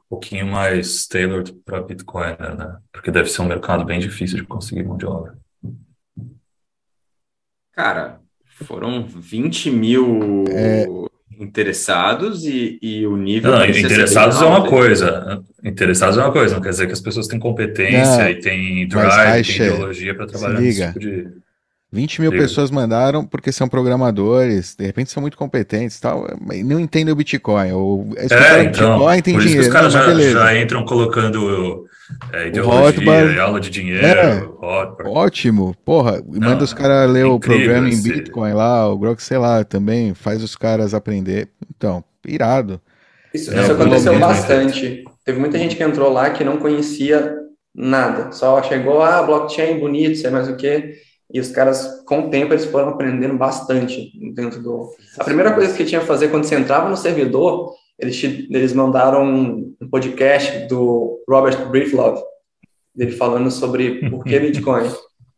pouquinho 0.10 0.48
mais 0.48 1.06
tailored 1.06 1.54
para 1.66 1.82
Bitcoin, 1.82 2.36
né? 2.40 2.78
Porque 2.92 3.12
deve 3.12 3.30
ser 3.30 3.42
um 3.42 3.48
mercado 3.48 3.86
bem 3.86 4.00
difícil 4.00 4.38
de 4.38 4.44
conseguir 4.44 4.84
mão 4.84 4.98
de 4.98 5.06
obra. 5.06 5.38
Cara, 7.74 8.22
foram 8.46 9.06
20 9.06 9.70
mil 9.70 10.46
é 10.50 10.88
interessados 11.40 12.46
e, 12.46 12.80
e 12.82 13.06
o 13.06 13.16
nível. 13.16 13.52
Não, 13.52 13.66
interessados 13.66 14.42
é 14.42 14.46
uma 14.46 14.68
coisa. 14.68 15.42
Interessados 15.64 16.18
é 16.18 16.22
uma 16.22 16.32
coisa, 16.32 16.56
não 16.56 16.62
quer 16.62 16.70
dizer 16.70 16.88
que 16.88 16.94
as 16.94 17.02
pessoas 17.02 17.28
têm 17.28 17.40
competência 17.40 18.24
não, 18.24 18.30
e 18.30 18.36
têm 18.36 18.88
drive, 18.88 19.46
têm 19.46 19.68
ideologia 19.68 20.16
para 20.16 20.28
trabalhar 20.28 20.60
nesse 20.60 20.86
tipo 20.88 21.00
de. 21.00 21.28
20 21.90 22.20
mil 22.22 22.32
pessoas 22.32 22.70
mandaram 22.70 23.26
porque 23.26 23.50
são 23.50 23.68
programadores, 23.68 24.76
de 24.76 24.86
repente 24.86 25.10
são 25.10 25.22
muito 25.22 25.38
competentes 25.38 25.98
tal, 26.02 26.28
não 26.66 26.80
entendem 26.82 27.14
o 27.14 27.16
Bitcoin. 27.16 27.72
Ou 27.72 28.10
é, 28.18 28.26
então, 28.26 28.98
Bitcoin 28.98 29.22
tem 29.22 29.34
por 29.34 29.42
dinheiro. 29.42 29.62
Isso 29.62 29.72
que 29.72 29.78
os 29.78 29.94
caras 29.94 29.94
já, 29.94 30.32
já, 30.32 30.60
entram 30.60 30.84
colocando 30.84 31.87
é, 32.32 32.48
ideologia, 32.48 33.42
aula 33.42 33.60
de 33.60 33.70
dinheiro. 33.70 34.06
É, 34.06 34.48
ótimo. 35.06 35.76
Porra, 35.84 36.22
não, 36.26 36.50
manda 36.50 36.64
os 36.64 36.74
caras 36.74 37.10
ler 37.10 37.26
o 37.26 37.40
programa 37.40 37.90
em 37.90 38.02
Bitcoin 38.02 38.54
lá, 38.54 38.88
o 38.88 38.98
Grok, 38.98 39.22
sei 39.22 39.38
lá, 39.38 39.64
também 39.64 40.14
faz 40.14 40.42
os 40.42 40.56
caras 40.56 40.94
aprender. 40.94 41.50
Então, 41.76 42.04
irado. 42.26 42.82
Isso, 43.34 43.54
é, 43.54 43.62
isso 43.62 43.72
aconteceu 43.72 44.18
bastante. 44.20 45.04
Teve 45.26 45.40
muita 45.40 45.58
gente 45.58 45.76
que 45.76 45.84
entrou 45.84 46.12
lá 46.12 46.30
que 46.30 46.44
não 46.44 46.58
conhecia 46.58 47.36
nada. 47.76 48.32
Só 48.32 48.64
chegou, 48.64 49.02
ah, 49.02 49.22
blockchain 49.24 49.80
bonito, 49.80 50.18
sei 50.18 50.30
mais 50.30 50.48
o 50.48 50.56
quê. 50.56 50.96
E 51.32 51.40
os 51.42 51.52
caras, 51.52 52.04
com 52.06 52.22
o 52.22 52.30
tempo, 52.30 52.54
eles 52.54 52.66
foram 52.66 52.90
aprendendo 52.90 53.38
bastante 53.38 54.12
dentro 54.34 54.62
do. 54.62 54.90
A 55.20 55.24
primeira 55.26 55.54
coisa 55.54 55.76
que 55.76 55.84
tinha 55.84 56.00
que 56.00 56.08
fazer 56.08 56.30
quando 56.30 56.46
você 56.46 56.56
entrava 56.56 56.90
no 56.90 56.96
servidor 56.96 57.74
eles, 58.00 58.24
eles 58.24 58.74
mandaram 58.74 59.26
um, 59.26 59.76
podcast 59.90 60.68
do 60.68 61.24
Robert 61.28 61.70
Breedlove, 61.70 62.22
dele 62.94 63.12
falando 63.12 63.50
sobre 63.50 64.10
por 64.10 64.24
que 64.24 64.38
Bitcoin. 64.40 64.90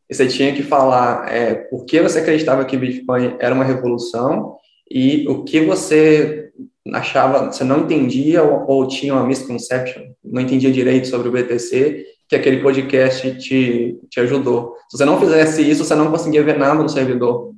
E 0.10 0.16
você 0.16 0.28
tinha 0.28 0.54
que 0.54 0.64
falar 0.64 1.32
é, 1.32 1.54
por 1.54 1.86
que 1.86 2.02
você 2.02 2.20
acreditava 2.20 2.66
que 2.66 2.78
Bitcoin 2.78 3.36
era 3.40 3.54
uma 3.54 3.64
revolução 3.64 4.58
e 4.90 5.28
o 5.28 5.44
que 5.44 5.62
você 5.62 6.52
achava, 6.92 7.52
você 7.52 7.64
não 7.64 7.82
entendia 7.82 8.44
ou, 8.44 8.66
ou 8.68 8.88
tinha 8.88 9.14
uma 9.14 9.26
misconception, 9.26 10.04
não 10.24 10.42
entendia 10.42 10.72
direito 10.72 11.08
sobre 11.08 11.30
o 11.30 11.32
BTC, 11.32 12.06
que 12.28 12.36
aquele 12.36 12.62
podcast 12.62 13.38
te, 13.38 14.00
te 14.10 14.20
ajudou. 14.20 14.76
Se 14.90 14.98
você 14.98 15.06
não 15.06 15.20
fizesse 15.20 15.68
isso, 15.68 15.86
você 15.86 15.96
não 15.96 16.12
conseguia 16.12 16.44
ver 16.44 16.58
nada 16.58 16.82
no 16.82 16.90
servidor. 16.90 17.54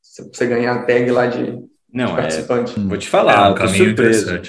Se 0.00 0.22
você 0.22 0.46
ganhar 0.46 0.74
a 0.74 0.82
tag 0.84 1.10
lá 1.10 1.26
de 1.26 1.58
não, 1.94 2.18
é, 2.18 2.28
vou 2.88 2.98
te 2.98 3.08
falar, 3.08 3.46
é 3.46 3.50
um 3.52 3.54
caminho 3.54 3.84
surpreso. 3.86 4.42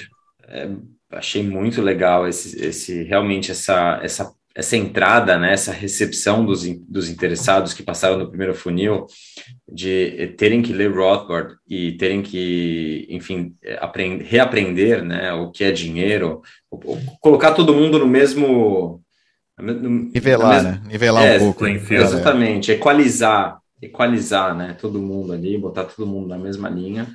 É, 0.47 0.67
achei 1.11 1.43
muito 1.43 1.79
legal 1.79 2.27
esse, 2.27 2.59
esse 2.59 3.03
realmente 3.03 3.51
essa, 3.51 3.99
essa, 4.01 4.33
essa 4.55 4.75
entrada, 4.75 5.37
né, 5.37 5.53
essa 5.53 5.71
recepção 5.71 6.43
dos, 6.43 6.63
dos 6.87 7.07
interessados 7.07 7.71
que 7.71 7.83
passaram 7.83 8.17
no 8.17 8.27
primeiro 8.27 8.55
funil, 8.55 9.05
de 9.71 10.33
terem 10.37 10.63
que 10.63 10.73
ler 10.73 10.91
Rothbard 10.91 11.55
e 11.69 11.91
terem 11.91 12.23
que, 12.23 13.05
enfim, 13.11 13.53
aprender, 13.79 14.23
reaprender 14.23 15.03
né, 15.03 15.31
o 15.33 15.51
que 15.51 15.63
é 15.63 15.71
dinheiro, 15.71 16.41
colocar 17.21 17.51
todo 17.51 17.75
mundo 17.75 17.99
no 17.99 18.07
mesmo. 18.07 19.03
No, 19.59 20.09
Nivelar, 20.11 20.63
mesmo, 20.63 20.69
né? 20.69 20.81
Nivelar 20.87 21.23
é, 21.23 21.35
um 21.35 21.53
pouco. 21.53 21.67
Exatamente, 21.67 22.71
equalizar 22.71 23.59
equalizar, 23.81 24.55
né, 24.55 24.75
todo 24.79 24.99
mundo 24.99 25.33
ali, 25.33 25.57
botar 25.57 25.83
todo 25.83 26.07
mundo 26.07 26.27
na 26.27 26.37
mesma 26.37 26.69
linha 26.69 27.07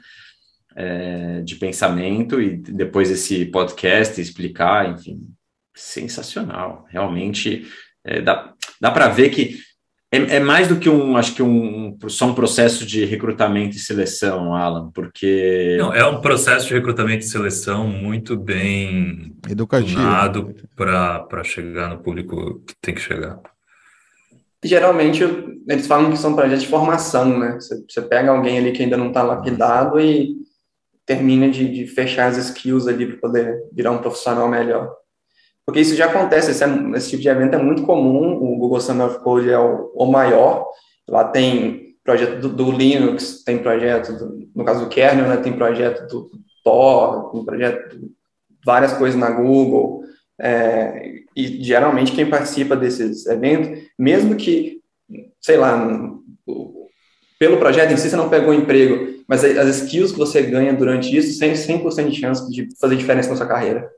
é, 0.76 1.40
de 1.42 1.56
pensamento 1.56 2.40
e 2.40 2.56
depois 2.56 3.10
esse 3.10 3.46
podcast 3.46 4.20
explicar, 4.20 4.90
enfim, 4.90 5.20
sensacional. 5.74 6.84
Realmente 6.88 7.66
é, 8.04 8.20
dá, 8.20 8.54
dá 8.80 8.90
para 8.90 9.08
ver 9.08 9.30
que 9.30 9.58
é, 10.12 10.36
é, 10.36 10.40
mais 10.40 10.66
do 10.66 10.76
que 10.76 10.90
um, 10.90 11.16
acho 11.16 11.34
que 11.34 11.42
um, 11.42 11.96
só 12.08 12.26
um 12.26 12.34
processo 12.34 12.84
de 12.84 13.04
recrutamento 13.04 13.76
e 13.76 13.78
seleção, 13.78 14.54
Alan, 14.54 14.90
porque. 14.92 15.76
Não, 15.78 15.94
é 15.94 16.04
um 16.04 16.20
processo 16.20 16.66
de 16.66 16.74
recrutamento 16.74 17.24
e 17.24 17.28
seleção 17.28 17.86
muito 17.86 18.36
bem 18.36 19.36
educado 19.48 20.52
para 20.74 21.44
chegar 21.44 21.90
no 21.90 22.02
público 22.02 22.60
que 22.66 22.74
tem 22.82 22.92
que 22.92 23.00
chegar. 23.00 23.38
Geralmente, 24.64 25.22
eles 25.68 25.86
falam 25.86 26.10
que 26.10 26.18
são 26.18 26.34
projetos 26.34 26.64
de 26.64 26.68
formação, 26.68 27.38
né? 27.38 27.52
Você, 27.54 27.82
você 27.88 28.02
pega 28.02 28.32
alguém 28.32 28.58
ali 28.58 28.72
que 28.72 28.82
ainda 28.82 28.96
não 28.96 29.08
está 29.08 29.22
lapidado 29.22 30.00
e 30.00 30.34
termina 31.10 31.50
de, 31.50 31.68
de 31.68 31.88
fechar 31.88 32.28
as 32.28 32.36
skills 32.36 32.86
ali 32.86 33.04
para 33.04 33.16
poder 33.16 33.64
virar 33.72 33.90
um 33.90 33.98
profissional 33.98 34.48
melhor. 34.48 34.94
Porque 35.66 35.80
isso 35.80 35.96
já 35.96 36.06
acontece, 36.06 36.52
esse, 36.52 36.64
esse, 36.94 37.10
tipo 37.10 37.22
de 37.22 37.28
evento 37.28 37.56
é 37.56 37.58
muito 37.58 37.82
comum, 37.82 38.34
o 38.34 38.56
Google 38.56 38.80
Summer 38.80 39.08
of 39.08 39.18
Code 39.18 39.50
é 39.50 39.58
o, 39.58 39.90
o 39.92 40.06
maior, 40.06 40.68
lá 41.08 41.24
tem 41.24 41.96
projeto 42.04 42.40
do, 42.40 42.48
do 42.48 42.70
Linux, 42.70 43.42
tem 43.42 43.58
projeto, 43.58 44.12
do, 44.12 44.48
no 44.54 44.64
caso 44.64 44.84
do 44.84 44.88
kernel, 44.88 45.26
né, 45.26 45.36
tem 45.38 45.52
projeto 45.52 46.06
do 46.06 46.30
Tor, 46.62 47.32
tem 47.32 47.44
projeto 47.44 47.98
de 47.98 48.08
várias 48.64 48.92
coisas 48.92 49.18
na 49.18 49.32
Google, 49.32 50.04
é, 50.40 51.10
e 51.36 51.60
geralmente 51.64 52.12
quem 52.12 52.30
participa 52.30 52.76
desses 52.76 53.26
eventos, 53.26 53.82
mesmo 53.98 54.36
que, 54.36 54.80
sei 55.40 55.56
lá, 55.56 55.76
pelo 57.40 57.56
projeto 57.56 57.90
em 57.90 57.96
si 57.96 58.10
você 58.10 58.16
não 58.16 58.28
pegou 58.28 58.52
emprego, 58.52 59.24
mas 59.26 59.42
as 59.42 59.82
skills 59.82 60.12
que 60.12 60.18
você 60.18 60.42
ganha 60.42 60.74
durante 60.74 61.16
isso, 61.16 61.40
100%, 61.40 61.90
100 61.90 62.08
de 62.10 62.20
chance 62.20 62.50
de 62.50 62.68
fazer 62.78 62.96
diferença 62.96 63.30
na 63.30 63.36
sua 63.36 63.46
carreira. 63.46 63.90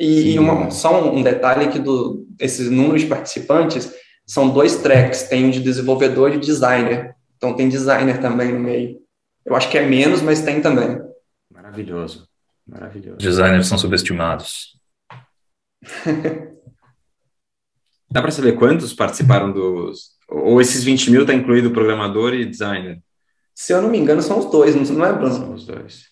E, 0.00 0.32
e 0.32 0.38
uma, 0.38 0.70
só 0.70 1.12
um, 1.12 1.22
detalhe 1.22 1.68
que 1.68 1.78
do, 1.78 2.26
esses 2.40 2.70
números 2.70 3.02
de 3.02 3.08
participantes 3.08 3.92
são 4.26 4.48
dois 4.48 4.76
tracks, 4.76 5.24
tem 5.24 5.44
um 5.44 5.50
de 5.50 5.60
desenvolvedor 5.60 6.30
e 6.30 6.38
de 6.38 6.46
designer. 6.46 7.14
Então 7.36 7.54
tem 7.54 7.68
designer 7.68 8.18
também 8.22 8.50
no 8.50 8.60
meio. 8.60 9.02
Eu 9.44 9.54
acho 9.54 9.68
que 9.68 9.76
é 9.76 9.84
menos, 9.84 10.22
mas 10.22 10.40
tem 10.40 10.62
também. 10.62 10.98
Maravilhoso. 11.52 12.26
Maravilhoso. 12.66 13.18
Designers 13.18 13.66
são 13.66 13.76
subestimados. 13.76 14.80
Dá 18.10 18.22
para 18.22 18.30
saber 18.30 18.52
quantos 18.52 18.94
participaram 18.94 19.52
dos. 19.52 20.12
Ou 20.34 20.60
esses 20.60 20.82
20 20.82 21.10
mil 21.10 21.20
está 21.22 21.34
incluído 21.34 21.70
programador 21.70 22.32
e 22.32 22.46
designer? 22.46 23.02
Se 23.54 23.72
eu 23.72 23.82
não 23.82 23.90
me 23.90 23.98
engano, 23.98 24.22
são 24.22 24.38
os 24.38 24.46
dois, 24.50 24.74
não 24.90 25.04
é, 25.04 25.12
Bruno? 25.12 25.34
São 25.34 25.52
os 25.52 25.66
dois. 25.66 26.04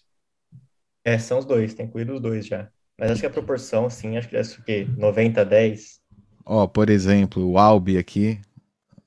É, 1.02 1.18
são 1.18 1.38
os 1.38 1.46
dois, 1.46 1.72
tem 1.72 1.86
incluído 1.86 2.14
os 2.14 2.20
dois 2.20 2.46
já. 2.46 2.68
Mas 2.98 3.10
acho 3.10 3.20
que 3.20 3.26
a 3.26 3.30
proporção, 3.30 3.88
sim, 3.88 4.18
acho 4.18 4.28
que 4.28 4.36
é 4.36 4.42
o 4.42 4.62
quê? 4.62 4.86
90 4.98 5.40
a 5.40 5.44
10? 5.44 6.00
Ó, 6.44 6.66
por 6.66 6.90
exemplo, 6.90 7.50
o 7.50 7.56
Albi 7.56 7.96
aqui, 7.96 8.38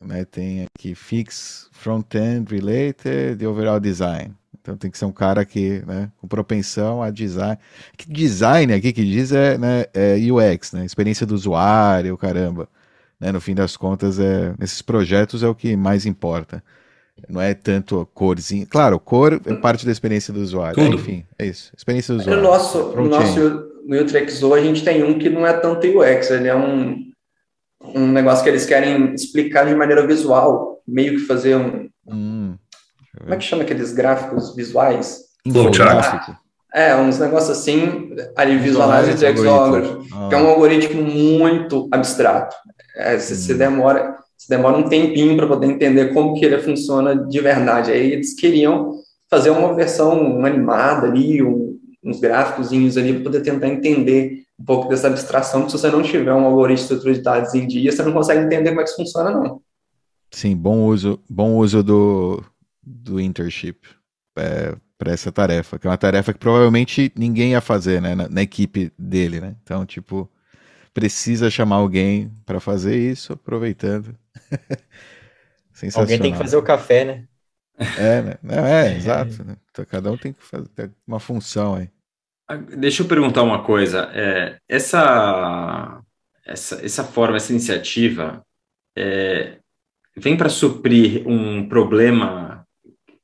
né, 0.02 0.26
tem 0.26 0.66
aqui 0.76 0.96
Fix, 0.96 1.70
Front-End, 1.72 2.52
Related 2.52 3.38
e 3.40 3.46
Overall 3.46 3.80
Design. 3.80 4.34
Então 4.60 4.76
tem 4.76 4.90
que 4.90 4.98
ser 4.98 5.06
um 5.06 5.12
cara 5.12 5.46
que, 5.46 5.84
né, 5.86 6.12
com 6.18 6.28
propensão 6.28 7.04
a 7.04 7.12
design. 7.12 7.58
Que 7.96 8.12
design 8.12 8.74
aqui 8.74 8.92
que 8.92 9.04
diz 9.04 9.32
é, 9.32 9.60
né, 9.60 9.86
é 9.94 10.16
UX, 10.16 10.72
né, 10.72 10.86
experiência 10.86 11.26
do 11.26 11.36
usuário, 11.36 12.18
caramba. 12.18 12.68
Né, 13.20 13.32
no 13.32 13.40
fim 13.40 13.56
das 13.56 13.78
contas, 13.78 14.20
é, 14.20 14.54
nesses 14.60 14.82
projetos 14.82 15.44
é 15.44 15.48
o 15.48 15.56
que 15.56 15.76
mais 15.76 16.06
importa. 16.06 16.64
Não 17.30 17.40
é 17.40 17.54
tanto 17.54 18.08
corzinho. 18.14 18.68
Claro, 18.68 19.00
cor 19.00 19.40
é 19.46 19.54
parte 19.56 19.86
da 19.86 19.92
experiência 19.92 20.34
do 20.34 20.42
usuário. 20.42 20.76
Tudo. 20.76 20.96
Enfim, 20.96 21.24
é 21.38 21.46
isso. 21.46 21.72
Experiência 21.78 22.14
do 22.14 22.20
usuário. 22.20 22.42
No 22.42 22.50
nosso, 22.50 22.80
no 22.96 23.08
nosso 23.08 23.74
no 23.86 24.02
UTXO 24.02 24.54
a 24.54 24.62
gente 24.62 24.84
tem 24.84 25.04
um 25.04 25.18
que 25.18 25.30
não 25.30 25.46
é 25.46 25.54
tanto 25.54 25.88
UX, 25.88 26.32
ele 26.32 26.48
é 26.48 26.56
um, 26.56 27.12
um 27.82 28.08
negócio 28.08 28.44
que 28.44 28.50
eles 28.50 28.66
querem 28.66 29.14
explicar 29.14 29.66
de 29.66 29.76
maneira 29.76 30.06
visual, 30.06 30.82
meio 30.88 31.14
que 31.14 31.26
fazer 31.26 31.56
um. 31.56 31.90
Hum, 32.08 32.58
como 33.18 33.34
é 33.34 33.38
que 33.38 33.44
chama 33.44 33.64
aqueles 33.64 33.94
gráficos 33.94 34.56
visuais? 34.56 35.22
Infográfico. 35.46 36.38
É, 36.74 36.96
uns 36.96 37.20
negócios 37.20 37.56
assim, 37.56 38.16
ali 38.36 38.58
Visualize 38.58 39.24
Exography, 39.24 40.08
ah. 40.12 40.28
que 40.28 40.36
é 40.36 40.38
um 40.40 40.48
algoritmo 40.48 41.04
muito 41.04 41.88
abstrato. 41.92 42.56
É, 42.96 43.18
você, 43.18 43.54
hum. 43.54 43.58
demora, 43.58 44.16
você 44.36 44.56
demora 44.56 44.78
um 44.78 44.90
tempinho 44.90 45.38
para 45.38 45.48
poder 45.48 45.68
entender 45.68 46.14
como 46.14 46.34
que 46.34 46.46
ele 46.46 46.58
funciona 46.58 47.16
de 47.16 47.40
verdade. 47.40 47.92
Aí 47.92 48.14
eles 48.14 48.34
queriam 48.34 48.96
fazer 49.30 49.52
uma 49.52 49.74
versão 49.76 50.44
animada 50.44 51.08
ali, 51.08 51.44
um, 51.44 51.78
uns 52.04 52.20
gráficos 52.20 52.72
ali 52.72 53.14
para 53.14 53.24
poder 53.24 53.42
tentar 53.42 53.68
entender 53.68 54.44
um 54.60 54.66
pouco 54.66 54.90
dessa 54.90 55.08
abstração, 55.08 55.66
que 55.66 55.72
se 55.72 55.78
você 55.78 55.90
não 55.90 56.02
tiver 56.02 56.34
um 56.34 56.46
algoritmo 56.46 56.76
de 56.76 56.82
estrutura 56.82 57.14
de 57.14 57.22
dados 57.22 57.54
em 57.54 57.68
dia, 57.68 57.92
você 57.92 58.04
não 58.04 58.14
consegue 58.14 58.46
entender 58.46 58.70
como 58.70 58.82
é 58.82 58.84
que 58.84 58.90
isso 58.90 58.98
funciona, 58.98 59.32
não. 59.32 59.62
Sim, 60.32 60.56
bom 60.56 60.86
uso, 60.86 61.20
bom 61.30 61.58
uso 61.58 61.84
do, 61.84 62.44
do 62.82 63.20
internship 63.20 63.78
é, 64.38 64.76
para 65.04 65.12
essa 65.12 65.34
tarefa, 65.34 65.78
que 65.78 65.86
é 65.86 65.90
uma 65.90 65.98
tarefa 65.98 66.32
que 66.32 66.40
provavelmente 66.40 67.12
ninguém 67.14 67.52
ia 67.52 67.60
fazer, 67.60 68.02
né, 68.02 68.16
na, 68.16 68.30
na 68.30 68.42
equipe 68.42 68.90
dele, 68.98 69.42
né? 69.42 69.54
Então, 69.62 69.86
tipo, 69.86 70.32
precisa 70.94 71.52
chamar 71.52 71.76
alguém 71.76 72.32
para 72.46 72.62
fazer 72.62 72.98
isso, 72.98 73.34
aproveitando. 73.34 74.16
Alguém 75.96 76.20
tem 76.20 76.32
que 76.32 76.38
fazer 76.38 76.56
o 76.56 76.62
café, 76.62 77.04
né? 77.04 77.24
É, 77.98 78.22
né? 78.22 78.38
É, 78.48 78.88
é, 78.88 78.96
exato. 78.96 79.44
Né? 79.44 79.58
Então, 79.70 79.84
cada 79.84 80.12
um 80.12 80.16
tem 80.16 80.32
que 80.32 80.44
fazer 80.44 80.92
uma 81.06 81.20
função 81.20 81.76
aí. 81.76 81.90
Ah, 82.48 82.56
deixa 82.56 83.02
eu 83.02 83.08
perguntar 83.08 83.42
uma 83.42 83.64
coisa. 83.64 84.10
É, 84.14 84.58
essa, 84.70 86.00
essa, 86.46 86.86
essa 86.86 87.04
forma, 87.04 87.38
essa 87.38 87.52
iniciativa 87.52 88.46
é, 88.96 89.58
vem 90.16 90.38
para 90.38 90.48
suprir 90.48 91.28
um 91.28 91.68
problema 91.68 92.53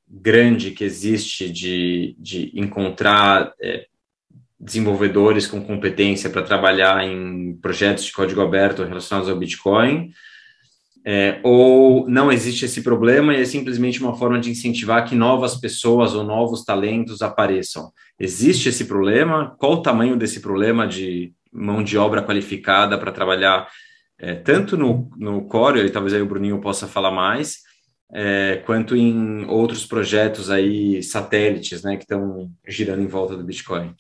grande 0.09 0.71
que 0.71 0.83
existe 0.83 1.49
de, 1.49 2.15
de 2.17 2.51
encontrar 2.55 3.53
é, 3.61 3.85
desenvolvedores 4.59 5.45
com 5.45 5.61
competência 5.61 6.29
para 6.29 6.41
trabalhar 6.41 7.05
em 7.05 7.55
projetos 7.61 8.05
de 8.05 8.11
código 8.11 8.41
aberto 8.41 8.83
relacionados 8.83 9.29
ao 9.29 9.37
Bitcoin, 9.37 10.11
é, 11.05 11.39
ou 11.43 12.09
não 12.09 12.31
existe 12.31 12.65
esse 12.65 12.81
problema 12.81 13.33
e 13.33 13.41
é 13.41 13.45
simplesmente 13.45 14.01
uma 14.01 14.15
forma 14.15 14.39
de 14.39 14.49
incentivar 14.51 15.07
que 15.07 15.15
novas 15.15 15.55
pessoas 15.55 16.13
ou 16.13 16.23
novos 16.23 16.65
talentos 16.65 17.21
apareçam. 17.21 17.91
Existe 18.19 18.67
esse 18.67 18.85
problema? 18.85 19.55
Qual 19.57 19.73
o 19.73 19.81
tamanho 19.81 20.17
desse 20.17 20.41
problema 20.41 20.85
de 20.85 21.33
mão 21.51 21.81
de 21.81 21.97
obra 21.97 22.21
qualificada 22.21 22.97
para 22.97 23.11
trabalhar 23.11 23.67
é, 24.19 24.35
tanto 24.35 24.75
no, 24.75 25.09
no 25.17 25.43
Core, 25.47 25.79
e 25.79 25.89
talvez 25.89 26.13
aí 26.13 26.21
o 26.21 26.25
Bruninho 26.25 26.59
possa 26.59 26.85
falar 26.87 27.11
mais, 27.11 27.59
é, 28.11 28.57
quanto 28.65 28.95
em 28.95 29.45
outros 29.45 29.85
projetos 29.85 30.49
aí, 30.49 31.01
satélites, 31.03 31.83
né, 31.83 31.95
que 31.95 32.03
estão 32.03 32.51
girando 32.67 33.01
em 33.01 33.07
volta 33.07 33.35
do 33.37 33.43
Bitcoin? 33.43 33.95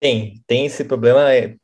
Tem, 0.00 0.42
tem 0.46 0.66
esse 0.66 0.84
problema 0.84 1.32
é, 1.32 1.56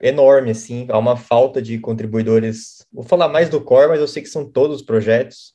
enorme, 0.00 0.50
assim, 0.50 0.86
há 0.90 0.98
uma 0.98 1.16
falta 1.16 1.62
de 1.62 1.78
contribuidores. 1.78 2.86
Vou 2.92 3.04
falar 3.04 3.28
mais 3.28 3.48
do 3.48 3.62
core, 3.62 3.88
mas 3.88 4.00
eu 4.00 4.08
sei 4.08 4.22
que 4.22 4.28
são 4.28 4.50
todos 4.50 4.76
os 4.76 4.82
projetos. 4.82 5.54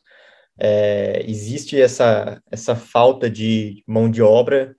É, 0.59 1.23
existe 1.27 1.79
essa, 1.79 2.41
essa 2.51 2.75
falta 2.75 3.29
de 3.29 3.83
mão 3.87 4.09
de 4.09 4.21
obra. 4.21 4.75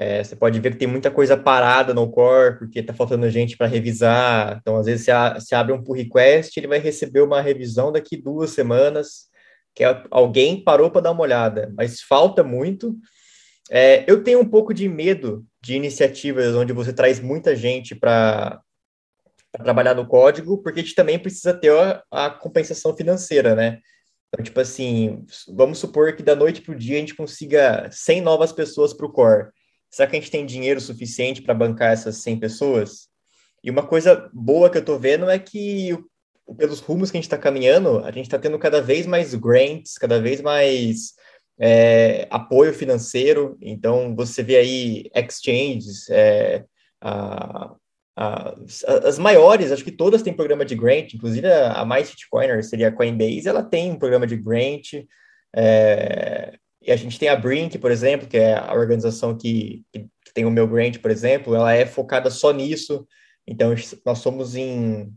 É, 0.00 0.22
você 0.22 0.36
pode 0.36 0.60
ver 0.60 0.70
que 0.70 0.78
tem 0.78 0.86
muita 0.86 1.10
coisa 1.10 1.36
parada 1.36 1.92
no 1.92 2.08
core, 2.08 2.56
porque 2.56 2.78
está 2.78 2.94
faltando 2.94 3.28
gente 3.28 3.56
para 3.56 3.66
revisar. 3.66 4.58
Então, 4.60 4.76
às 4.76 4.86
vezes, 4.86 5.04
você, 5.04 5.56
abre 5.56 5.72
um 5.72 5.82
pull 5.82 5.96
request, 5.96 6.56
ele 6.56 6.68
vai 6.68 6.78
receber 6.78 7.20
uma 7.20 7.40
revisão 7.40 7.90
daqui 7.90 8.16
duas 8.16 8.50
semanas, 8.50 9.26
que 9.74 9.82
é, 9.82 10.04
alguém 10.08 10.62
parou 10.62 10.88
para 10.88 11.00
dar 11.00 11.10
uma 11.10 11.22
olhada, 11.22 11.72
mas 11.76 12.00
falta 12.00 12.44
muito. 12.44 12.96
É, 13.72 14.04
eu 14.06 14.22
tenho 14.22 14.38
um 14.38 14.48
pouco 14.48 14.72
de 14.72 14.88
medo 14.88 15.44
de 15.60 15.74
iniciativas 15.74 16.54
onde 16.54 16.72
você 16.72 16.92
traz 16.92 17.18
muita 17.18 17.56
gente 17.56 17.96
para 17.96 18.62
trabalhar 19.52 19.94
no 19.94 20.06
código, 20.06 20.62
porque 20.62 20.78
a 20.78 20.82
gente 20.84 20.94
também 20.94 21.18
precisa 21.18 21.52
ter 21.52 21.72
a, 21.72 22.04
a, 22.08 22.30
compensação 22.30 22.96
financeira, 22.96 23.56
né? 23.56 23.80
Então, 24.28 24.44
tipo 24.44 24.60
assim, 24.60 25.24
vamos 25.48 25.78
supor 25.78 26.14
que 26.14 26.22
da 26.22 26.36
noite 26.36 26.60
para 26.60 26.72
o 26.72 26.78
dia 26.78 26.98
a 26.98 27.00
gente 27.00 27.16
consiga 27.16 27.88
100 27.90 28.20
novas 28.20 28.52
pessoas 28.52 28.94
para 28.94 29.04
o 29.04 29.12
core. 29.12 29.48
Será 29.90 30.08
que 30.08 30.16
a 30.16 30.20
gente 30.20 30.30
tem 30.30 30.44
dinheiro 30.44 30.80
suficiente 30.80 31.42
para 31.42 31.54
bancar 31.54 31.92
essas 31.92 32.16
100 32.18 32.40
pessoas? 32.40 33.08
E 33.62 33.70
uma 33.70 33.86
coisa 33.86 34.30
boa 34.32 34.70
que 34.70 34.76
eu 34.76 34.80
estou 34.80 34.98
vendo 34.98 35.28
é 35.28 35.38
que, 35.38 35.96
pelos 36.56 36.80
rumos 36.80 37.10
que 37.10 37.16
a 37.16 37.20
gente 37.20 37.26
está 37.26 37.38
caminhando, 37.38 37.98
a 38.04 38.10
gente 38.10 38.26
está 38.26 38.38
tendo 38.38 38.58
cada 38.58 38.80
vez 38.80 39.06
mais 39.06 39.34
grants, 39.34 39.98
cada 39.98 40.20
vez 40.20 40.40
mais 40.40 41.14
é, 41.58 42.26
apoio 42.30 42.72
financeiro. 42.72 43.58
Então, 43.60 44.14
você 44.14 44.42
vê 44.42 44.56
aí 44.56 45.10
exchanges, 45.14 46.08
é, 46.10 46.64
a, 47.00 47.74
as, 48.16 48.84
as 48.84 49.18
maiores, 49.18 49.72
acho 49.72 49.84
que 49.84 49.92
todas 49.92 50.22
têm 50.22 50.34
programa 50.34 50.64
de 50.64 50.74
grant, 50.74 51.14
inclusive 51.14 51.46
a, 51.46 51.74
a 51.74 51.84
mais 51.84 52.10
shitcoiner 52.10 52.64
seria 52.64 52.88
a 52.88 52.92
Coinbase, 52.92 53.48
ela 53.48 53.62
tem 53.62 53.92
um 53.92 53.98
programa 53.98 54.26
de 54.26 54.36
grant, 54.36 54.94
é, 55.54 56.58
e 56.80 56.92
a 56.92 56.96
gente 56.96 57.18
tem 57.18 57.28
a 57.28 57.36
Brink, 57.36 57.78
por 57.78 57.90
exemplo, 57.90 58.28
que 58.28 58.36
é 58.36 58.54
a 58.54 58.72
organização 58.72 59.36
que, 59.36 59.84
que, 59.92 60.08
tem 60.34 60.44
o 60.44 60.50
meu 60.50 60.68
grant, 60.68 60.98
por 60.98 61.10
exemplo, 61.10 61.54
ela 61.54 61.72
é 61.72 61.84
focada 61.84 62.30
só 62.30 62.52
nisso, 62.52 63.06
Então, 63.46 63.74
nós 64.04 64.18
somos 64.18 64.54
em 64.54 65.12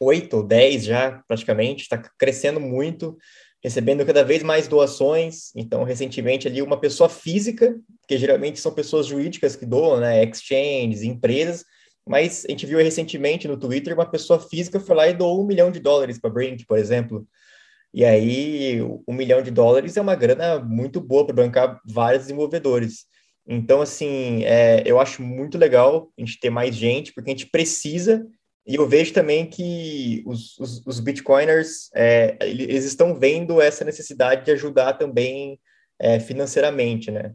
oito 0.00 0.38
ou 0.38 0.42
dez 0.42 0.84
já, 0.84 1.22
praticamente, 1.28 1.82
está 1.82 1.96
crescendo 2.18 2.58
muito, 2.60 3.16
recebendo 3.62 4.04
cada 4.04 4.24
vez 4.24 4.42
mais 4.42 4.66
doações. 4.66 5.50
Então, 5.54 5.84
recentemente, 5.84 6.48
ali, 6.48 6.60
uma 6.60 6.78
pessoa 6.80 7.08
física, 7.08 7.78
que 8.08 8.18
geralmente 8.18 8.58
são 8.58 8.72
pessoas 8.72 9.06
jurídicas 9.06 9.54
que 9.56 9.64
doam, 9.64 10.00
né, 10.00 10.24
exchanges, 10.24 11.02
empresas, 11.02 11.64
mas 12.06 12.44
a 12.44 12.50
gente 12.50 12.66
viu 12.66 12.78
recentemente 12.78 13.46
no 13.46 13.58
Twitter 13.58 13.94
uma 13.94 14.10
pessoa 14.10 14.40
física 14.40 14.80
foi 14.80 14.96
lá 14.96 15.08
e 15.08 15.14
doou 15.14 15.42
um 15.42 15.46
milhão 15.46 15.70
de 15.70 15.78
dólares 15.78 16.18
para 16.18 16.30
Brink, 16.30 16.66
por 16.66 16.78
exemplo. 16.78 17.26
E 17.92 18.04
aí, 18.04 18.80
um 18.82 19.12
milhão 19.12 19.42
de 19.42 19.50
dólares 19.50 19.96
é 19.96 20.00
uma 20.00 20.14
grana 20.14 20.60
muito 20.60 21.00
boa 21.00 21.26
para 21.26 21.34
bancar 21.34 21.80
vários 21.84 22.22
desenvolvedores. 22.24 23.04
Então, 23.46 23.82
assim, 23.82 24.44
é, 24.44 24.82
eu 24.86 25.00
acho 25.00 25.22
muito 25.22 25.58
legal 25.58 26.12
a 26.16 26.20
gente 26.20 26.38
ter 26.38 26.50
mais 26.50 26.74
gente, 26.74 27.12
porque 27.12 27.30
a 27.30 27.32
gente 27.32 27.50
precisa, 27.50 28.24
e 28.64 28.76
eu 28.76 28.86
vejo 28.88 29.12
também 29.12 29.46
que 29.46 30.22
os, 30.24 30.56
os, 30.58 30.86
os 30.86 31.00
bitcoiners, 31.00 31.90
é, 31.94 32.36
eles 32.42 32.84
estão 32.84 33.14
vendo 33.14 33.60
essa 33.60 33.84
necessidade 33.84 34.44
de 34.44 34.52
ajudar 34.52 34.92
também 34.92 35.58
é, 35.98 36.20
financeiramente, 36.20 37.10
né? 37.10 37.34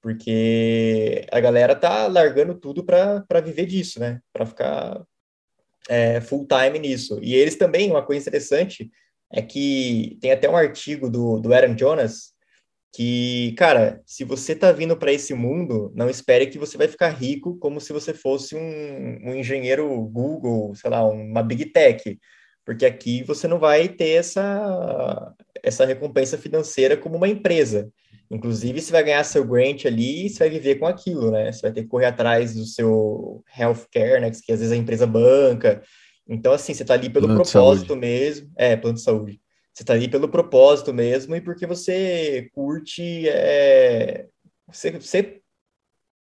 Porque 0.00 1.26
a 1.30 1.40
galera 1.40 1.74
tá 1.74 2.06
largando 2.06 2.54
tudo 2.54 2.82
para 2.82 3.40
viver 3.44 3.66
disso, 3.66 4.00
né? 4.00 4.20
Para 4.32 4.46
ficar 4.46 5.04
é, 5.88 6.20
full 6.20 6.46
time 6.46 6.78
nisso. 6.78 7.18
E 7.22 7.34
eles 7.34 7.56
também, 7.56 7.90
uma 7.90 8.04
coisa 8.04 8.22
interessante, 8.22 8.90
é 9.32 9.42
que 9.42 10.18
tem 10.20 10.30
até 10.32 10.48
um 10.48 10.56
artigo 10.56 11.10
do, 11.10 11.38
do 11.40 11.52
Aaron 11.52 11.76
Jonas, 11.76 12.34
que, 12.94 13.52
cara, 13.58 14.00
se 14.06 14.24
você 14.24 14.54
tá 14.54 14.72
vindo 14.72 14.96
para 14.96 15.12
esse 15.12 15.34
mundo, 15.34 15.92
não 15.94 16.08
espere 16.08 16.46
que 16.46 16.58
você 16.58 16.78
vai 16.78 16.88
ficar 16.88 17.10
rico 17.10 17.58
como 17.58 17.80
se 17.80 17.92
você 17.92 18.14
fosse 18.14 18.56
um, 18.56 19.18
um 19.22 19.34
engenheiro 19.34 19.86
Google, 20.06 20.74
sei 20.74 20.90
lá, 20.90 21.06
uma 21.06 21.42
Big 21.42 21.66
Tech, 21.66 22.18
porque 22.64 22.86
aqui 22.86 23.22
você 23.22 23.46
não 23.46 23.58
vai 23.58 23.88
ter 23.88 24.10
essa, 24.10 25.34
essa 25.62 25.84
recompensa 25.84 26.38
financeira 26.38 26.96
como 26.96 27.16
uma 27.16 27.28
empresa. 27.28 27.90
Inclusive, 28.30 28.80
você 28.80 28.90
vai 28.90 29.04
ganhar 29.04 29.22
seu 29.24 29.44
grant 29.46 29.84
ali 29.84 30.26
e 30.26 30.30
você 30.30 30.38
vai 30.40 30.50
viver 30.50 30.76
com 30.76 30.86
aquilo, 30.86 31.30
né? 31.30 31.52
Você 31.52 31.62
vai 31.62 31.72
ter 31.72 31.82
que 31.82 31.88
correr 31.88 32.06
atrás 32.06 32.54
do 32.54 32.64
seu 32.64 33.44
healthcare, 33.56 34.20
né? 34.20 34.30
Que 34.30 34.52
às 34.52 34.58
vezes 34.58 34.72
a 34.72 34.76
empresa 34.76 35.06
banca. 35.06 35.82
Então, 36.28 36.52
assim, 36.52 36.74
você 36.74 36.84
tá 36.84 36.94
ali 36.94 37.08
pelo 37.08 37.26
plano 37.26 37.42
propósito 37.42 37.94
mesmo. 37.94 38.50
É, 38.56 38.76
plano 38.76 38.96
de 38.96 39.02
saúde. 39.02 39.40
Você 39.72 39.82
está 39.82 39.92
ali 39.92 40.08
pelo 40.08 40.28
propósito 40.28 40.92
mesmo 40.92 41.36
e 41.36 41.40
porque 41.40 41.66
você 41.66 42.50
curte. 42.54 43.28
É, 43.28 44.26
você, 44.66 44.90
você 44.90 45.40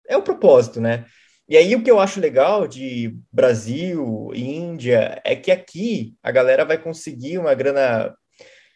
é 0.07 0.15
o 0.15 0.21
propósito, 0.21 0.79
né? 0.79 1.05
E 1.47 1.57
aí 1.57 1.75
o 1.75 1.83
que 1.83 1.89
eu 1.89 1.99
acho 1.99 2.19
legal 2.19 2.67
de 2.67 3.17
Brasil, 3.31 4.29
Índia, 4.35 5.19
é 5.25 5.35
que 5.35 5.51
aqui 5.51 6.13
a 6.21 6.31
galera 6.31 6.63
vai 6.63 6.77
conseguir 6.77 7.39
uma 7.39 7.55
grana. 7.55 8.15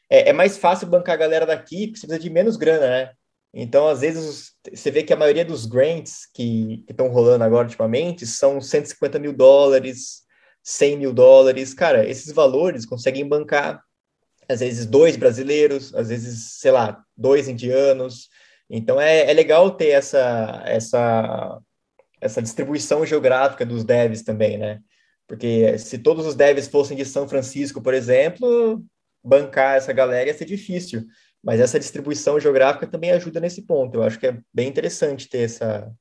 É, 0.10 0.30
é 0.30 0.34
mais 0.34 0.58
fácil 0.58 0.88
bancar 0.88 1.14
a 1.14 1.20
galera 1.20 1.46
daqui, 1.46 1.88
porque 1.88 2.00
você 2.00 2.08
precisa 2.08 2.24
de 2.24 2.30
menos 2.32 2.58
grana, 2.58 2.88
né? 2.88 3.12
Então, 3.54 3.88
às 3.88 4.02
vezes, 4.02 4.54
você 4.74 4.90
vê 4.90 5.04
que 5.04 5.14
a 5.14 5.18
maioria 5.18 5.46
dos 5.46 5.68
grants 5.68 6.28
que 6.34 6.84
estão 6.90 7.10
rolando 7.10 7.44
agora 7.44 7.68
ultimamente 7.68 8.26
são 8.26 8.60
150 8.60 9.20
mil 9.20 9.32
dólares, 9.32 10.23
100 10.64 10.98
mil 10.98 11.14
dólares. 11.14 11.74
Cara, 11.74 12.08
esses 12.08 12.32
valores 12.32 12.86
conseguem 12.86 13.28
bancar 13.28 13.84
às 14.48 14.60
vezes 14.60 14.86
dois 14.86 15.16
brasileiros, 15.16 15.94
às 15.94 16.10
vezes, 16.10 16.60
sei 16.60 16.72
lá, 16.72 17.04
dois 17.16 17.48
indianos. 17.48 18.30
Então 18.70 19.00
é, 19.00 19.30
é 19.30 19.34
legal 19.34 19.72
ter 19.72 19.90
essa, 19.90 20.64
essa, 20.66 21.60
essa 22.20 22.42
distribuição 22.42 23.06
geográfica 23.06 23.66
dos 23.66 23.84
devs 23.84 24.24
também, 24.24 24.58
né? 24.58 24.80
Porque 25.28 25.78
se 25.78 25.98
todos 25.98 26.26
os 26.26 26.36
devs 26.36 26.68
fossem 26.68 26.98
de 26.98 27.06
São 27.06 27.28
Francisco, 27.28 27.82
por 27.82 27.94
exemplo, 27.94 28.84
bancar 29.24 29.78
essa 29.78 29.94
galera 29.94 30.28
ia 30.28 30.34
ser 30.34 30.46
difícil. 30.46 31.06
Mas 31.42 31.60
essa 31.60 31.80
distribuição 31.80 32.40
geográfica 32.40 32.88
também 32.88 33.12
ajuda 33.12 33.40
nesse 33.40 33.64
ponto. 33.64 33.96
Eu 33.96 34.04
acho 34.04 34.18
que 34.18 34.28
é 34.28 34.40
bem 34.54 34.70
interessante 34.70 35.28
ter 35.28 35.40
essa, 35.40 35.92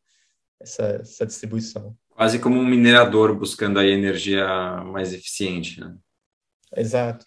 essa, 0.61 0.85
essa 1.03 1.27
distribuição. 1.27 1.97
Quase 2.15 2.39
como 2.39 2.59
um 2.59 2.67
minerador 2.67 3.35
buscando 3.35 3.79
a 3.79 3.87
energia 3.87 4.47
mais 4.85 5.13
eficiente, 5.13 5.81
né? 5.81 5.95
Exato. 6.77 7.25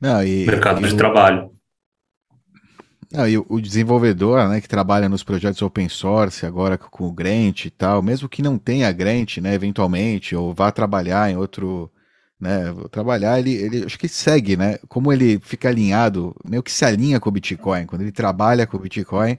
Não, 0.00 0.22
e, 0.22 0.46
mercado 0.46 0.84
e 0.84 0.88
de 0.88 0.94
o, 0.94 0.96
trabalho. 0.96 1.50
Não, 3.12 3.28
e 3.28 3.38
o, 3.38 3.46
o, 3.48 3.60
desenvolvedor, 3.60 4.48
né, 4.48 4.60
que 4.60 4.68
trabalha 4.68 5.08
nos 5.08 5.22
projetos 5.22 5.62
open 5.62 5.88
source, 5.88 6.44
agora 6.44 6.76
com 6.76 7.06
o 7.06 7.12
Grant 7.12 7.66
e 7.66 7.70
tal, 7.70 8.02
mesmo 8.02 8.28
que 8.28 8.42
não 8.42 8.58
tenha 8.58 8.90
Grant, 8.92 9.38
né, 9.38 9.54
eventualmente, 9.54 10.34
ou 10.34 10.52
vá 10.52 10.70
trabalhar 10.72 11.30
em 11.30 11.36
outro, 11.36 11.90
né, 12.40 12.74
trabalhar, 12.90 13.38
ele, 13.38 13.54
ele 13.54 13.84
acho 13.84 13.98
que 13.98 14.08
segue, 14.08 14.56
né, 14.56 14.78
como 14.88 15.12
ele 15.12 15.38
fica 15.40 15.68
alinhado, 15.68 16.34
meio 16.44 16.62
que 16.62 16.72
se 16.72 16.84
alinha 16.84 17.20
com 17.20 17.28
o 17.28 17.32
Bitcoin, 17.32 17.86
quando 17.86 18.02
ele 18.02 18.12
trabalha 18.12 18.66
com 18.66 18.76
o 18.76 18.80
Bitcoin, 18.80 19.38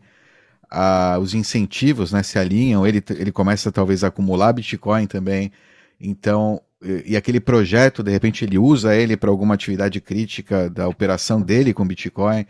a, 0.76 1.20
os 1.20 1.34
incentivos, 1.34 2.12
né, 2.12 2.24
se 2.24 2.38
alinham, 2.38 2.86
ele, 2.86 3.04
ele 3.12 3.32
começa 3.32 3.72
talvez 3.72 4.04
a 4.04 4.08
acumular 4.08 4.54
Bitcoin 4.54 5.08
também, 5.08 5.52
então 6.00 6.62
e 7.04 7.16
aquele 7.18 7.40
projeto, 7.40 8.04
de 8.04 8.12
repente, 8.12 8.46
ele 8.46 8.60
usa 8.60 8.96
ele 8.96 9.18
para 9.18 9.30
alguma 9.30 9.56
atividade 9.56 10.00
crítica 10.00 10.70
da 10.70 10.88
operação 10.88 11.42
dele 11.42 11.74
com 11.74 11.88
Bitcoin. 11.88 12.46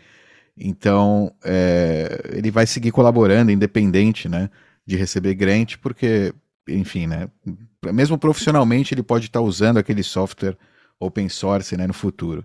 Então, 0.56 1.32
é, 1.44 2.32
ele 2.32 2.50
vai 2.50 2.66
seguir 2.66 2.90
colaborando, 2.90 3.50
independente 3.50 4.28
né, 4.28 4.50
de 4.84 4.96
receber 4.96 5.34
grant, 5.34 5.76
porque, 5.78 6.34
enfim, 6.68 7.06
né, 7.06 7.30
mesmo 7.92 8.18
profissionalmente, 8.18 8.92
ele 8.92 9.02
pode 9.02 9.26
estar 9.26 9.40
tá 9.40 9.44
usando 9.44 9.78
aquele 9.78 10.02
software 10.02 10.56
open 11.00 11.28
source 11.28 11.76
né, 11.76 11.86
no 11.86 11.94
futuro. 11.94 12.44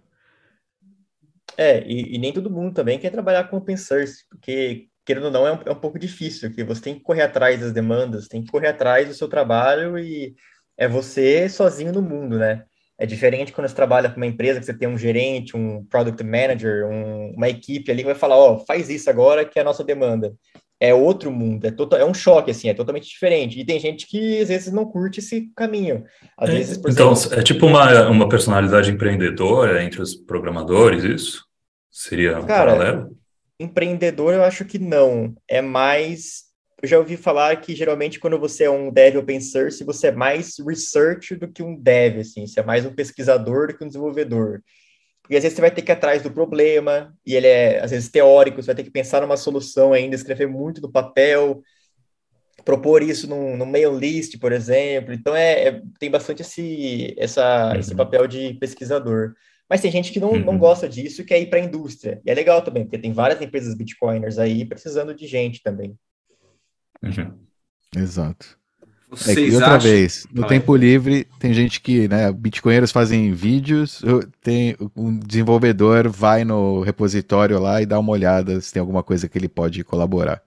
É, 1.57 1.85
e, 1.85 2.15
e, 2.15 2.17
nem 2.17 2.31
todo 2.31 2.49
mundo 2.49 2.73
também 2.73 2.97
quer 2.97 3.09
trabalhar 3.09 3.45
com 3.45 3.57
open 3.57 3.75
source, 3.75 4.25
porque, 4.29 4.87
querendo 5.05 5.25
ou 5.25 5.31
não, 5.31 5.47
é 5.47 5.53
um, 5.53 5.59
é 5.65 5.71
um 5.71 5.79
pouco 5.79 5.97
difícil, 5.97 6.49
porque 6.49 6.63
você 6.63 6.81
tem 6.81 6.95
que 6.95 7.01
correr 7.01 7.23
atrás 7.23 7.59
das 7.59 7.71
demandas, 7.71 8.27
tem 8.27 8.43
que 8.43 8.51
correr 8.51 8.67
atrás 8.67 9.07
do 9.07 9.13
seu 9.13 9.27
trabalho 9.27 9.97
e 9.97 10.35
é 10.77 10.87
você 10.87 11.47
sozinho 11.49 11.91
no 11.91 12.01
mundo, 12.01 12.37
né? 12.37 12.63
É 12.97 13.05
diferente 13.05 13.51
quando 13.51 13.67
você 13.67 13.75
trabalha 13.75 14.09
com 14.09 14.17
uma 14.17 14.27
empresa 14.27 14.59
que 14.59 14.65
você 14.65 14.77
tem 14.77 14.87
um 14.87 14.97
gerente, 14.97 15.57
um 15.57 15.83
product 15.85 16.23
manager, 16.23 16.87
um, 16.87 17.33
uma 17.35 17.49
equipe 17.49 17.91
ali 17.91 18.01
que 18.01 18.09
vai 18.09 18.15
falar, 18.15 18.37
ó, 18.37 18.53
oh, 18.53 18.59
faz 18.59 18.89
isso 18.89 19.09
agora 19.09 19.43
que 19.43 19.57
é 19.57 19.63
a 19.63 19.65
nossa 19.65 19.83
demanda. 19.83 20.33
É 20.79 20.93
outro 20.93 21.31
mundo, 21.31 21.65
é, 21.65 21.71
total, 21.71 21.99
é 21.99 22.05
um 22.05 22.13
choque, 22.13 22.51
assim, 22.51 22.69
é 22.69 22.73
totalmente 22.73 23.07
diferente. 23.07 23.59
E 23.59 23.65
tem 23.65 23.79
gente 23.79 24.07
que 24.07 24.39
às 24.39 24.49
vezes 24.49 24.71
não 24.71 24.85
curte 24.85 25.19
esse 25.19 25.51
caminho. 25.55 26.03
Às 26.37 26.49
é, 26.49 26.53
vezes, 26.53 26.77
então, 26.77 27.11
exemplo, 27.11 27.39
é 27.39 27.43
tipo 27.43 27.65
uma, 27.65 28.07
uma 28.09 28.29
personalidade 28.29 28.91
empreendedora 28.91 29.83
entre 29.83 30.01
os 30.01 30.15
programadores, 30.15 31.03
isso? 31.03 31.43
Seria 31.89 32.39
um 32.39 32.45
cara, 32.45 32.75
paralelo? 32.75 33.20
Empreendedor, 33.61 34.33
eu 34.33 34.43
acho 34.43 34.65
que 34.65 34.79
não. 34.79 35.35
É 35.47 35.61
mais 35.61 36.51
eu 36.81 36.87
já 36.87 36.97
ouvi 36.97 37.15
falar 37.15 37.55
que 37.61 37.75
geralmente 37.75 38.19
quando 38.19 38.39
você 38.39 38.63
é 38.63 38.69
um 38.69 38.91
dev 38.91 39.17
open 39.17 39.39
source, 39.39 39.83
você 39.83 40.07
é 40.07 40.11
mais 40.11 40.55
research 40.67 41.35
do 41.35 41.47
que 41.47 41.61
um 41.61 41.75
dev, 41.75 42.19
assim, 42.19 42.47
você 42.47 42.59
é 42.59 42.63
mais 42.63 42.85
um 42.85 42.93
pesquisador 42.93 43.67
do 43.67 43.77
que 43.77 43.83
um 43.83 43.87
desenvolvedor. 43.87 44.63
Porque 45.21 45.35
às 45.35 45.43
vezes 45.43 45.55
você 45.55 45.61
vai 45.61 45.71
ter 45.71 45.83
que 45.83 45.91
ir 45.91 45.93
atrás 45.93 46.23
do 46.23 46.31
problema, 46.31 47.15
e 47.25 47.35
ele 47.35 47.45
é, 47.45 47.79
às 47.79 47.91
vezes, 47.91 48.09
teórico, 48.09 48.61
você 48.61 48.67
vai 48.67 48.75
ter 48.75 48.83
que 48.83 48.91
pensar 48.91 49.21
numa 49.21 49.37
solução 49.37 49.93
ainda, 49.93 50.15
escrever 50.15 50.47
muito 50.47 50.81
no 50.81 50.91
papel, 50.91 51.61
propor 52.65 53.03
isso 53.03 53.29
num, 53.29 53.55
num 53.55 53.65
mail 53.65 53.95
list, 53.95 54.39
por 54.39 54.51
exemplo. 54.51 55.13
Então, 55.13 55.35
é, 55.35 55.67
é 55.67 55.81
tem 55.99 56.09
bastante 56.09 56.41
esse, 56.41 57.13
essa, 57.17 57.69
uhum. 57.73 57.79
esse 57.79 57.95
papel 57.95 58.25
de 58.27 58.55
pesquisador. 58.55 59.33
Mas 59.71 59.79
tem 59.79 59.89
gente 59.89 60.11
que 60.11 60.19
não, 60.19 60.31
uhum. 60.31 60.43
não 60.43 60.57
gosta 60.57 60.89
disso 60.89 61.21
e 61.21 61.23
quer 61.23 61.39
ir 61.39 61.45
para 61.45 61.57
a 61.57 61.63
indústria. 61.63 62.19
E 62.25 62.29
é 62.29 62.33
legal 62.33 62.61
também, 62.61 62.83
porque 62.83 62.97
tem 62.97 63.13
várias 63.13 63.41
empresas 63.41 63.73
bitcoiners 63.73 64.37
aí 64.37 64.65
precisando 64.65 65.15
de 65.15 65.25
gente 65.25 65.63
também. 65.63 65.97
Uhum. 67.01 67.39
Exato. 67.95 68.59
Vocês 69.09 69.37
é 69.37 69.41
que 69.41 69.55
outra 69.55 69.77
acham... 69.77 69.89
vez, 69.89 70.27
no 70.29 70.45
tempo 70.45 70.75
livre, 70.75 71.25
tem 71.39 71.53
gente 71.53 71.79
que, 71.79 72.05
né, 72.09 72.29
bitcoinheiros 72.33 72.91
fazem 72.91 73.31
vídeos, 73.31 74.01
tem 74.41 74.75
um 74.93 75.17
desenvolvedor 75.17 76.09
vai 76.09 76.43
no 76.43 76.81
repositório 76.81 77.57
lá 77.57 77.81
e 77.81 77.85
dá 77.85 77.97
uma 77.97 78.11
olhada 78.11 78.59
se 78.59 78.73
tem 78.73 78.81
alguma 78.81 79.03
coisa 79.03 79.29
que 79.29 79.37
ele 79.37 79.47
pode 79.47 79.85
colaborar. 79.85 80.43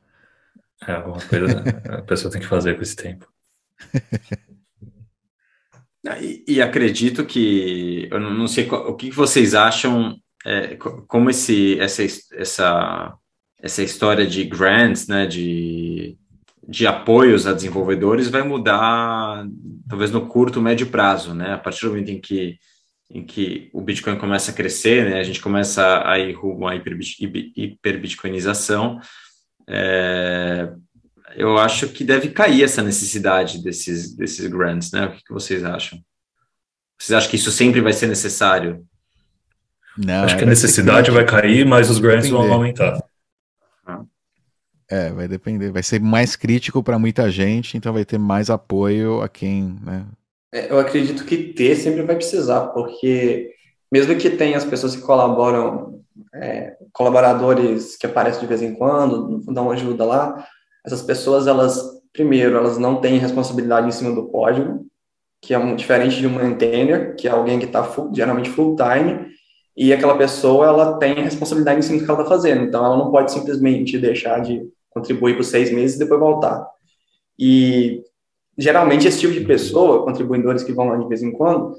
É, 0.86 0.92
alguma 0.92 1.18
coisa 1.18 1.64
a 1.88 2.02
pessoa 2.02 2.30
tem 2.30 2.42
que 2.42 2.46
fazer 2.46 2.76
com 2.76 2.82
esse 2.82 2.94
tempo. 2.94 3.26
e, 6.20 6.44
e, 6.46 6.62
acredito 6.62 7.24
que, 7.24 8.09
eu 8.11 8.20
não 8.20 8.46
sei 8.46 8.68
o 8.68 8.94
que 8.94 9.11
vocês 9.11 9.55
acham, 9.55 10.18
é, 10.44 10.76
como 10.76 11.30
esse, 11.30 11.80
essa, 11.80 12.02
essa, 12.34 13.14
essa 13.62 13.82
história 13.82 14.26
de 14.26 14.44
grants, 14.44 15.09
né, 15.09 15.26
de 15.26 16.18
de 16.66 16.86
apoios 16.86 17.46
a 17.46 17.52
desenvolvedores 17.52 18.28
vai 18.28 18.42
mudar, 18.42 19.46
talvez 19.88 20.11
no 20.11 20.26
curto, 20.26 20.61
médio 20.61 20.88
prazo, 20.88 21.32
né? 21.34 21.52
A 21.52 21.59
partir 21.59 21.82
do 21.82 21.90
momento 21.90 22.11
em 22.11 22.20
que, 22.20 22.59
em 23.11 23.24
que 23.24 23.70
o 23.72 23.80
Bitcoin 23.80 24.16
começa 24.16 24.50
a 24.50 24.55
crescer, 24.55 25.11
né? 25.11 25.20
A 25.20 25.22
gente 25.22 25.40
começa 25.40 26.02
a 26.09 26.18
ir 26.18 26.32
rumo 26.32 26.66
à 26.66 26.74
hiperbitcoinização, 26.74 28.98
é, 29.68 30.72
eu 31.37 31.59
acho 31.59 31.89
que 31.89 32.05
deve 32.05 32.28
cair 32.30 32.64
essa 32.64 32.82
necessidade 32.82 33.62
desses, 33.62 34.14
desses 34.14 34.47
grants, 34.47 34.93
né? 34.93 35.07
O 35.07 35.12
que, 35.12 35.24
que 35.24 35.32
vocês 35.32 35.64
acham? 35.64 35.99
Vocês 36.99 37.16
acham 37.16 37.30
que 37.30 37.37
isso 37.37 37.51
sempre 37.51 37.80
vai 37.80 37.93
ser 37.93 38.07
necessário? 38.07 38.85
Não, 39.97 40.24
acho 40.24 40.37
que 40.37 40.45
a 40.45 40.47
necessidade 40.47 41.11
vai 41.11 41.24
cair, 41.24 41.64
mas 41.64 41.91
os 41.91 41.99
grants 41.99 42.28
vão 42.28 42.53
aumentar. 42.53 42.99
É, 44.91 45.11
vai 45.11 45.26
depender. 45.26 45.70
Vai 45.70 45.82
ser 45.82 46.01
mais 46.01 46.37
crítico 46.37 46.82
para 46.82 46.99
muita 46.99 47.30
gente, 47.30 47.76
então 47.76 47.93
vai 47.93 48.05
ter 48.05 48.18
mais 48.18 48.51
apoio 48.51 49.22
a 49.22 49.28
quem, 49.28 49.78
né? 49.82 50.05
É, 50.53 50.70
eu 50.70 50.78
acredito 50.78 51.24
que 51.24 51.53
ter 51.53 51.74
sempre 51.74 52.03
vai 52.03 52.14
precisar, 52.14 52.66
porque 52.68 53.51
mesmo 53.91 54.16
que 54.16 54.30
tenha 54.30 54.57
as 54.57 54.64
pessoas 54.64 54.95
que 54.95 55.03
colaboram, 55.03 56.01
é, 56.35 56.76
colaboradores 56.93 57.97
que 57.97 58.07
aparecem 58.07 58.41
de 58.41 58.47
vez 58.47 58.62
em 58.62 58.74
quando, 58.74 59.41
dão 59.53 59.70
ajuda 59.70 60.05
lá, 60.05 60.47
essas 60.85 61.03
pessoas, 61.03 61.47
elas, 61.47 62.03
primeiro, 62.12 62.57
elas 62.57 62.78
não 62.78 63.01
têm 63.01 63.18
responsabilidade 63.18 63.89
em 63.89 63.93
cima 63.93 64.14
do 64.14 64.26
código, 64.28 64.87
que 65.41 65.55
é 65.55 65.74
diferente 65.74 66.16
de 66.16 66.26
um 66.26 66.30
maintainer, 66.30 67.14
que 67.16 67.28
é 67.28 67.30
alguém 67.30 67.59
que 67.59 67.66
está 67.66 67.89
geralmente 68.12 68.51
full 68.51 68.76
time, 68.76 69.26
e 69.76 69.93
aquela 69.93 70.16
pessoa 70.16 70.66
ela 70.66 70.99
tem 70.99 71.14
responsabilidade 71.14 71.80
em 71.80 71.82
cima 71.82 71.99
do 71.99 72.05
que 72.05 72.11
ela 72.11 72.20
está 72.22 72.35
fazendo, 72.35 72.64
então 72.64 72.85
ela 72.85 72.97
não 72.97 73.11
pode 73.11 73.32
simplesmente 73.32 73.99
deixar 73.99 74.41
de 74.41 74.62
contribuir 74.91 75.37
por 75.37 75.45
seis 75.45 75.72
meses 75.72 75.97
e 75.97 75.99
depois 75.99 76.20
voltar. 76.20 76.66
E 77.39 78.03
geralmente 78.57 79.09
esse 79.09 79.18
tipo 79.20 79.32
de 79.32 79.41
pessoa, 79.41 80.05
contribuidores 80.05 80.62
que 80.62 80.72
vão 80.72 80.89
lá 80.89 80.97
de 80.97 81.09
vez 81.09 81.22
em 81.22 81.32
quando, 81.32 81.74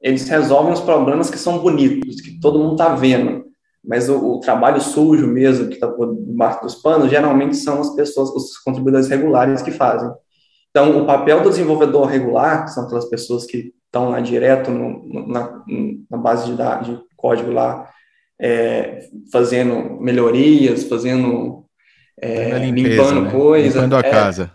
eles 0.00 0.28
resolvem 0.28 0.72
os 0.72 0.80
problemas 0.80 1.30
que 1.30 1.38
são 1.38 1.58
bonitos, 1.58 2.20
que 2.20 2.38
todo 2.38 2.58
mundo 2.58 2.72
está 2.72 2.94
vendo, 2.94 3.47
mas 3.84 4.08
o, 4.08 4.34
o, 4.34 4.40
trabalho 4.40 4.80
sujo 4.80 5.26
mesmo, 5.26 5.68
que 5.68 5.74
está 5.74 5.88
por 5.88 6.14
debaixo 6.14 6.62
dos 6.62 6.74
panos, 6.76 7.10
geralmente 7.10 7.56
são 7.56 7.80
as 7.80 7.94
pessoas, 7.94 8.30
os 8.30 8.58
contribuidores 8.58 9.08
regulares 9.08 9.62
que 9.62 9.70
fazem. 9.70 10.10
Então, 10.70 11.02
o 11.02 11.06
papel 11.06 11.40
do 11.40 11.48
desenvolvedor 11.48 12.06
regular, 12.06 12.64
que 12.64 12.72
são 12.72 12.84
aquelas 12.84 13.08
pessoas 13.08 13.46
que 13.46 13.72
estão 13.86 14.10
lá 14.10 14.20
direto 14.20 14.70
no, 14.70 15.26
na, 15.26 15.62
na, 16.10 16.18
base 16.18 16.46
de, 16.46 16.56
de 16.56 17.00
código 17.16 17.50
lá, 17.50 17.88
é, 18.40 19.08
fazendo 19.32 19.98
melhorias, 20.00 20.84
fazendo 20.84 21.64
é, 22.20 22.58
limpeza, 22.58 22.88
limpando 22.88 23.20
né? 23.22 23.30
coisas. 23.30 23.74
Limpando 23.74 23.96
a 23.96 24.00
é, 24.00 24.10
casa. 24.10 24.50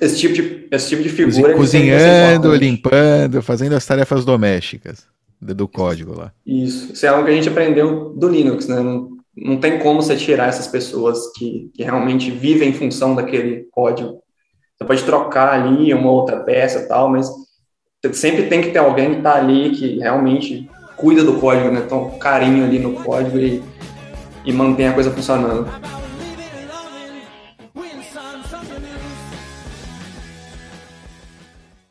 Esse 0.00 0.18
tipo 0.18 0.34
de, 0.34 0.68
esse 0.70 0.88
tipo 0.88 1.02
de 1.02 1.08
figura. 1.08 1.54
Cozinhando, 1.54 2.54
limpando, 2.54 3.42
fazendo 3.42 3.74
as 3.74 3.84
tarefas 3.86 4.24
domésticas 4.24 5.06
do 5.40 5.68
código 5.68 6.16
lá. 6.16 6.32
Isso. 6.46 6.92
Isso 6.92 7.04
é 7.04 7.08
algo 7.08 7.24
que 7.24 7.30
a 7.30 7.34
gente 7.34 7.48
aprendeu 7.48 8.10
do 8.10 8.28
Linux, 8.28 8.66
né? 8.66 8.80
Não, 8.80 9.10
não 9.36 9.58
tem 9.58 9.78
como 9.78 10.02
você 10.02 10.16
tirar 10.16 10.48
essas 10.48 10.66
pessoas 10.66 11.32
que, 11.36 11.70
que 11.74 11.82
realmente 11.82 12.30
vivem 12.30 12.70
em 12.70 12.74
função 12.74 13.14
daquele 13.14 13.66
código. 13.70 14.22
Você 14.76 14.84
pode 14.84 15.04
trocar 15.04 15.52
ali 15.52 15.92
uma 15.94 16.10
outra 16.10 16.40
peça 16.40 16.80
e 16.80 16.88
tal, 16.88 17.08
mas 17.08 17.28
sempre 18.12 18.48
tem 18.48 18.60
que 18.60 18.70
ter 18.70 18.78
alguém 18.78 19.12
que 19.12 19.16
está 19.18 19.36
ali 19.36 19.70
que 19.70 19.98
realmente 19.98 20.68
cuida 20.96 21.24
do 21.24 21.40
código, 21.40 21.70
né? 21.70 21.82
Então, 21.84 22.18
carinho 22.18 22.64
ali 22.64 22.78
no 22.78 22.94
código 22.94 23.38
e, 23.38 23.62
e 24.44 24.52
mantém 24.52 24.88
a 24.88 24.92
coisa 24.92 25.10
funcionando. 25.10 25.68